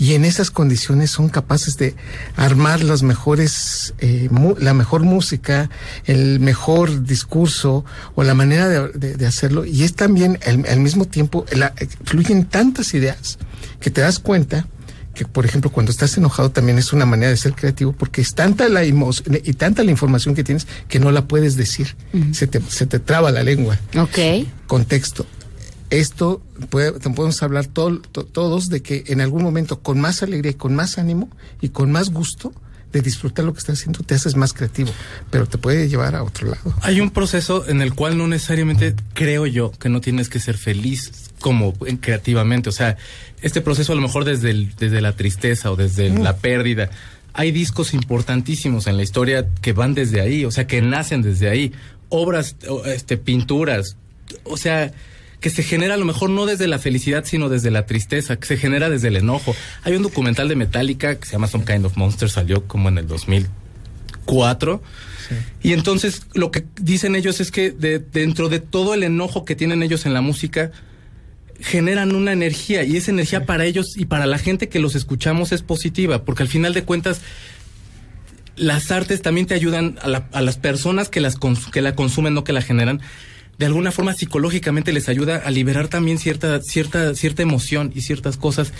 y 0.00 0.14
en 0.14 0.24
esas 0.24 0.52
condiciones 0.52 1.10
son 1.10 1.28
capaces 1.28 1.76
de 1.76 1.96
armar 2.36 2.84
las 2.84 3.02
mejores, 3.02 3.94
eh, 3.98 4.28
mu- 4.30 4.54
la 4.60 4.72
mejor 4.72 5.02
música, 5.02 5.70
el 6.04 6.38
mejor 6.38 7.02
discurso 7.02 7.84
o 8.14 8.22
la 8.22 8.32
manera 8.34 8.68
de, 8.68 8.92
de- 8.92 9.16
de 9.16 9.26
hacerlo. 9.26 9.64
Y 9.64 9.82
es 9.82 9.94
también 9.94 10.38
al, 10.46 10.64
al 10.70 10.78
mismo 10.78 11.04
tiempo, 11.06 11.44
la- 11.50 11.74
fluyen 12.04 12.44
tantas 12.44 12.94
ideas 12.94 13.38
que 13.80 13.90
te 13.90 14.00
das 14.00 14.20
cuenta 14.20 14.68
que, 15.18 15.24
por 15.26 15.44
ejemplo, 15.44 15.70
cuando 15.70 15.90
estás 15.90 16.16
enojado 16.16 16.50
también 16.52 16.78
es 16.78 16.92
una 16.92 17.04
manera 17.04 17.30
de 17.30 17.36
ser 17.36 17.54
creativo 17.54 17.92
porque 17.92 18.20
es 18.20 18.34
tanta 18.34 18.68
la 18.68 18.84
emo- 18.84 19.10
y 19.44 19.52
tanta 19.54 19.82
la 19.82 19.90
información 19.90 20.34
que 20.36 20.44
tienes 20.44 20.66
que 20.88 21.00
no 21.00 21.10
la 21.10 21.26
puedes 21.26 21.56
decir. 21.56 21.96
se, 22.32 22.46
te, 22.46 22.60
se 22.60 22.86
te 22.86 23.00
traba 23.00 23.30
la 23.32 23.42
lengua. 23.42 23.78
Ok. 23.98 24.46
Contexto. 24.68 25.26
Esto 25.90 26.42
puede, 26.70 26.92
podemos 26.92 27.42
hablar 27.42 27.66
tol- 27.66 28.02
to- 28.12 28.24
todos 28.26 28.68
de 28.68 28.82
que 28.82 29.04
en 29.08 29.20
algún 29.20 29.42
momento 29.42 29.80
con 29.80 29.98
más 30.00 30.22
alegría 30.22 30.52
y 30.52 30.54
con 30.54 30.74
más 30.74 30.98
ánimo 30.98 31.30
y 31.60 31.70
con 31.70 31.90
más 31.90 32.10
gusto 32.10 32.52
de 32.92 33.02
disfrutar 33.02 33.44
lo 33.44 33.52
que 33.52 33.58
estás 33.58 33.78
haciendo 33.80 34.02
te 34.02 34.14
haces 34.14 34.34
más 34.36 34.52
creativo, 34.54 34.90
pero 35.30 35.46
te 35.46 35.58
puede 35.58 35.88
llevar 35.88 36.14
a 36.14 36.22
otro 36.22 36.48
lado. 36.48 36.74
Hay 36.82 37.00
un 37.00 37.10
proceso 37.10 37.68
en 37.68 37.82
el 37.82 37.94
cual 37.94 38.16
no 38.16 38.26
necesariamente 38.28 38.94
creo 39.14 39.46
yo 39.46 39.70
que 39.72 39.88
no 39.88 40.00
tienes 40.00 40.28
que 40.28 40.40
ser 40.40 40.56
feliz 40.56 41.30
como 41.40 41.74
en- 41.86 41.98
creativamente. 41.98 42.68
O 42.70 42.72
sea, 42.72 42.96
este 43.42 43.60
proceso 43.60 43.92
a 43.92 43.96
lo 43.96 44.00
mejor 44.02 44.24
desde, 44.24 44.50
el- 44.50 44.74
desde 44.76 45.00
la 45.00 45.12
tristeza 45.12 45.70
o 45.70 45.76
desde 45.76 46.08
la 46.10 46.36
pérdida. 46.36 46.88
Hay 47.34 47.52
discos 47.52 47.92
importantísimos 47.94 48.86
en 48.86 48.96
la 48.96 49.02
historia 49.02 49.46
que 49.60 49.72
van 49.72 49.94
desde 49.94 50.20
ahí, 50.20 50.44
o 50.44 50.50
sea, 50.50 50.66
que 50.66 50.80
nacen 50.82 51.22
desde 51.22 51.48
ahí. 51.50 51.72
Obras, 52.08 52.56
este, 52.86 53.16
pinturas, 53.18 53.96
o 54.44 54.56
sea, 54.56 54.92
que 55.40 55.50
se 55.50 55.62
genera 55.62 55.94
a 55.94 55.96
lo 55.96 56.04
mejor 56.04 56.30
no 56.30 56.46
desde 56.46 56.66
la 56.66 56.78
felicidad, 56.78 57.24
sino 57.24 57.48
desde 57.48 57.70
la 57.70 57.86
tristeza, 57.86 58.36
que 58.36 58.46
se 58.46 58.56
genera 58.56 58.90
desde 58.90 59.08
el 59.08 59.16
enojo. 59.16 59.54
Hay 59.84 59.94
un 59.94 60.02
documental 60.02 60.48
de 60.48 60.56
Metallica 60.56 61.16
que 61.18 61.26
se 61.26 61.32
llama 61.32 61.46
Some 61.46 61.64
Kind 61.64 61.84
of 61.84 61.96
Monster, 61.96 62.28
salió 62.28 62.66
como 62.66 62.88
en 62.88 62.98
el 62.98 63.06
2004. 63.06 64.82
Y 65.62 65.72
entonces 65.74 66.22
lo 66.34 66.50
que 66.50 66.64
dicen 66.80 67.14
ellos 67.14 67.40
es 67.40 67.50
que 67.50 67.70
de- 67.70 67.98
dentro 67.98 68.48
de 68.48 68.60
todo 68.60 68.94
el 68.94 69.02
enojo 69.02 69.44
que 69.44 69.54
tienen 69.54 69.82
ellos 69.82 70.06
en 70.06 70.14
la 70.14 70.20
música, 70.20 70.72
generan 71.60 72.14
una 72.14 72.32
energía 72.32 72.84
y 72.84 72.96
esa 72.96 73.10
energía 73.10 73.44
para 73.44 73.64
ellos 73.64 73.96
y 73.96 74.04
para 74.06 74.26
la 74.26 74.38
gente 74.38 74.68
que 74.68 74.78
los 74.78 74.94
escuchamos 74.94 75.50
es 75.52 75.62
positiva, 75.62 76.24
porque 76.24 76.44
al 76.44 76.48
final 76.48 76.72
de 76.72 76.84
cuentas 76.84 77.20
las 78.56 78.90
artes 78.90 79.22
también 79.22 79.46
te 79.46 79.54
ayudan 79.54 79.98
a, 80.02 80.08
la- 80.08 80.28
a 80.32 80.40
las 80.40 80.56
personas 80.56 81.08
que, 81.08 81.20
las 81.20 81.36
que 81.72 81.80
la 81.82 81.94
consumen, 81.94 82.34
no 82.34 82.44
que 82.44 82.52
la 82.52 82.62
generan, 82.62 83.00
de 83.58 83.66
alguna 83.66 83.90
forma 83.92 84.14
psicológicamente 84.14 84.92
les 84.92 85.08
ayuda 85.08 85.36
a 85.44 85.50
liberar 85.50 85.88
también 85.88 86.18
cierta, 86.18 86.60
cierta, 86.62 87.14
cierta 87.14 87.42
emoción 87.42 87.92
y 87.94 88.02
ciertas 88.02 88.36
cosas 88.36 88.72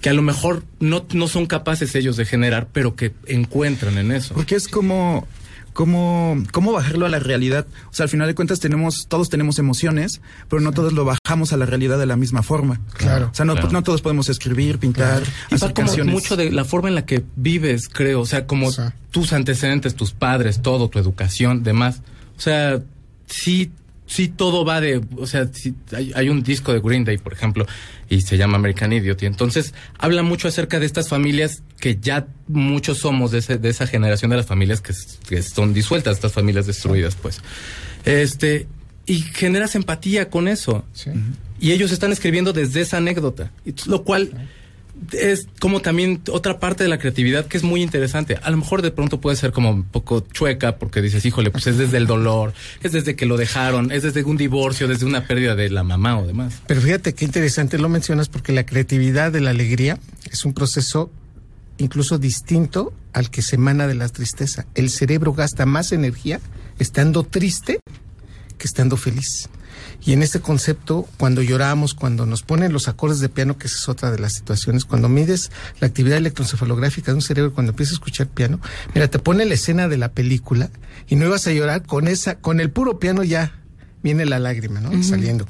que 0.00 0.08
a 0.10 0.12
lo 0.14 0.22
mejor 0.22 0.64
no, 0.80 1.06
no 1.12 1.28
son 1.28 1.46
capaces 1.46 1.94
ellos 1.94 2.16
de 2.16 2.24
generar, 2.24 2.68
pero 2.72 2.96
que 2.96 3.12
encuentran 3.26 3.98
en 3.98 4.10
eso. 4.12 4.34
Porque 4.34 4.56
es 4.56 4.66
como, 4.66 5.26
como, 5.72 6.42
cómo 6.50 6.72
bajarlo 6.72 7.06
a 7.06 7.08
la 7.08 7.18
realidad. 7.20 7.66
O 7.90 7.94
sea, 7.94 8.04
al 8.04 8.10
final 8.10 8.26
de 8.26 8.34
cuentas 8.34 8.58
tenemos, 8.60 9.06
todos 9.08 9.28
tenemos 9.30 9.58
emociones, 9.60 10.20
pero 10.48 10.60
no 10.60 10.72
todos 10.72 10.92
lo 10.92 11.04
bajamos 11.04 11.52
a 11.52 11.56
la 11.56 11.66
realidad 11.66 11.98
de 11.98 12.06
la 12.06 12.16
misma 12.16 12.42
forma. 12.42 12.80
Claro. 12.94 13.28
O 13.32 13.34
sea, 13.34 13.44
no, 13.44 13.54
Claro. 13.54 13.70
no 13.70 13.82
todos 13.84 14.02
podemos 14.02 14.28
escribir, 14.28 14.78
pintar, 14.78 15.22
Y 15.50 15.54
hacer 15.54 15.72
canciones. 15.72 16.12
mucho 16.12 16.36
de 16.36 16.50
la 16.50 16.64
forma 16.64 16.88
en 16.88 16.94
la 16.96 17.06
que 17.06 17.22
vives, 17.36 17.88
creo. 17.88 18.20
O 18.22 18.26
sea, 18.26 18.46
como 18.46 18.70
tus 19.12 19.32
antecedentes, 19.32 19.94
tus 19.94 20.12
padres, 20.12 20.62
todo, 20.62 20.88
tu 20.88 20.98
educación, 20.98 21.62
demás. 21.62 22.00
O 22.36 22.40
sea, 22.40 22.82
sí, 23.26 23.70
sí 24.06 24.28
todo 24.28 24.64
va 24.64 24.80
de. 24.80 25.00
O 25.16 25.26
sea, 25.26 25.48
sí, 25.52 25.74
hay, 25.92 26.12
hay 26.14 26.28
un 26.28 26.42
disco 26.42 26.72
de 26.72 26.80
Green 26.80 27.04
Day, 27.04 27.18
por 27.18 27.32
ejemplo, 27.32 27.66
y 28.08 28.20
se 28.20 28.36
llama 28.36 28.56
American 28.56 28.92
Idiot. 28.92 29.22
Y 29.22 29.26
entonces 29.26 29.74
habla 29.98 30.22
mucho 30.22 30.48
acerca 30.48 30.78
de 30.80 30.86
estas 30.86 31.08
familias 31.08 31.62
que 31.78 31.98
ya 32.00 32.26
muchos 32.48 32.98
somos 32.98 33.30
de, 33.30 33.38
ese- 33.38 33.58
de 33.58 33.68
esa 33.70 33.86
generación 33.86 34.30
de 34.30 34.36
las 34.36 34.46
familias 34.46 34.80
que, 34.80 34.92
que 35.28 35.42
son 35.42 35.72
disueltas, 35.74 36.16
estas 36.16 36.32
familias 36.32 36.66
destruidas, 36.66 37.14
pues. 37.16 37.40
Este. 38.04 38.66
Y 39.04 39.20
generas 39.22 39.74
empatía 39.74 40.30
con 40.30 40.46
eso. 40.46 40.84
Sí. 40.92 41.10
Y 41.58 41.72
ellos 41.72 41.90
están 41.90 42.12
escribiendo 42.12 42.52
desde 42.52 42.80
esa 42.82 42.98
anécdota, 42.98 43.50
lo 43.86 44.04
cual 44.04 44.48
es 45.12 45.46
como 45.60 45.80
también 45.80 46.22
otra 46.30 46.58
parte 46.58 46.84
de 46.84 46.88
la 46.88 46.98
creatividad 46.98 47.46
que 47.46 47.56
es 47.56 47.62
muy 47.62 47.82
interesante. 47.82 48.38
A 48.42 48.50
lo 48.50 48.56
mejor 48.56 48.82
de 48.82 48.90
pronto 48.90 49.20
puede 49.20 49.36
ser 49.36 49.52
como 49.52 49.70
un 49.70 49.84
poco 49.84 50.20
chueca 50.32 50.78
porque 50.78 51.02
dices, 51.02 51.24
híjole, 51.24 51.50
pues 51.50 51.66
es 51.66 51.78
desde 51.78 51.96
el 51.98 52.06
dolor, 52.06 52.54
es 52.82 52.92
desde 52.92 53.16
que 53.16 53.26
lo 53.26 53.36
dejaron, 53.36 53.92
es 53.92 54.02
desde 54.02 54.24
un 54.24 54.36
divorcio, 54.36 54.88
desde 54.88 55.06
una 55.06 55.26
pérdida 55.26 55.54
de 55.54 55.70
la 55.70 55.82
mamá 55.82 56.18
o 56.18 56.26
demás. 56.26 56.60
Pero 56.66 56.80
fíjate 56.80 57.14
qué 57.14 57.24
interesante 57.24 57.78
lo 57.78 57.88
mencionas 57.88 58.28
porque 58.28 58.52
la 58.52 58.64
creatividad 58.64 59.32
de 59.32 59.40
la 59.40 59.50
alegría 59.50 59.98
es 60.30 60.44
un 60.44 60.54
proceso 60.54 61.10
incluso 61.78 62.18
distinto 62.18 62.92
al 63.12 63.30
que 63.30 63.42
se 63.42 63.56
emana 63.56 63.86
de 63.86 63.94
la 63.94 64.08
tristeza. 64.08 64.66
El 64.74 64.90
cerebro 64.90 65.32
gasta 65.32 65.66
más 65.66 65.92
energía 65.92 66.40
estando 66.78 67.24
triste 67.24 67.80
que 68.58 68.66
estando 68.66 68.96
feliz. 68.96 69.48
Y 70.04 70.12
en 70.12 70.22
este 70.22 70.40
concepto, 70.40 71.08
cuando 71.18 71.42
lloramos, 71.42 71.94
cuando 71.94 72.26
nos 72.26 72.42
ponen 72.42 72.72
los 72.72 72.88
acordes 72.88 73.20
de 73.20 73.28
piano, 73.28 73.58
que 73.58 73.66
esa 73.66 73.76
es 73.76 73.88
otra 73.88 74.10
de 74.10 74.18
las 74.18 74.32
situaciones, 74.32 74.84
cuando 74.84 75.08
mides 75.08 75.50
la 75.80 75.86
actividad 75.86 76.18
electroencefalográfica 76.18 77.12
de 77.12 77.16
un 77.16 77.22
cerebro, 77.22 77.52
cuando 77.52 77.70
empiezas 77.70 77.92
a 77.92 77.96
escuchar 77.96 78.28
piano, 78.28 78.60
mira, 78.94 79.08
te 79.08 79.18
pone 79.18 79.44
la 79.44 79.54
escena 79.54 79.88
de 79.88 79.96
la 79.96 80.10
película 80.10 80.70
y 81.08 81.16
no 81.16 81.26
ibas 81.26 81.46
a 81.46 81.52
llorar 81.52 81.84
con 81.86 82.08
esa, 82.08 82.36
con 82.38 82.60
el 82.60 82.70
puro 82.70 82.98
piano 82.98 83.22
ya 83.22 83.52
viene 84.02 84.26
la 84.26 84.38
lágrima, 84.38 84.80
¿no? 84.80 85.02
Saliendo. 85.02 85.46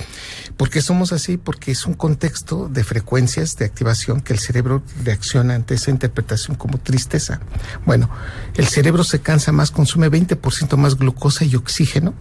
¿Por 0.57 0.71
qué 0.71 0.83
somos 0.83 1.13
así? 1.13 1.39
Porque 1.39 1.73
es 1.73 1.87
un 1.87 1.95
contexto 1.95 2.69
de 2.69 2.85
frecuencias 2.85 3.57
de 3.57 3.65
activación 3.65 4.21
que 4.21 4.35
el 4.35 4.39
cerebro 4.39 4.83
reacciona 5.03 5.55
ante 5.55 5.75
esa 5.75 5.91
interpretación 5.91 6.57
como 6.57 6.79
tristeza. 6.79 7.41
Bueno, 7.87 8.11
el 8.55 8.67
cerebro 8.67 9.05
se 9.05 9.21
cansa 9.21 9.53
más, 9.53 9.71
consume 9.71 10.11
20% 10.11 10.77
más 10.77 10.97
glucosa 10.97 11.45
y 11.45 11.57
oxígeno 11.57 12.15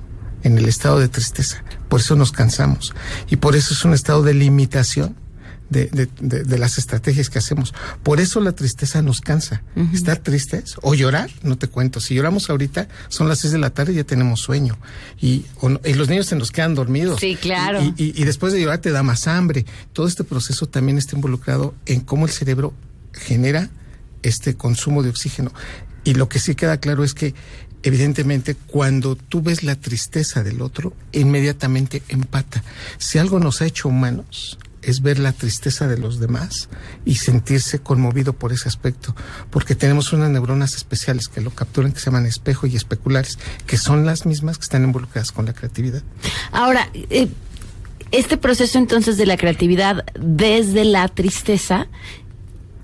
en 0.43 0.57
el 0.57 0.65
estado 0.67 0.99
de 0.99 1.07
tristeza. 1.07 1.63
Por 1.89 1.99
eso 1.99 2.15
nos 2.15 2.31
cansamos. 2.31 2.93
Y 3.29 3.35
por 3.37 3.55
eso 3.55 3.73
es 3.73 3.83
un 3.85 3.93
estado 3.93 4.23
de 4.23 4.33
limitación 4.33 5.15
de, 5.69 5.85
de- 5.85 6.09
de- 6.19 6.43
de 6.43 6.57
las 6.57 6.77
estrategias 6.77 7.29
que 7.29 7.39
hacemos. 7.39 7.73
Por 8.03 8.19
eso 8.19 8.41
la 8.41 8.51
tristeza 8.51 9.01
nos 9.01 9.21
cansa. 9.21 9.63
Estar 9.93 10.17
tristes 10.17 10.75
o 10.81 10.93
llorar, 10.95 11.29
no 11.43 11.57
te 11.57 11.67
cuento. 11.69 12.01
Si 12.01 12.13
lloramos 12.13 12.49
ahorita, 12.49 12.89
son 13.07 13.29
las 13.29 13.39
seis 13.39 13.53
de 13.53 13.59
la 13.59 13.69
tarde 13.69 13.93
y 13.93 13.95
ya 13.95 14.03
tenemos 14.03 14.41
sueño. 14.41 14.77
Y, 15.21 15.45
o 15.61 15.69
no- 15.69 15.79
y 15.85 15.93
los 15.93 16.09
niños 16.09 16.25
se 16.25 16.35
nos 16.35 16.51
quedan 16.51 16.75
dormidos. 16.75 17.21
Sí, 17.21 17.37
claro. 17.39 17.81
Y, 17.81 17.93
y- 17.95 18.13
y 18.21 18.25
después 18.25 18.51
de 18.51 18.59
llorar 18.61 18.79
te 18.79 18.91
da 18.91 19.01
más 19.01 19.27
hambre. 19.27 19.65
Todo 19.93 20.07
este 20.07 20.25
proceso 20.25 20.65
también 20.67 20.97
está 20.97 21.15
involucrado 21.15 21.73
en 21.85 22.01
cómo 22.01 22.25
el 22.25 22.31
cerebro 22.33 22.73
genera 23.13 23.69
este 24.23 24.55
consumo 24.55 25.03
de 25.03 25.09
oxígeno. 25.09 25.53
Y 26.03 26.15
lo 26.15 26.27
que 26.27 26.39
sí 26.39 26.53
queda 26.55 26.81
claro 26.81 27.03
es 27.05 27.13
que 27.13 27.33
evidentemente 27.83 28.55
cuando 28.55 29.15
tú 29.15 29.41
ves 29.41 29.63
la 29.63 29.75
tristeza 29.75 30.43
del 30.43 30.61
otro, 30.61 30.93
inmediatamente 31.11 32.03
empata. 32.07 32.63
Si 32.97 33.17
algo 33.17 33.39
nos 33.39 33.61
ha 33.61 33.65
hecho 33.65 33.89
humanos 33.89 34.57
es 34.81 35.01
ver 35.01 35.19
la 35.19 35.31
tristeza 35.31 35.87
de 35.87 35.97
los 35.97 36.19
demás 36.19 36.69
y 37.05 37.15
sentirse 37.15 37.79
conmovido 37.79 38.33
por 38.33 38.51
ese 38.51 38.67
aspecto, 38.67 39.15
porque 39.49 39.75
tenemos 39.75 40.11
unas 40.13 40.29
neuronas 40.29 40.75
especiales 40.75 41.27
que 41.27 41.41
lo 41.41 41.51
capturan 41.51 41.91
que 41.91 41.99
se 41.99 42.05
llaman 42.05 42.25
espejo 42.25 42.67
y 42.67 42.75
especulares, 42.75 43.37
que 43.67 43.77
son 43.77 44.05
las 44.05 44.25
mismas 44.25 44.57
que 44.57 44.63
están 44.63 44.83
involucradas 44.83 45.31
con 45.31 45.45
la 45.45 45.53
creatividad. 45.53 46.01
Ahora, 46.51 46.89
eh, 46.93 47.27
este 48.11 48.37
proceso 48.37 48.77
entonces 48.77 49.17
de 49.17 49.25
la 49.25 49.37
creatividad 49.37 50.05
desde 50.19 50.83
la 50.83 51.07
tristeza 51.07 51.87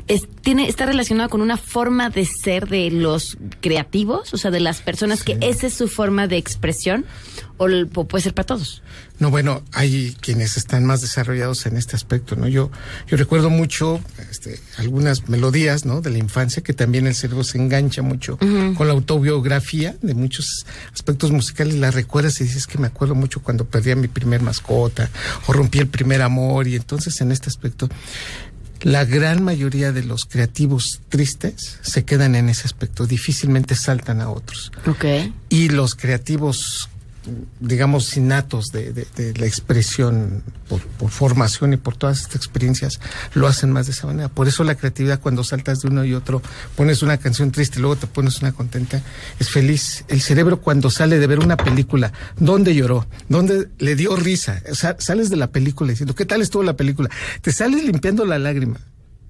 es- 0.08 0.28
tiene, 0.42 0.68
está 0.70 0.86
relacionado 0.86 1.30
con 1.30 1.42
una 1.42 1.58
forma 1.58 2.10
de 2.10 2.26
ser 2.26 2.68
de 2.68 2.90
los 2.92 3.38
creativos, 3.62 4.34
o 4.34 4.38
sea, 4.38 4.52
de 4.52 4.60
las 4.60 4.82
personas 4.82 5.24
que 5.24 5.38
esa 5.42 5.68
es 5.68 5.74
su 5.74 5.88
forma 5.88 6.28
de 6.28 6.38
expresión, 6.38 7.06
o, 7.58 7.66
o 7.96 8.04
puede 8.08 8.24
ser 8.24 8.34
para 8.34 8.46
todos. 8.46 8.84
No, 9.20 9.32
bueno, 9.32 9.64
hay 9.74 10.16
quienes 10.22 10.58
están 10.58 10.86
más 10.86 11.02
desarrollados 11.02 11.66
en 11.66 11.76
este 11.76 11.96
aspecto, 11.96 12.36
¿no? 12.36 12.48
Yo, 12.48 12.70
yo 13.08 13.18
recuerdo 13.18 13.50
mucho 13.50 14.00
este, 14.30 14.60
algunas 14.78 15.28
melodías, 15.28 15.84
¿no? 15.84 16.02
De 16.02 16.12
la 16.12 16.20
infancia, 16.20 16.62
que 16.62 16.74
también 16.74 17.08
el 17.08 17.16
cerebro 17.16 17.44
se 17.44 17.58
engancha 17.58 18.04
mucho 18.04 18.38
con 18.38 18.86
la 18.88 18.94
autobiografía 18.94 19.96
de 20.04 20.14
muchos 20.14 20.68
aspectos 20.94 21.32
musicales. 21.32 21.74
La 21.76 21.90
recuerdas 21.90 22.40
y 22.42 22.44
dices 22.44 22.68
que 22.68 22.78
me 22.78 22.86
acuerdo 22.88 23.16
mucho 23.16 23.42
cuando 23.42 23.66
perdí 23.66 23.90
a 23.90 23.96
mi 23.96 24.08
primer 24.08 24.42
mascota 24.44 25.10
o 25.48 25.54
rompí 25.54 25.80
el 25.80 25.88
primer 25.88 26.22
amor. 26.22 26.68
Y 26.68 26.76
entonces 26.76 27.20
en 27.22 27.32
este 27.32 27.50
aspecto, 27.50 27.90
la 28.82 29.06
gran 29.06 29.44
mayoría 29.44 29.92
de 29.92 30.04
los 30.04 30.26
creativos 30.26 31.02
tristes 31.10 31.80
se 31.82 32.06
quedan 32.06 32.36
en 32.36 32.50
ese 32.50 32.64
aspecto, 32.66 33.06
difícilmente 33.06 33.76
saltan 33.76 34.22
a 34.22 34.30
otros. 34.30 34.72
Y 35.50 35.70
los 35.70 35.96
creativos 35.96 36.90
digamos 37.60 38.16
innatos 38.16 38.68
de, 38.68 38.94
de- 38.94 39.08
de 39.16 39.34
la 39.40 39.46
expresión 39.46 40.44
por, 40.70 40.82
por 40.82 41.10
formación 41.10 41.74
y 41.74 41.78
por 41.78 41.96
todas 41.98 42.20
estas 42.22 42.36
experiencias 42.38 43.00
lo 43.34 43.48
hacen 43.48 43.72
más 43.72 43.86
de 43.88 43.92
esa 43.92 44.08
manera. 44.08 44.30
Por 44.30 44.48
eso 44.48 44.64
la 44.64 44.76
creatividad 44.76 45.20
cuando 45.20 45.44
saltas 45.44 45.80
de 45.82 45.90
uno 45.90 46.06
y 46.06 46.14
otro 46.14 46.42
pones 46.76 47.02
una 47.02 47.18
canción 47.18 47.52
triste 47.52 47.80
y 47.80 47.82
luego 47.82 47.96
te 47.98 48.08
pones 48.08 48.42
una 48.42 48.52
contenta 48.52 49.02
es 49.40 49.50
feliz. 49.50 50.06
El 50.08 50.22
cerebro 50.22 50.62
cuando 50.62 50.90
sale 50.90 51.20
de 51.20 51.28
ver 51.28 51.40
una 51.40 51.58
película 51.58 52.14
dónde 52.38 52.74
lloró 52.76 53.08
dónde 53.30 53.68
le 53.80 53.96
dio 53.96 54.16
risa 54.16 54.62
o 54.72 54.76
sea, 54.76 54.96
sales 55.00 55.30
de 55.30 55.36
la 55.38 55.48
película 55.48 55.90
diciendo 55.92 56.16
qué 56.16 56.26
tal 56.26 56.42
estuvo 56.42 56.64
la 56.64 56.76
película 56.78 57.10
te 57.42 57.52
sales 57.52 57.84
limpiando 57.84 58.26
la 58.26 58.40
lágrima 58.40 58.80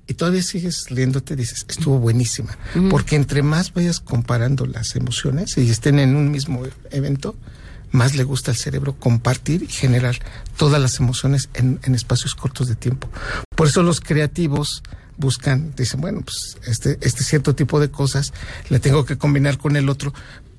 y 0.09 0.13
todavía 0.13 0.41
sigues 0.41 0.85
riéndote, 0.89 1.35
dices, 1.35 1.65
estuvo 1.67 1.99
buenísima. 1.99 2.57
Porque 2.89 3.17
entre 3.17 3.43
más 3.43 3.73
vayas 3.73 3.99
comparando 3.99 4.65
las 4.65 4.95
emociones 4.95 5.57
y 5.57 5.69
estén 5.69 5.99
en 5.99 6.15
un 6.15 6.31
mismo 6.31 6.63
evento, 6.91 7.35
más 7.91 8.15
le 8.15 8.23
gusta 8.23 8.51
al 8.51 8.57
cerebro 8.57 8.95
compartir 8.95 9.63
y 9.63 9.67
generar 9.67 10.17
todas 10.57 10.81
las 10.81 10.99
emociones 10.99 11.49
en, 11.53 11.79
en 11.83 11.95
espacios 11.95 12.35
cortos 12.35 12.67
de 12.67 12.75
tiempo. 12.75 13.09
Por 13.55 13.67
eso 13.67 13.83
los 13.83 14.01
creativos 14.01 14.83
buscan, 15.17 15.73
dicen, 15.75 15.99
bueno, 15.99 16.21
pues 16.21 16.57
este, 16.65 16.97
este 17.01 17.23
cierto 17.23 17.55
tipo 17.55 17.79
de 17.79 17.89
cosas 17.89 18.33
le 18.69 18.79
tengo 18.79 19.05
que 19.05 19.17
combinar 19.17 19.57
con 19.57 19.75
el 19.75 19.89
otro, 19.89 20.13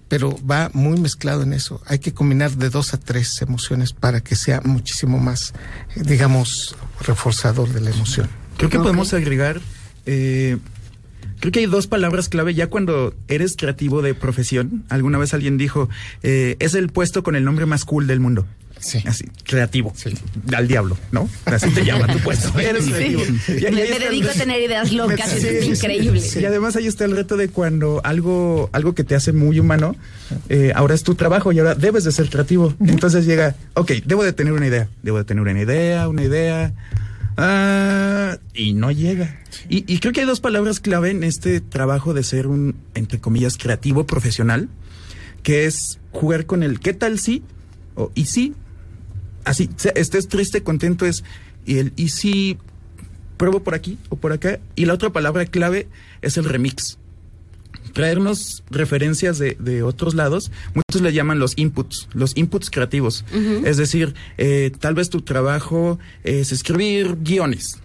pero 0.08 0.36
va 0.44 0.70
muy 0.72 0.98
mezclado 0.98 1.42
en 1.42 1.52
eso. 1.52 1.80
Hay 1.86 1.98
que 1.98 2.12
combinar 2.12 2.52
de 2.52 2.70
dos 2.70 2.94
a 2.94 2.98
tres 2.98 3.40
emociones 3.40 3.92
para 3.92 4.20
que 4.20 4.36
sea 4.36 4.60
muchísimo 4.64 5.18
más, 5.18 5.52
eh, 5.94 6.02
digamos, 6.04 6.74
reforzador 7.00 7.68
de 7.72 7.80
la 7.80 7.90
emoción. 7.90 8.28
Creo 8.56 8.70
que 8.70 8.78
podemos 8.78 9.14
agregar, 9.14 9.60
eh, 10.06 10.58
creo 11.40 11.52
que 11.52 11.60
hay 11.60 11.66
dos 11.66 11.86
palabras 11.86 12.28
clave 12.28 12.54
ya 12.54 12.68
cuando 12.68 13.14
eres 13.28 13.56
creativo 13.56 14.02
de 14.02 14.14
profesión. 14.14 14.84
Alguna 14.88 15.18
vez 15.18 15.34
alguien 15.34 15.58
dijo, 15.58 15.88
eh, 16.22 16.56
es 16.58 16.74
el 16.74 16.88
puesto 16.88 17.22
con 17.22 17.36
el 17.36 17.44
nombre 17.44 17.66
más 17.66 17.84
cool 17.84 18.06
del 18.06 18.20
mundo. 18.20 18.46
Sí. 18.80 19.02
Así, 19.06 19.24
creativo. 19.42 19.92
Al 20.56 20.68
diablo, 20.68 20.96
¿no? 21.10 21.28
Así 21.46 21.68
te 21.70 21.84
llama 21.84 22.06
tu 22.06 22.20
puesto. 22.20 22.56
Eres 22.60 22.84
Sí. 22.84 22.92
creativo. 22.92 23.22
Y- 23.24 23.50
y 23.50 23.60
Me, 23.62 23.66
ahí 23.66 23.74
me 23.74 23.82
está 23.82 23.96
el 23.96 24.02
dedico 24.04 24.28
a 24.28 24.32
tener 24.34 24.60
ideas 24.62 24.92
locas, 24.92 25.30
Sí, 25.32 25.46
es 25.48 25.64
sí, 25.64 25.70
increíble. 25.72 26.22
Y 26.40 26.44
además 26.44 26.76
ahí 26.76 26.86
está 26.86 27.04
el 27.04 27.16
reto 27.16 27.36
de 27.36 27.48
cuando 27.48 28.00
algo, 28.04 28.70
algo 28.72 28.94
que 28.94 29.02
te 29.02 29.16
hace 29.16 29.32
muy 29.32 29.58
humano, 29.58 29.96
eh, 30.48 30.70
ahora 30.76 30.94
es 30.94 31.02
tu 31.02 31.16
trabajo 31.16 31.50
y 31.50 31.58
ahora 31.58 31.74
debes 31.74 32.04
de 32.04 32.12
ser 32.12 32.30
creativo. 32.30 32.72
Entonces 32.78 33.26
llega, 33.26 33.56
ok, 33.74 33.90
debo 34.04 34.22
de 34.22 34.32
tener 34.32 34.52
una 34.52 34.68
idea, 34.68 34.88
debo 35.02 35.18
de 35.18 35.24
tener 35.24 35.42
una 35.42 35.60
idea, 35.60 36.08
una 36.08 36.22
idea, 36.22 36.72
ah, 37.38 38.36
y 38.52 38.74
no 38.74 38.90
llega. 38.90 39.40
Y, 39.68 39.98
creo 39.98 40.12
que 40.12 40.20
hay 40.20 40.26
dos 40.26 40.40
palabras 40.40 40.80
clave 40.80 41.10
en 41.10 41.24
este 41.24 41.60
trabajo 41.60 42.12
de 42.12 42.22
ser 42.22 42.46
un, 42.46 42.76
entre 42.94 43.20
comillas, 43.20 43.56
creativo 43.56 44.06
profesional, 44.06 44.68
que 45.42 45.64
es 45.64 45.98
jugar 46.12 46.44
con 46.46 46.62
el 46.62 46.80
¿qué 46.80 46.92
tal 46.92 47.18
si? 47.18 47.42
o 47.94 48.12
¿y 48.14 48.26
si? 48.26 48.54
Así, 49.44 49.70
estés 49.94 50.28
triste, 50.28 50.62
contento 50.62 51.06
es, 51.06 51.24
y 51.64 51.78
el 51.78 51.92
¿y 51.96 52.10
si 52.10 52.58
pruebo 53.38 53.60
por 53.60 53.74
aquí 53.74 53.96
o 54.10 54.16
por 54.16 54.32
acá. 54.32 54.58
Y 54.76 54.84
la 54.84 54.92
otra 54.92 55.10
palabra 55.10 55.46
clave 55.46 55.88
es 56.20 56.36
el 56.36 56.44
remix. 56.44 56.98
Traernos 57.98 58.62
referencias 58.70 59.40
de, 59.40 59.56
de 59.58 59.82
otros 59.82 60.14
lados, 60.14 60.52
muchos 60.72 61.02
le 61.02 61.12
llaman 61.12 61.40
los 61.40 61.54
inputs, 61.56 62.08
los 62.12 62.36
inputs 62.36 62.70
creativos. 62.70 63.24
Es 63.64 63.76
decir, 63.76 64.14
eh, 64.36 64.70
tal 64.78 64.94
vez 64.94 65.10
tu 65.10 65.22
trabajo 65.22 65.98
es 66.22 66.52
escribir 66.52 67.16
guiones, 67.22 67.80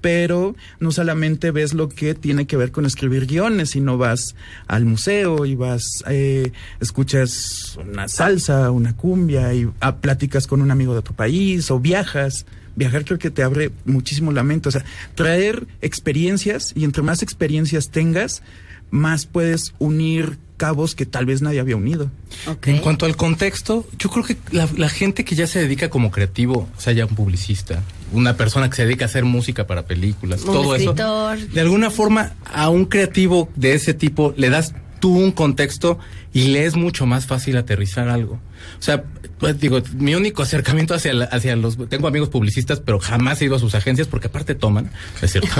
pero 0.00 0.56
no 0.80 0.90
solamente 0.90 1.52
ves 1.52 1.72
lo 1.72 1.88
que 1.88 2.16
tiene 2.16 2.48
que 2.48 2.56
ver 2.56 2.72
con 2.72 2.84
escribir 2.84 3.26
guiones, 3.26 3.70
sino 3.70 3.96
vas 3.96 4.34
al 4.66 4.84
museo 4.84 5.46
y 5.46 5.54
vas, 5.54 6.02
eh, 6.08 6.50
escuchas 6.80 7.78
una 7.80 8.08
salsa, 8.08 8.72
una 8.72 8.96
cumbia 8.96 9.54
y 9.54 9.70
ah, 9.78 9.98
platicas 9.98 10.48
con 10.48 10.62
un 10.62 10.72
amigo 10.72 10.94
de 10.94 10.98
otro 10.98 11.14
país 11.14 11.70
o 11.70 11.78
viajas. 11.78 12.44
Viajar 12.74 13.04
creo 13.04 13.20
que 13.20 13.30
te 13.30 13.44
abre 13.44 13.70
muchísimo 13.84 14.32
la 14.32 14.42
mente. 14.42 14.68
O 14.68 14.72
sea, 14.72 14.84
traer 15.14 15.68
experiencias 15.80 16.72
y 16.74 16.82
entre 16.82 17.04
más 17.04 17.22
experiencias 17.22 17.90
tengas, 17.90 18.42
más 18.90 19.26
puedes 19.26 19.74
unir 19.78 20.38
cabos 20.58 20.94
que 20.94 21.06
tal 21.06 21.24
vez 21.24 21.40
nadie 21.40 21.60
había 21.60 21.76
unido. 21.76 22.10
En 22.64 22.78
cuanto 22.78 23.06
al 23.06 23.16
contexto, 23.16 23.86
yo 23.98 24.10
creo 24.10 24.24
que 24.24 24.36
la, 24.50 24.68
la 24.76 24.88
gente 24.88 25.24
que 25.24 25.34
ya 25.34 25.46
se 25.46 25.60
dedica 25.60 25.88
como 25.88 26.10
creativo, 26.10 26.68
o 26.76 26.80
sea, 26.80 26.92
ya 26.92 27.06
un 27.06 27.14
publicista, 27.14 27.82
una 28.12 28.36
persona 28.36 28.68
que 28.68 28.76
se 28.76 28.84
dedica 28.84 29.04
a 29.04 29.08
hacer 29.08 29.24
música 29.24 29.66
para 29.66 29.86
películas, 29.86 30.42
Un 30.42 30.46
todo 30.46 30.74
eso, 30.74 30.92
de 30.92 31.60
alguna 31.60 31.90
forma 31.90 32.34
a 32.44 32.68
un 32.68 32.86
creativo 32.86 33.48
de 33.54 33.74
ese 33.74 33.94
tipo 33.94 34.34
le 34.36 34.50
das 34.50 34.74
tú 35.00 35.16
un 35.16 35.30
contexto 35.30 35.98
y 36.32 36.48
le 36.48 36.66
es 36.66 36.76
mucho 36.76 37.06
más 37.06 37.26
fácil 37.26 37.56
aterrizar 37.56 38.08
algo. 38.08 38.34
O 38.78 38.82
sea, 38.82 39.04
pues, 39.38 39.58
digo, 39.60 39.80
mi 39.96 40.14
único 40.14 40.42
acercamiento 40.42 40.94
hacia, 40.94 41.12
la- 41.14 41.24
hacia 41.26 41.54
los... 41.56 41.76
Tengo 41.88 42.08
amigos 42.08 42.28
publicistas, 42.28 42.80
pero 42.80 42.98
jamás 42.98 43.40
he 43.40 43.44
ido 43.46 43.56
a 43.56 43.58
sus 43.58 43.74
agencias 43.74 44.08
porque 44.08 44.26
aparte 44.28 44.54
toman, 44.54 44.90
es 45.22 45.32
cierto. 45.32 45.50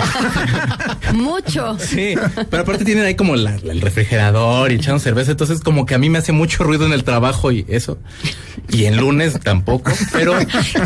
Mucho. 1.14 1.76
Sí, 1.78 2.14
pero 2.50 2.62
aparte 2.62 2.84
tienen 2.84 3.04
ahí 3.04 3.14
como 3.14 3.36
la- 3.36 3.56
la- 3.62 3.72
el 3.72 3.80
refrigerador 3.80 4.72
y 4.72 4.76
echando 4.76 4.98
cerveza, 5.00 5.30
entonces 5.30 5.60
como 5.60 5.86
que 5.86 5.94
a 5.94 5.98
mí 5.98 6.10
me 6.10 6.18
hace 6.18 6.32
mucho 6.32 6.64
ruido 6.64 6.86
en 6.86 6.92
el 6.92 7.04
trabajo 7.04 7.52
y 7.52 7.64
eso. 7.68 7.98
Y 8.70 8.84
en 8.84 8.96
lunes 8.98 9.38
tampoco, 9.40 9.92
pero 10.12 10.34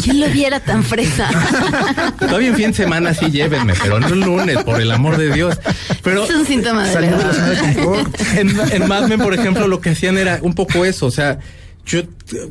¿Quién 0.02 0.20
lo 0.20 0.28
viera 0.28 0.60
tan 0.60 0.84
fresa? 0.84 1.28
todavía 2.18 2.48
en 2.48 2.56
fin 2.56 2.66
de 2.68 2.74
semana 2.74 3.14
sí 3.14 3.30
llévenme, 3.30 3.74
pero 3.82 3.98
no 3.98 4.08
el 4.08 4.20
lunes, 4.20 4.62
por 4.64 4.80
el 4.80 4.90
amor 4.90 5.16
de 5.16 5.32
Dios. 5.32 5.58
Pero 6.02 6.24
es 6.24 6.30
un 6.30 6.46
síntoma 6.46 6.86
de 6.86 6.92
edad. 7.06 7.36
en, 8.36 8.50
en 8.72 8.88
Mad 8.88 9.08
Men, 9.08 9.20
por 9.20 9.34
ejemplo, 9.34 9.66
lo 9.66 9.80
que 9.80 9.90
hacían 9.90 10.18
era 10.18 10.38
un 10.42 10.54
poco 10.54 10.84
eso, 10.84 11.06
o 11.06 11.10
sea, 11.10 11.38
yo 11.84 12.02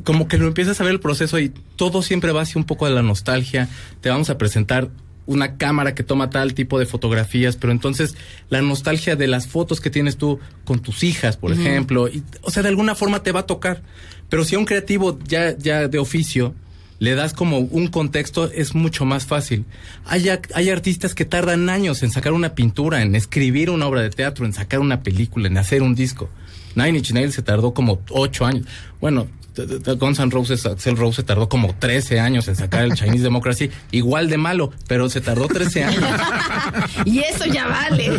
como 0.04 0.28
que 0.28 0.38
lo 0.38 0.48
empiezas 0.48 0.80
a 0.82 0.84
ver 0.84 0.94
el 0.94 1.00
proceso 1.00 1.40
y 1.40 1.54
todo 1.76 2.02
siempre 2.02 2.32
va 2.32 2.42
hacia 2.42 2.60
un 2.60 2.66
poco 2.66 2.86
de 2.86 2.92
la 2.92 3.02
nostalgia. 3.02 3.70
Te 4.02 4.10
vamos 4.10 4.30
a 4.30 4.38
presentar 4.38 4.90
una 5.26 5.58
cámara 5.58 5.96
que 5.96 6.04
toma 6.04 6.30
tal 6.30 6.54
tipo 6.54 6.80
de 6.80 6.86
fotografías, 6.86 7.56
pero 7.56 7.72
entonces 7.72 8.16
la 8.50 8.62
nostalgia 8.62 9.16
de 9.16 9.28
las 9.28 9.48
fotos 9.48 9.80
que 9.80 9.90
tienes 9.90 10.18
tú 10.18 10.40
con 10.66 10.80
tus 10.80 11.04
hijas, 11.04 11.38
por 11.38 11.52
ejemplo, 11.54 12.08
y, 12.08 12.24
o 12.42 12.52
sea, 12.52 12.64
de 12.64 12.70
alguna 12.70 12.96
forma 12.96 13.24
te 13.24 13.32
va 13.32 13.42
a 13.42 13.46
tocar. 13.46 13.82
Pero 14.30 14.44
si 14.44 14.56
a 14.56 14.60
un 14.60 14.66
creativo 14.66 15.20
ya, 15.28 15.58
ya 15.58 15.88
de 15.88 16.00
oficio 16.00 16.54
le 17.00 17.16
das 17.16 17.34
como 17.34 17.58
un 17.58 17.88
contexto, 17.88 18.52
es 18.52 18.76
mucho 18.76 19.06
más 19.06 19.26
fácil. 19.26 19.66
Hay, 20.06 20.30
hay 20.54 20.70
artistas 20.70 21.16
que 21.16 21.26
tardan 21.26 21.68
años 21.70 22.04
en 22.04 22.12
sacar 22.12 22.32
una 22.32 22.54
pintura, 22.54 23.02
en 23.02 23.16
escribir 23.16 23.72
una 23.72 23.88
obra 23.88 24.02
de 24.02 24.12
teatro, 24.12 24.46
en 24.46 24.54
sacar 24.54 24.80
una 24.80 25.02
película, 25.02 25.48
en 25.48 25.58
hacer 25.58 25.82
un 25.82 25.96
disco. 25.96 26.30
Nine 26.76 26.98
Inch 27.00 27.12
Nails 27.12 27.36
se 27.36 27.42
tardó 27.42 27.74
como 27.74 28.00
ocho 28.10 28.46
años. 28.46 28.66
Bueno, 29.00 29.28
Guns 30.00 30.20
N' 30.20 30.32
Roses, 30.32 30.66
Axel 30.66 30.96
Rose 30.96 31.18
se 31.18 31.24
tardó 31.24 31.50
como 31.50 31.76
13 31.76 32.22
años 32.22 32.48
en 32.48 32.56
sacar 32.56 32.84
el 32.86 32.94
Chinese 32.94 33.24
Democracy, 33.24 33.70
igual 33.92 34.30
de 34.30 34.38
malo, 34.38 34.72
pero 34.88 35.10
se 35.10 35.20
tardó 35.20 35.48
13 35.48 35.84
años. 35.84 36.04
Y 37.06 37.20
eso 37.20 37.46
ya 37.46 37.68
vale, 37.68 38.10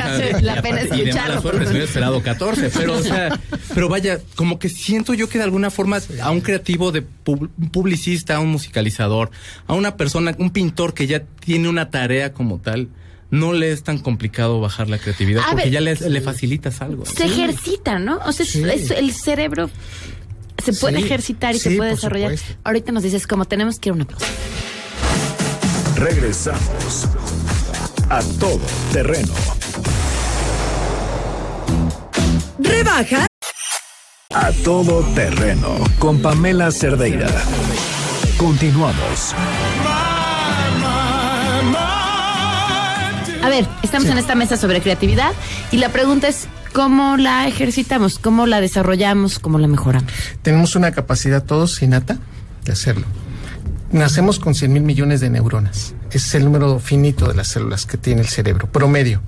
la 0.43 0.61
pena 0.61 0.83
Y 0.83 0.85
de 0.85 0.91
mala 0.91 0.99
escucharlo. 1.05 1.41
suerte 1.43 1.65
se 1.65 1.71
hubiera 1.71 1.85
esperado 1.87 2.23
14, 2.23 2.71
pero 2.75 2.95
o 2.99 3.03
sea, 3.03 3.41
pero 3.75 3.89
vaya, 3.89 4.19
como 4.35 4.59
que 4.59 4.69
siento 4.69 5.15
yo 5.15 5.29
que 5.29 5.39
de 5.39 5.45
alguna 5.45 5.71
forma 5.71 5.99
a 6.23 6.31
un 6.31 6.41
creativo 6.43 6.93
de 6.93 7.03
pub- 7.03 7.49
publicista, 7.71 8.37
a 8.37 8.41
un 8.41 8.51
musicalizador, 8.51 9.31
a 9.67 9.75
una 9.75 9.97
persona, 9.97 10.35
un 10.39 10.51
pintor 10.51 10.93
que 10.95 11.07
ya 11.07 11.23
tiene 11.41 11.69
una 11.69 11.91
tarea 11.91 12.33
como 12.35 12.59
tal, 12.59 12.89
no 13.33 13.53
le 13.53 13.73
es 13.73 13.83
tan 13.83 13.99
complicado 13.99 14.61
bajar 14.61 14.89
la 14.89 14.99
creatividad 14.99 15.43
A 15.43 15.49
porque 15.51 15.65
ver, 15.65 15.73
ya 15.73 15.81
le, 15.81 15.95
le 15.97 16.21
facilitas 16.21 16.81
algo. 16.83 17.05
Se 17.05 17.25
ejercita, 17.25 17.99
¿no? 17.99 18.21
O 18.27 18.31
sea, 18.33 18.45
es- 18.47 18.53
Sí. 18.53 18.63
es- 18.73 18.91
el 18.93 19.13
cerebro 19.13 19.69
se 20.63 20.73
puede 20.75 20.99
Sí. 20.99 21.05
ejercitar 21.05 21.55
y 21.57 21.59
se 21.59 21.73
puede 21.73 21.91
desarrollar. 21.91 22.37
supuesto. 22.37 22.61
Ahorita 22.63 22.93
nos 22.93 23.03
dices 23.03 23.27
cómo 23.27 23.47
tenemos 23.47 23.79
que 23.81 23.89
ir 23.89 23.93
a 23.93 23.97
una 23.97 24.05
pausa. 24.05 24.27
Regresamos 25.97 27.09
a 28.11 28.21
todo 28.39 28.61
terreno. 28.93 29.33
Rebaja 32.59 33.27
A 34.35 34.51
todo 34.65 35.01
terreno 35.15 35.77
con 35.99 36.21
Pamela 36.21 36.71
Cerdeira. 36.71 37.29
Continuamos. 38.39 39.35
A 43.43 43.49
ver, 43.49 43.67
estamos 43.83 44.09
en 44.09 44.19
esta 44.19 44.37
mesa 44.37 44.57
sobre 44.57 44.81
creatividad 44.81 45.33
y 45.73 45.79
la 45.79 45.89
pregunta 45.89 46.29
es 46.29 46.47
cómo 46.73 47.17
la 47.17 47.49
ejercitamos, 47.49 48.21
cómo 48.21 48.47
la 48.47 48.61
desarrollamos, 48.61 49.41
cómo 49.41 49.59
la 49.59 49.67
mejoramos. 49.67 50.13
Tenemos 50.43 50.77
una 50.77 50.93
capacidad 50.93 51.43
todos 51.43 51.83
innata 51.83 52.19
de 52.65 52.73
hacerlo. 52.73 53.05
Nacemos 53.91 54.39
con 54.39 54.55
100 54.55 54.73
mil 54.73 54.83
millones 54.83 55.21
de 55.21 55.29
neuronas. 55.29 55.95
Ese 56.11 56.29
es 56.29 56.35
el 56.37 56.45
número 56.45 56.79
finito 56.79 57.27
de 57.27 57.35
las 57.35 57.49
células 57.49 57.85
que 57.85 57.99
tiene 57.99 58.21
el 58.21 58.29
cerebro, 58.29 58.71
promedio. 58.71 59.23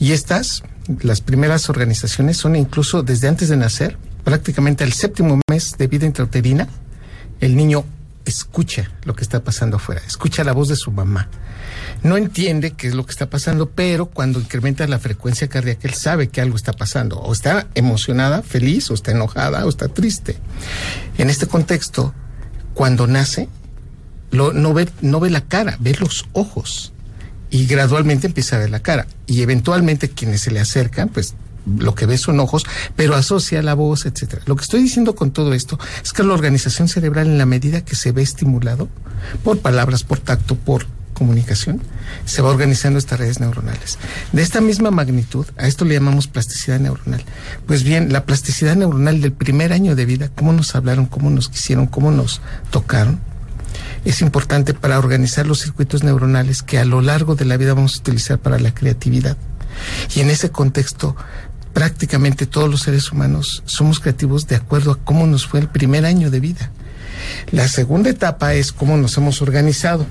Y 0.00 0.12
estas, 0.12 0.64
las 1.02 1.20
primeras 1.20 1.70
organizaciones, 1.70 2.36
son 2.36 2.56
incluso 2.56 3.04
desde 3.04 3.28
antes 3.28 3.48
de 3.50 3.56
nacer, 3.56 3.96
prácticamente 4.24 4.82
al 4.82 4.92
séptimo 4.92 5.40
mes 5.48 5.78
de 5.78 5.86
vida 5.86 6.06
intrauterina, 6.06 6.68
el 7.40 7.54
niño 7.54 7.84
escucha 8.24 8.90
lo 9.04 9.14
que 9.14 9.22
está 9.22 9.42
pasando 9.42 9.76
afuera, 9.76 10.02
escucha 10.06 10.44
la 10.44 10.52
voz 10.52 10.68
de 10.68 10.76
su 10.76 10.90
mamá. 10.90 11.28
No 12.02 12.16
entiende 12.16 12.72
qué 12.72 12.88
es 12.88 12.94
lo 12.94 13.06
que 13.06 13.12
está 13.12 13.30
pasando, 13.30 13.70
pero 13.70 14.06
cuando 14.06 14.38
incrementa 14.38 14.86
la 14.86 14.98
frecuencia 14.98 15.48
cardíaca, 15.48 15.88
él 15.88 15.94
sabe 15.94 16.28
que 16.28 16.40
algo 16.40 16.56
está 16.56 16.72
pasando. 16.72 17.18
O 17.18 17.32
está 17.32 17.66
emocionada, 17.74 18.42
feliz, 18.42 18.90
o 18.90 18.94
está 18.94 19.12
enojada, 19.12 19.64
o 19.64 19.68
está 19.68 19.88
triste. 19.88 20.36
En 21.16 21.30
este 21.30 21.46
contexto, 21.46 22.12
cuando 22.74 23.06
nace, 23.06 23.48
no, 24.32 24.74
ve, 24.74 24.88
no 25.00 25.20
ve 25.20 25.30
la 25.30 25.42
cara, 25.42 25.76
ve 25.80 25.96
los 25.98 26.26
ojos. 26.32 26.92
Y 27.50 27.66
gradualmente 27.66 28.26
empieza 28.26 28.56
a 28.56 28.58
ver 28.58 28.70
la 28.70 28.80
cara. 28.80 29.06
Y 29.26 29.42
eventualmente 29.42 30.10
quienes 30.10 30.42
se 30.42 30.50
le 30.50 30.60
acercan, 30.60 31.08
pues 31.08 31.34
lo 31.66 31.94
que 31.94 32.06
ve 32.06 32.18
son 32.18 32.40
ojos, 32.40 32.64
pero 32.96 33.14
asocia 33.14 33.62
la 33.62 33.74
voz, 33.74 34.06
etcétera. 34.06 34.42
Lo 34.46 34.56
que 34.56 34.62
estoy 34.62 34.82
diciendo 34.82 35.14
con 35.14 35.30
todo 35.30 35.54
esto 35.54 35.78
es 36.02 36.12
que 36.12 36.22
la 36.22 36.34
organización 36.34 36.88
cerebral, 36.88 37.26
en 37.26 37.38
la 37.38 37.46
medida 37.46 37.84
que 37.84 37.96
se 37.96 38.12
ve 38.12 38.22
estimulado 38.22 38.88
por 39.42 39.58
palabras, 39.58 40.04
por 40.04 40.18
tacto, 40.18 40.56
por 40.56 40.86
comunicación, 41.14 41.80
se 42.26 42.42
va 42.42 42.50
organizando 42.50 42.98
estas 42.98 43.18
redes 43.20 43.40
neuronales. 43.40 43.98
De 44.32 44.42
esta 44.42 44.60
misma 44.60 44.90
magnitud, 44.90 45.46
a 45.56 45.66
esto 45.66 45.84
le 45.84 45.94
llamamos 45.94 46.26
plasticidad 46.26 46.80
neuronal. 46.80 47.24
Pues 47.66 47.84
bien, 47.84 48.12
la 48.12 48.26
plasticidad 48.26 48.76
neuronal 48.76 49.20
del 49.20 49.32
primer 49.32 49.72
año 49.72 49.94
de 49.94 50.04
vida, 50.04 50.30
cómo 50.34 50.52
nos 50.52 50.74
hablaron, 50.74 51.06
cómo 51.06 51.30
nos 51.30 51.48
quisieron, 51.48 51.86
cómo 51.86 52.10
nos 52.10 52.40
tocaron, 52.70 53.20
es 54.04 54.20
importante 54.20 54.74
para 54.74 54.98
organizar 54.98 55.46
los 55.46 55.60
circuitos 55.60 56.04
neuronales 56.04 56.62
que 56.62 56.78
a 56.78 56.84
lo 56.84 57.00
largo 57.00 57.36
de 57.36 57.46
la 57.46 57.56
vida 57.56 57.74
vamos 57.74 57.96
a 57.96 58.00
utilizar 58.00 58.38
para 58.38 58.58
la 58.58 58.74
creatividad. 58.74 59.36
Y 60.14 60.20
en 60.20 60.30
ese 60.30 60.50
contexto, 60.50 61.16
prácticamente 61.74 62.46
todos 62.46 62.70
los 62.70 62.82
seres 62.82 63.12
humanos 63.12 63.62
somos 63.66 64.00
creativos 64.00 64.46
de 64.46 64.56
acuerdo 64.56 64.92
a 64.92 65.04
cómo 65.04 65.26
nos 65.26 65.46
fue 65.46 65.60
el 65.60 65.68
primer 65.68 66.06
año 66.06 66.30
de 66.30 66.40
vida. 66.40 66.70
La 67.50 67.68
segunda 67.68 68.08
etapa 68.08 68.54
es 68.54 68.72
cómo 68.72 68.96
nos 68.96 69.16
hemos 69.18 69.42
organizado. 69.42 70.06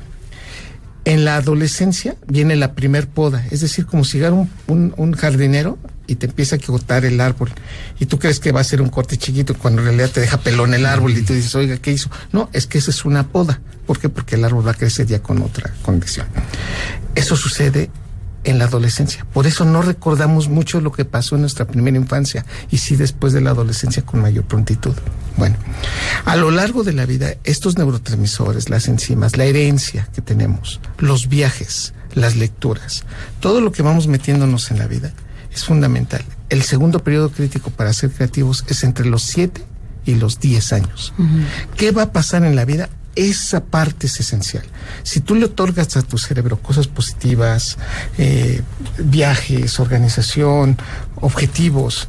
En 1.05 1.25
la 1.25 1.37
adolescencia 1.37 2.15
viene 2.27 2.55
la 2.55 2.73
primer 2.75 3.07
poda, 3.07 3.45
es 3.51 3.61
decir, 3.61 3.85
como 3.85 4.05
si 4.05 4.17
llegara 4.17 4.47
un, 4.67 5.13
jardinero 5.13 5.77
y 6.07 6.15
te 6.15 6.27
empieza 6.27 6.57
a 6.57 6.59
cortar 6.59 7.03
el 7.05 7.19
árbol 7.19 7.51
y 7.99 8.05
tú 8.05 8.19
crees 8.19 8.39
que 8.39 8.51
va 8.51 8.61
a 8.61 8.63
ser 8.63 8.81
un 8.81 8.89
corte 8.89 9.17
chiquito 9.17 9.53
cuando 9.53 9.81
en 9.81 9.87
realidad 9.87 10.11
te 10.11 10.21
deja 10.21 10.37
pelón 10.37 10.73
el 10.73 10.85
árbol 10.85 11.17
y 11.17 11.21
tú 11.21 11.33
dices, 11.33 11.55
oiga, 11.55 11.77
¿qué 11.77 11.91
hizo? 11.91 12.09
No, 12.31 12.49
es 12.53 12.67
que 12.67 12.77
esa 12.77 12.91
es 12.91 13.03
una 13.03 13.27
poda. 13.27 13.59
¿Por 13.85 13.99
qué? 13.99 14.07
Porque 14.07 14.35
el 14.35 14.45
árbol 14.45 14.65
va 14.65 14.71
a 14.71 14.75
crecer 14.75 15.05
ya 15.05 15.21
con 15.21 15.41
otra 15.41 15.73
condición. 15.81 16.27
Eso 17.15 17.35
sucede 17.35 17.89
en 18.43 18.59
la 18.59 18.65
adolescencia. 18.65 19.25
Por 19.33 19.47
eso 19.47 19.65
no 19.65 19.81
recordamos 19.81 20.49
mucho 20.49 20.81
lo 20.81 20.91
que 20.91 21.05
pasó 21.05 21.35
en 21.35 21.41
nuestra 21.41 21.65
primera 21.65 21.97
infancia 21.97 22.45
y 22.71 22.77
sí 22.77 22.95
después 22.95 23.33
de 23.33 23.41
la 23.41 23.51
adolescencia 23.51 24.05
con 24.05 24.21
mayor 24.21 24.45
prontitud. 24.45 24.93
Bueno, 25.37 25.55
a 26.25 26.35
lo 26.35 26.51
largo 26.51 26.83
de 26.83 26.93
la 26.93 27.05
vida, 27.05 27.35
estos 27.43 27.77
neurotransmisores, 27.77 28.69
las 28.69 28.87
enzimas, 28.87 29.37
la 29.37 29.45
herencia 29.45 30.07
que 30.13 30.21
tenemos, 30.21 30.79
los 30.97 31.27
viajes, 31.27 31.93
las 32.13 32.35
lecturas, 32.35 33.03
todo 33.39 33.61
lo 33.61 33.71
que 33.71 33.83
vamos 33.83 34.07
metiéndonos 34.07 34.71
en 34.71 34.79
la 34.79 34.87
vida 34.87 35.13
es 35.53 35.65
fundamental. 35.65 36.23
El 36.49 36.63
segundo 36.63 36.99
periodo 36.99 37.29
crítico 37.29 37.69
para 37.69 37.93
ser 37.93 38.11
creativos 38.11 38.65
es 38.67 38.83
entre 38.83 39.05
los 39.05 39.23
7 39.23 39.63
y 40.05 40.15
los 40.15 40.39
10 40.39 40.73
años. 40.73 41.13
¿Qué 41.77 41.91
va 41.91 42.03
a 42.03 42.11
pasar 42.11 42.43
en 42.43 42.55
la 42.55 42.65
vida? 42.65 42.89
Esa 43.15 43.63
parte 43.63 44.07
es 44.07 44.19
esencial. 44.19 44.63
Si 45.03 45.19
tú 45.21 45.35
le 45.35 45.45
otorgas 45.45 45.95
a 45.97 46.01
tu 46.01 46.17
cerebro 46.17 46.57
cosas 46.57 46.87
positivas, 46.87 47.77
eh, 48.17 48.61
viajes, 48.97 49.79
organización, 49.79 50.77
objetivos, 51.15 52.07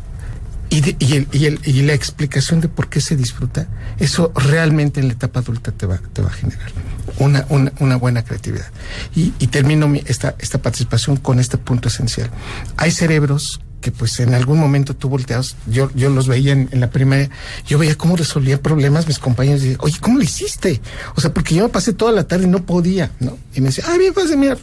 y, 0.70 1.82
la 1.82 1.92
explicación 1.92 2.60
de 2.60 2.68
por 2.68 2.88
qué 2.88 3.00
se 3.00 3.16
disfruta, 3.16 3.68
eso 3.98 4.32
realmente 4.34 5.00
en 5.00 5.06
la 5.08 5.12
etapa 5.12 5.40
adulta 5.40 5.70
te 5.72 5.86
va, 5.86 5.98
te 6.12 6.20
va 6.22 6.28
a 6.28 6.32
generar 6.32 6.72
una, 7.18 7.46
una, 7.78 7.96
buena 7.96 8.24
creatividad. 8.24 8.66
Y, 9.14 9.32
y 9.38 9.48
termino 9.48 9.86
mi- 9.86 10.02
esta, 10.06 10.34
esta 10.38 10.58
participación 10.58 11.16
con 11.16 11.38
este 11.38 11.58
punto 11.58 11.88
esencial. 11.88 12.30
Hay 12.76 12.90
cerebros 12.90 13.60
que 13.84 13.92
pues 13.92 14.18
en 14.20 14.32
algún 14.32 14.58
momento 14.58 14.96
tú 14.96 15.10
volteas, 15.10 15.56
yo, 15.66 15.90
yo 15.94 16.08
los 16.08 16.26
veía 16.26 16.52
en, 16.52 16.70
la 16.72 16.88
primaria, 16.88 17.28
yo 17.66 17.76
veía 17.76 17.94
cómo 17.96 18.16
resolvían 18.16 18.58
problemas 18.60 19.06
mis 19.06 19.18
compañeros 19.18 19.62
y 19.62 19.76
oye, 19.78 19.98
¿cómo 20.00 20.16
lo 20.16 20.24
hiciste? 20.24 20.80
O 21.16 21.20
sea, 21.20 21.34
porque 21.34 21.54
yo 21.54 21.64
me 21.64 21.68
pasé 21.68 21.92
toda 21.92 22.10
la 22.10 22.26
tarde 22.26 22.44
y 22.44 22.46
no 22.48 22.64
podía, 22.64 23.10
¿no? 23.20 23.36
Y 23.54 23.60
me 23.60 23.66
decía, 23.66 23.84
ah, 23.86 23.98
bien, 23.98 24.14
pues 24.14 24.34
mira. 24.38 24.56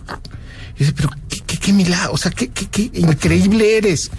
Y 0.76 0.80
dice, 0.80 0.94
pero 0.94 1.12
qué, 1.30 1.40
qué, 1.46 1.60
qué 1.60 1.72
milagro, 1.72 2.14
o 2.14 2.18
sea, 2.18 2.32
qué, 2.32 2.50
qué, 2.50 2.66
qué 2.66 2.90
increíble 2.96 3.78
eres. 3.78 4.10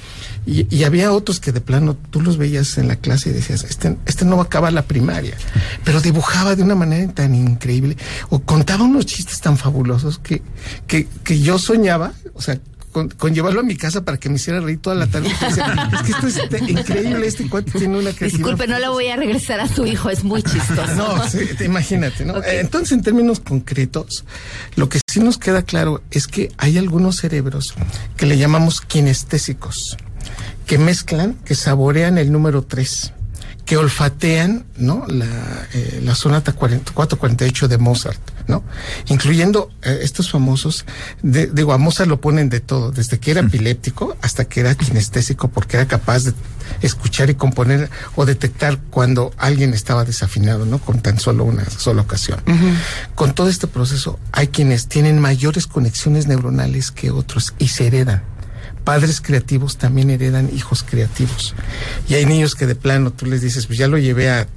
Y, 0.46 0.72
y 0.72 0.84
había 0.84 1.10
otros 1.10 1.40
que 1.40 1.50
de 1.50 1.60
plano 1.60 1.96
tú 2.10 2.20
los 2.20 2.36
veías 2.36 2.78
en 2.78 2.86
la 2.86 2.94
clase 2.94 3.30
y 3.30 3.32
decías, 3.32 3.64
este, 3.64 3.96
este 4.06 4.24
no 4.24 4.36
va 4.36 4.42
a 4.42 4.46
acabar 4.46 4.72
la 4.72 4.82
primaria, 4.82 5.36
pero 5.82 6.00
dibujaba 6.00 6.54
de 6.54 6.62
una 6.62 6.76
manera 6.76 7.12
tan 7.12 7.34
increíble 7.34 7.96
o 8.28 8.38
contaba 8.38 8.84
unos 8.84 9.06
chistes 9.06 9.40
tan 9.40 9.56
fabulosos 9.56 10.20
que, 10.20 10.42
que, 10.86 11.08
que 11.24 11.40
yo 11.40 11.58
soñaba, 11.58 12.12
o 12.34 12.40
sea, 12.40 12.60
con, 12.92 13.08
con 13.08 13.34
llevarlo 13.34 13.60
a 13.60 13.62
mi 13.64 13.76
casa 13.76 14.04
para 14.04 14.18
que 14.18 14.28
me 14.28 14.36
hiciera 14.36 14.60
reír 14.60 14.78
toda 14.80 14.94
la 14.94 15.06
tarde. 15.08 15.28
Es 15.92 16.02
que 16.02 16.12
esto 16.12 16.26
es 16.56 16.68
increíble, 16.68 17.26
este 17.26 17.48
cuate 17.48 17.70
tiene 17.72 17.98
una 17.98 18.12
creatividad. 18.12 18.38
Disculpe, 18.50 18.66
no 18.68 18.78
le 18.78 18.88
voy 18.88 19.08
a 19.08 19.16
regresar 19.16 19.60
a 19.60 19.66
su 19.68 19.84
hijo, 19.86 20.10
es 20.10 20.22
muy 20.24 20.42
chistoso. 20.42 20.94
No, 20.94 21.28
sí, 21.28 21.38
te- 21.58 21.64
imagínate, 21.64 22.24
¿no? 22.24 22.38
Eh, 22.42 22.60
Entonces, 22.60 22.92
en 22.92 23.02
términos 23.02 23.40
concretos, 23.40 24.24
lo 24.76 24.88
que 24.88 25.00
sí 25.06 25.20
nos 25.20 25.38
queda 25.38 25.62
claro 25.62 26.02
es 26.10 26.26
que 26.28 26.50
hay 26.58 26.78
algunos 26.78 27.16
cerebros 27.16 27.74
que 28.16 28.26
le 28.26 28.36
llamamos 28.38 28.80
kinestésicos, 28.80 29.96
que 30.66 30.78
mezclan, 30.78 31.34
que 31.44 31.54
saborean 31.54 32.18
el 32.18 32.30
número 32.30 32.62
3, 32.62 33.12
que 33.64 33.76
olfatean, 33.76 34.64
¿no? 34.76 35.04
La, 35.08 35.26
eh, 35.72 36.00
la 36.04 36.14
sonata 36.14 36.52
4448 36.52 37.68
de 37.68 37.78
Mozart, 37.78 38.20
¿no? 38.48 38.64
Incluyendo 39.08 39.70
eh, 39.82 40.00
estos 40.02 40.30
famosos, 40.30 40.84
de- 41.22 41.46
digo, 41.46 41.72
a 41.72 41.78
Mozart 41.78 42.08
lo 42.08 42.20
ponen 42.20 42.48
de 42.48 42.60
todo, 42.60 42.90
desde 42.92 43.18
que 43.18 43.30
era 43.32 43.40
epiléptico 43.40 44.16
hasta 44.22 44.44
que 44.44 44.60
era 44.60 44.74
kinestésico, 44.74 45.48
porque 45.48 45.76
era 45.76 45.86
capaz 45.86 46.24
de 46.24 46.32
escuchar 46.80 47.28
y 47.30 47.34
componer 47.34 47.90
o 48.16 48.24
detectar 48.24 48.78
cuando 48.90 49.32
alguien 49.36 49.74
estaba 49.74 50.04
desafinado, 50.04 50.64
¿no? 50.66 50.78
Con 50.78 51.00
tan 51.00 51.18
solo 51.18 51.44
una 51.44 51.64
sola 51.68 52.02
ocasión. 52.02 52.40
Con 53.14 53.34
todo 53.34 53.48
este 53.48 53.66
proceso, 53.66 54.18
hay 54.32 54.48
quienes 54.48 54.88
tienen 54.88 55.18
mayores 55.20 55.66
conexiones 55.66 56.26
neuronales 56.26 56.90
que 56.90 57.10
otros 57.10 57.54
y 57.58 57.68
se 57.68 57.86
heredan. 57.86 58.22
Padres 58.84 59.20
creativos 59.20 59.76
también 59.76 60.10
heredan 60.10 60.50
hijos 60.52 60.82
creativos. 60.82 61.54
Y 62.08 62.14
hay 62.14 62.26
niños 62.26 62.56
que 62.56 62.66
de 62.66 62.74
plano 62.74 63.12
tú 63.12 63.26
les 63.26 63.40
dices, 63.40 63.66
pues 63.66 63.78
ya 63.78 63.86
lo 63.86 63.96
llevé 63.96 64.28
a 64.30 64.48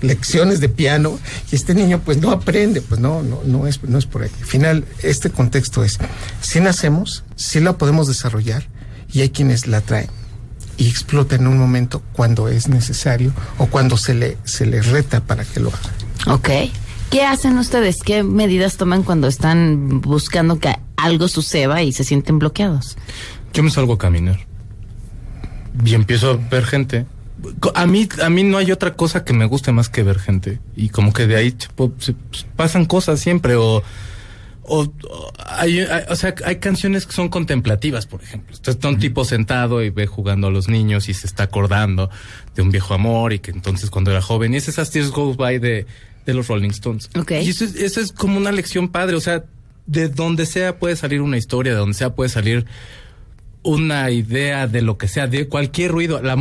lecciones 0.00 0.60
de 0.60 0.68
piano 0.68 1.18
y 1.50 1.56
este 1.56 1.74
niño 1.74 2.00
pues 2.04 2.18
no 2.18 2.30
aprende, 2.30 2.80
pues 2.80 3.00
no, 3.00 3.22
no, 3.22 3.40
no 3.44 3.66
es, 3.66 3.82
no 3.82 3.98
es 3.98 4.06
por 4.06 4.22
ahí. 4.22 4.30
Al 4.40 4.46
final, 4.46 4.84
este 5.02 5.30
contexto 5.30 5.84
es, 5.84 5.98
si 6.40 6.60
nacemos, 6.60 7.24
si 7.36 7.60
la 7.60 7.76
podemos 7.78 8.08
desarrollar 8.08 8.64
y 9.12 9.20
hay 9.20 9.30
quienes 9.30 9.66
la 9.66 9.80
traen 9.80 10.08
y 10.76 10.88
explotan 10.88 11.42
en 11.42 11.46
un 11.48 11.58
momento 11.58 12.02
cuando 12.12 12.48
es 12.48 12.68
necesario 12.68 13.32
o 13.58 13.66
cuando 13.66 13.96
se 13.96 14.14
le, 14.14 14.38
se 14.44 14.66
le 14.66 14.80
reta 14.80 15.20
para 15.20 15.44
que 15.44 15.60
lo 15.60 15.68
haga. 15.68 16.34
Ok. 16.34 16.48
¿Qué 17.10 17.24
hacen 17.24 17.58
ustedes? 17.58 18.02
¿Qué 18.02 18.22
medidas 18.22 18.76
toman 18.76 19.02
cuando 19.02 19.26
están 19.26 20.00
buscando 20.00 20.58
que 20.58 20.76
algo 20.96 21.28
suceda 21.28 21.82
y 21.82 21.92
se 21.92 22.04
sienten 22.04 22.38
bloqueados? 22.38 22.96
Yo 23.52 23.62
me 23.62 23.70
salgo 23.70 23.94
a 23.94 23.98
caminar. 23.98 24.46
Y 25.84 25.94
empiezo 25.94 26.30
a 26.30 26.36
ver 26.36 26.64
gente. 26.64 27.06
A 27.74 27.86
mí, 27.86 28.08
a 28.22 28.30
mí 28.30 28.42
no 28.42 28.58
hay 28.58 28.72
otra 28.72 28.94
cosa 28.94 29.24
que 29.24 29.32
me 29.32 29.44
guste 29.46 29.72
más 29.72 29.88
que 29.88 30.02
ver 30.02 30.18
gente. 30.18 30.60
Y 30.76 30.88
como 30.90 31.12
que 31.12 31.26
de 31.26 31.36
ahí 31.36 31.52
tipo, 31.52 31.92
se- 31.98 32.12
pues, 32.14 32.46
pasan 32.56 32.84
cosas 32.86 33.20
siempre. 33.20 33.56
O, 33.56 33.82
o, 34.62 34.80
o 34.82 35.32
hay, 35.46 35.80
hay- 35.80 36.04
o 36.08 36.16
sea, 36.16 36.34
hay 36.44 36.56
canciones 36.56 37.06
que 37.06 37.12
son 37.12 37.28
contemplativas, 37.28 38.06
por 38.06 38.22
ejemplo. 38.22 38.54
Está, 38.54 38.70
está 38.72 38.88
un 38.88 38.98
tipo 38.98 39.24
sentado 39.24 39.82
y 39.82 39.90
ve 39.90 40.06
jugando 40.06 40.48
a 40.48 40.50
los 40.50 40.68
niños 40.68 41.08
y 41.08 41.14
se 41.14 41.26
está 41.26 41.44
acordando 41.44 42.10
de 42.54 42.62
un 42.62 42.70
viejo 42.70 42.94
amor 42.94 43.32
y 43.32 43.38
que 43.38 43.50
entonces 43.50 43.90
cuando 43.90 44.10
era 44.10 44.22
joven. 44.22 44.54
Y 44.54 44.58
es 44.58 44.78
As 44.78 44.90
Tears 44.90 45.10
Goes 45.10 45.36
By 45.36 45.58
de, 45.58 45.86
de 46.26 46.34
los 46.34 46.46
Rolling 46.48 46.70
Stones. 46.70 47.10
Ok. 47.18 47.32
Y 47.42 47.48
eso 47.50 47.64
es, 47.64 47.74
eso 47.76 48.00
es 48.00 48.12
como 48.12 48.36
una 48.38 48.52
lección 48.52 48.88
padre. 48.88 49.16
O 49.16 49.20
sea, 49.20 49.44
de 49.86 50.08
donde 50.08 50.46
sea 50.46 50.78
puede 50.78 50.94
salir 50.94 51.20
una 51.20 51.36
historia, 51.36 51.72
de 51.72 51.78
donde 51.78 51.94
sea 51.94 52.14
puede 52.14 52.28
salir 52.30 52.64
una 53.62 54.10
idea 54.10 54.66
de 54.66 54.82
lo 54.82 54.96
que 54.98 55.08
sea, 55.08 55.26
de 55.26 55.48
cualquier 55.48 55.90
ruido. 55.90 56.20
La, 56.22 56.36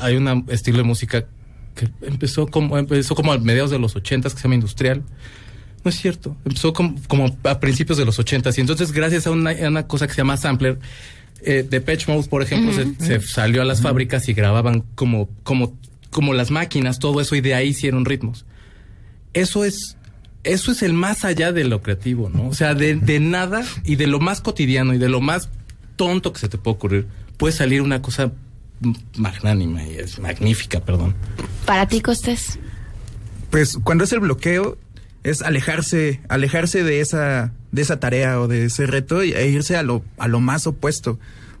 hay 0.00 0.16
un 0.16 0.46
estilo 0.48 0.78
de 0.78 0.84
música 0.84 1.26
que 1.74 1.88
empezó 2.02 2.46
como, 2.46 2.76
empezó 2.76 3.14
como 3.14 3.32
a 3.32 3.38
mediados 3.38 3.70
de 3.70 3.78
los 3.78 3.96
ochentas 3.96 4.34
que 4.34 4.40
se 4.40 4.44
llama 4.44 4.56
industrial. 4.56 5.02
No 5.84 5.90
es 5.90 5.96
cierto. 5.96 6.36
Empezó 6.44 6.72
como, 6.72 6.94
como 7.06 7.36
a 7.44 7.60
principios 7.60 7.98
de 7.98 8.04
los 8.04 8.18
ochentas. 8.18 8.58
Y 8.58 8.60
entonces, 8.60 8.92
gracias 8.92 9.26
a 9.26 9.30
una, 9.30 9.50
a 9.50 9.68
una 9.68 9.86
cosa 9.86 10.06
que 10.06 10.12
se 10.12 10.18
llama 10.18 10.36
sampler, 10.36 10.78
eh, 11.42 11.64
de 11.68 11.80
Patch 11.80 12.08
Mode, 12.08 12.28
por 12.28 12.42
ejemplo, 12.42 12.72
se 12.98 13.20
salió 13.20 13.62
a 13.62 13.64
las 13.64 13.80
fábricas 13.80 14.28
y 14.28 14.34
grababan 14.34 14.82
como, 14.96 15.28
como, 15.44 15.78
como 16.10 16.34
las 16.34 16.50
máquinas, 16.50 16.98
todo 16.98 17.20
eso, 17.20 17.36
y 17.36 17.40
de 17.40 17.54
ahí 17.54 17.68
hicieron 17.68 18.04
ritmos. 18.04 18.44
Eso 19.34 19.64
es, 19.64 19.96
eso 20.42 20.72
es 20.72 20.82
el 20.82 20.94
más 20.94 21.24
allá 21.24 21.52
de 21.52 21.62
lo 21.62 21.80
creativo, 21.80 22.28
¿no? 22.28 22.48
O 22.48 22.54
sea, 22.54 22.74
de, 22.74 22.96
de 22.96 23.20
nada 23.20 23.64
y 23.84 23.94
de 23.94 24.08
lo 24.08 24.18
más 24.18 24.40
cotidiano 24.40 24.94
y 24.94 24.98
de 24.98 25.08
lo 25.08 25.20
más 25.20 25.48
tonto 25.98 26.32
que 26.32 26.38
se 26.40 26.48
te 26.48 26.56
puede 26.56 26.76
ocurrir, 26.76 27.06
puede 27.36 27.52
salir 27.52 27.82
una 27.82 28.00
cosa 28.00 28.32
magnánima 29.16 29.82
y 29.86 29.96
es 29.96 30.18
magnífica, 30.18 30.80
perdón. 30.80 31.14
Para 31.66 31.86
ti, 31.86 32.00
Costes. 32.00 32.58
Pues 33.50 33.76
cuando 33.84 34.04
es 34.04 34.12
el 34.12 34.20
bloqueo, 34.20 34.78
es 35.24 35.42
alejarse, 35.42 36.20
alejarse 36.28 36.82
de 36.84 37.00
esa, 37.00 37.52
de 37.72 37.82
esa 37.82 38.00
tarea 38.00 38.40
o 38.40 38.48
de 38.48 38.66
ese 38.66 38.86
reto 38.86 39.22
y- 39.24 39.32
e 39.32 39.48
irse 39.48 39.76
a 39.76 39.82
lo, 39.82 40.02
a 40.16 40.28
lo 40.28 40.40
más 40.40 40.66
opuesto. 40.66 41.12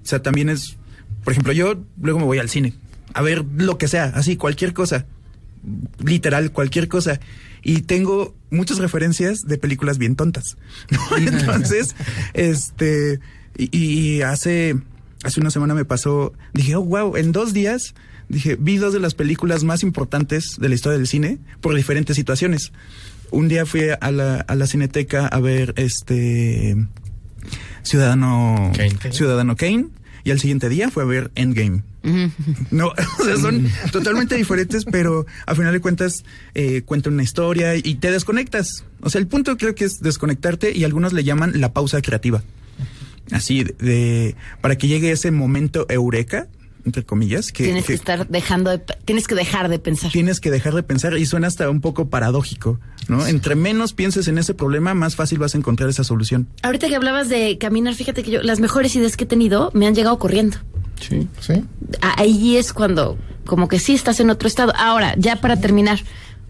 O 0.02 0.06
sea, 0.06 0.22
también 0.22 0.48
es, 0.48 0.76
por 1.24 1.32
ejemplo, 1.32 1.52
yo 1.52 1.74
luego 2.00 2.18
me 2.20 2.24
voy 2.24 2.38
al 2.38 2.48
cine 2.48 2.72
a 3.14 3.22
ver 3.22 3.44
lo 3.56 3.78
que 3.78 3.88
sea, 3.88 4.04
así, 4.14 4.36
cualquier 4.36 4.72
cosa. 4.72 5.04
Literal, 5.98 6.52
cualquier 6.52 6.88
cosa. 6.88 7.18
Y 7.62 7.82
tengo 7.82 8.34
muchas 8.50 8.78
referencias 8.78 9.42
de 9.46 9.58
películas 9.58 9.98
bien 9.98 10.14
tontas. 10.14 10.56
¿no? 10.90 11.16
Entonces, 11.16 11.96
este, 12.34 13.18
y, 13.58 13.68
y 13.76 14.22
hace, 14.22 14.76
hace 15.24 15.40
una 15.40 15.50
semana 15.50 15.74
me 15.74 15.84
pasó, 15.84 16.32
dije, 16.54 16.76
oh, 16.76 16.84
wow, 16.84 17.16
en 17.16 17.32
dos 17.32 17.52
días, 17.52 17.94
dije, 18.28 18.56
vi 18.58 18.76
dos 18.76 18.92
de 18.92 19.00
las 19.00 19.14
películas 19.14 19.64
más 19.64 19.82
importantes 19.82 20.56
de 20.58 20.68
la 20.68 20.74
historia 20.74 20.98
del 20.98 21.06
cine 21.06 21.38
por 21.60 21.74
diferentes 21.74 22.16
situaciones. 22.16 22.72
un 23.30 23.48
día 23.48 23.66
fui 23.66 23.90
a 24.00 24.10
la, 24.10 24.36
a 24.36 24.54
la 24.54 24.66
cineteca 24.66 25.26
a 25.26 25.40
ver 25.40 25.74
este 25.76 26.76
Ciudadano 27.82 28.72
Ciudadano 29.10 29.56
Kane 29.56 29.86
y 30.24 30.30
al 30.30 30.40
siguiente 30.40 30.68
día 30.68 30.90
fue 30.90 31.02
a 31.02 31.06
ver 31.06 31.30
Endgame. 31.34 31.82
No, 32.70 32.88
o 33.20 33.24
sea, 33.24 33.36
son 33.36 33.68
totalmente 33.92 34.36
diferentes, 34.36 34.84
pero 34.84 35.26
a 35.46 35.54
final 35.54 35.72
de 35.72 35.80
cuentas 35.80 36.24
eh, 36.54 36.82
cuenta 36.82 37.10
una 37.10 37.22
historia 37.22 37.76
y 37.76 37.96
te 37.96 38.10
desconectas. 38.10 38.84
O 39.00 39.10
sea, 39.10 39.20
el 39.20 39.26
punto 39.26 39.56
creo 39.56 39.74
que 39.74 39.84
es 39.84 40.00
desconectarte 40.00 40.76
y 40.76 40.84
algunos 40.84 41.12
le 41.12 41.24
llaman 41.24 41.60
la 41.60 41.72
pausa 41.72 42.00
creativa. 42.02 42.42
Así, 43.32 43.64
de, 43.64 43.74
de- 43.78 44.36
para 44.60 44.76
que 44.76 44.88
llegue 44.88 45.10
ese 45.10 45.30
momento 45.30 45.86
eureka, 45.88 46.48
entre 46.86 47.04
comillas, 47.04 47.52
que, 47.52 47.64
tienes 47.64 47.82
que, 47.84 47.88
que 47.88 47.94
estar 47.94 48.28
dejando 48.28 48.70
de, 48.70 48.78
tienes 49.04 49.26
que 49.26 49.34
dejar 49.34 49.68
de 49.68 49.78
pensar. 49.78 50.10
tienes 50.10 50.40
que 50.40 50.50
dejar 50.50 50.74
de 50.74 50.82
pensar 50.82 51.18
y 51.18 51.26
suena 51.26 51.46
hasta 51.46 51.68
un 51.68 51.80
poco 51.82 52.08
paradójico, 52.08 52.80
¿no? 53.08 53.26
Entre 53.26 53.56
menos 53.56 53.92
pienses 53.92 54.26
en 54.28 54.38
ese 54.38 54.54
problema, 54.54 54.94
más 54.94 55.14
fácil 55.14 55.38
vas 55.38 55.54
a 55.54 55.58
encontrar 55.58 55.90
esa 55.90 56.02
solución. 56.04 56.48
Ahorita 56.62 56.88
que 56.88 56.96
hablabas 56.96 57.28
de 57.28 57.58
caminar, 57.58 57.94
fíjate 57.94 58.22
que 58.22 58.30
yo 58.30 58.42
las 58.42 58.60
mejores 58.60 58.96
ideas 58.96 59.16
que 59.18 59.24
he 59.24 59.26
tenido 59.26 59.70
me 59.74 59.86
han 59.86 59.94
llegado 59.94 60.18
corriendo. 60.18 60.56
Sí. 61.00 61.28
Sí. 61.40 61.62
Ahí 62.00 62.56
es 62.56 62.72
cuando 62.72 63.18
como 63.44 63.68
que 63.68 63.78
sí 63.80 63.94
estás 63.94 64.18
en 64.20 64.30
otro 64.30 64.48
estado. 64.48 64.72
Ahora, 64.76 65.14
ya 65.18 65.36
para 65.36 65.60
terminar, 65.60 66.00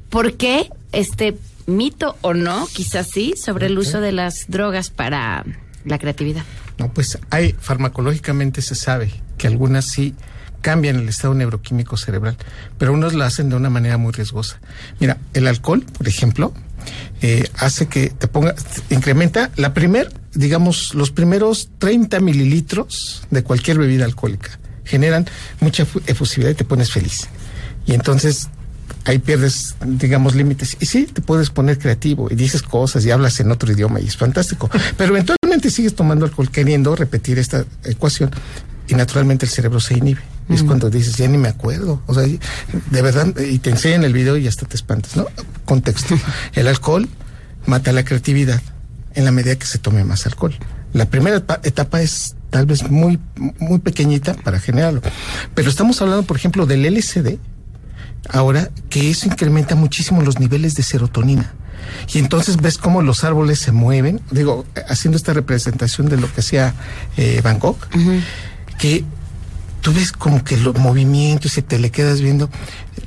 ¿por 0.09 0.35
qué 0.35 0.71
este 0.93 1.37
mito 1.67 2.17
o 2.21 2.33
no, 2.33 2.69
quizás 2.73 3.09
sí, 3.11 3.35
sobre 3.37 3.67
el 3.67 3.77
uso 3.79 4.01
de 4.01 4.13
las 4.13 4.47
drogas 4.49 4.91
para 4.91 5.45
la 5.85 5.99
creatividad? 5.99 6.45
No, 6.79 6.93
pues 6.93 7.19
hay, 7.31 7.55
farmacológicamente 7.61 8.63
se 8.63 8.75
sabe 8.75 9.11
que 9.37 9.47
algunas 9.47 9.85
sí 9.85 10.15
cambian 10.61 10.97
el 10.97 11.09
estado 11.09 11.35
neuroquímico 11.35 11.97
cerebral, 11.97 12.37
pero 12.79 12.93
unos 12.93 13.15
lo 13.15 13.25
hacen 13.25 13.49
de 13.49 13.57
una 13.57 13.71
manera 13.71 13.97
muy 13.99 14.13
riesgosa. 14.13 14.61
Mira, 15.01 15.17
el 15.35 15.47
alcohol, 15.47 15.85
por 15.97 16.09
ejemplo, 16.09 16.53
eh, 17.23 17.49
hace 17.57 17.87
que 17.87 18.11
te 18.11 18.29
ponga, 18.29 18.55
incrementa 18.91 19.51
la 19.57 19.75
primer, 19.75 20.13
digamos, 20.35 20.95
los 20.95 21.11
primeros 21.11 21.69
30 21.79 22.21
mililitros 22.21 23.23
de 23.31 23.43
cualquier 23.43 23.79
bebida 23.79 24.05
alcohólica. 24.05 24.59
Generan 24.85 25.27
mucha 25.61 25.85
efu- 25.85 26.03
efusividad 26.07 26.51
y 26.51 26.55
te 26.55 26.65
pones 26.65 26.91
feliz. 26.91 27.29
Y 27.87 27.95
entonces 27.95 28.49
ahí 29.05 29.19
pierdes, 29.19 29.75
digamos, 29.85 30.35
límites. 30.35 30.77
Y 30.81 30.87
sí, 30.87 31.07
te 31.07 31.21
puedes 31.23 31.51
poner 31.51 31.79
creativo 31.79 32.29
y 32.31 32.35
dices 32.35 32.63
cosas 32.63 33.05
y 33.05 33.11
hablas 33.11 33.39
en 33.41 33.51
otro 33.51 33.71
idioma 33.73 34.01
y 34.01 34.07
es 34.07 34.17
fantástico. 34.17 34.71
Pero 34.97 35.13
eventualmente 35.59 35.71
sigues 35.71 35.95
tomando 35.95 36.25
alcohol 36.25 36.51
queriendo 36.51 36.95
repetir 36.95 37.39
esta 37.39 37.65
ecuación 37.85 38.31
y 38.87 38.95
naturalmente 38.95 39.45
el 39.45 39.51
cerebro 39.51 39.81
se 39.81 39.99
inhibe. 39.99 40.21
Y 40.49 40.55
es 40.55 40.63
cuando 40.63 40.89
dices, 40.89 41.17
ya 41.17 41.29
ni 41.29 41.37
me 41.37 41.49
acuerdo. 41.49 42.01
O 42.07 42.15
sea, 42.15 42.23
de 42.23 43.03
verdad, 43.03 43.35
y 43.39 43.59
te 43.59 43.69
enseñan 43.69 44.05
el 44.05 44.15
video 44.15 44.39
y 44.39 44.49
hasta 44.49 44.65
te 44.65 44.77
espantas, 44.77 45.15
¿no? 45.15 45.27
Contexto. 45.67 46.15
El 46.55 46.69
alcohol 46.69 47.07
mata 47.67 47.93
la 47.93 48.03
creatividad 48.03 48.63
en 49.15 49.27
la 49.27 49.31
medida 49.31 49.57
que 49.57 49.67
se 49.67 49.79
tome 49.79 50.05
más 50.05 50.25
alcohol. 50.25 50.55
La 50.95 51.05
primera 51.05 51.37
etapa, 51.65 52.01
es 52.01 52.35
tal 52.49 52.65
vez 52.65 52.89
muy, 52.89 53.19
muy 53.59 53.79
pequeñita 53.79 54.33
para 54.33 54.59
generarlo. 54.59 55.03
Pero 55.55 55.69
estamos 55.69 56.01
hablando, 56.01 56.23
por 56.23 56.39
ejemplo, 56.39 56.65
del 56.65 56.87
LSD, 56.87 57.37
ahora 58.31 58.71
que 58.89 59.11
eso 59.11 59.27
incrementa 59.27 59.75
muchísimo 59.75 60.23
los 60.23 60.41
niveles 60.41 60.75
de 60.77 60.83
serotonina. 60.83 61.53
Y 62.13 62.19
entonces 62.19 62.57
ves 62.59 62.79
cómo 62.79 63.03
los 63.03 63.25
árboles 63.25 63.59
se 63.59 63.73
mueven, 63.73 64.21
digo, 64.31 64.65
haciendo 64.89 65.17
esta 65.17 65.33
representación 65.33 66.09
de 66.09 66.17
lo 66.17 66.33
que 66.33 66.41
hacía 66.41 66.75
eh, 67.17 67.41
Van 67.43 67.59
Gogh, 67.59 67.79
que 68.79 69.05
tú 69.81 69.93
ves 69.93 70.13
como 70.13 70.45
que 70.45 70.57
los 70.57 70.77
movimientos 70.77 71.59
y 71.59 71.63
te 71.63 71.79
le 71.79 71.91
quedas 71.91 72.21
viendo. 72.21 72.51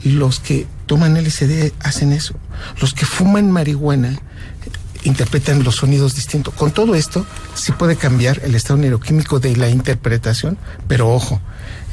Los 0.04 0.40
que 0.40 0.68
toman 0.86 1.22
LSD 1.22 1.72
hacen 1.80 2.12
eso. 2.12 2.36
Los 2.80 2.94
que 2.94 3.06
fuman 3.06 3.52
marihuana 3.52 4.20
interpretan 5.04 5.64
los 5.64 5.78
sonidos 5.78 6.16
distintos. 6.16 6.54
Con 6.54 6.72
todo 6.72 6.96
esto, 6.96 7.26
sí 7.56 7.72
puede 7.72 7.96
cambiar 7.96 8.42
el 8.44 8.56
estado 8.56 8.78
neuroquímico 8.78 9.40
de 9.40 9.56
la 9.56 9.70
interpretación, 9.70 10.58
pero 10.88 11.10
ojo, 11.10 11.42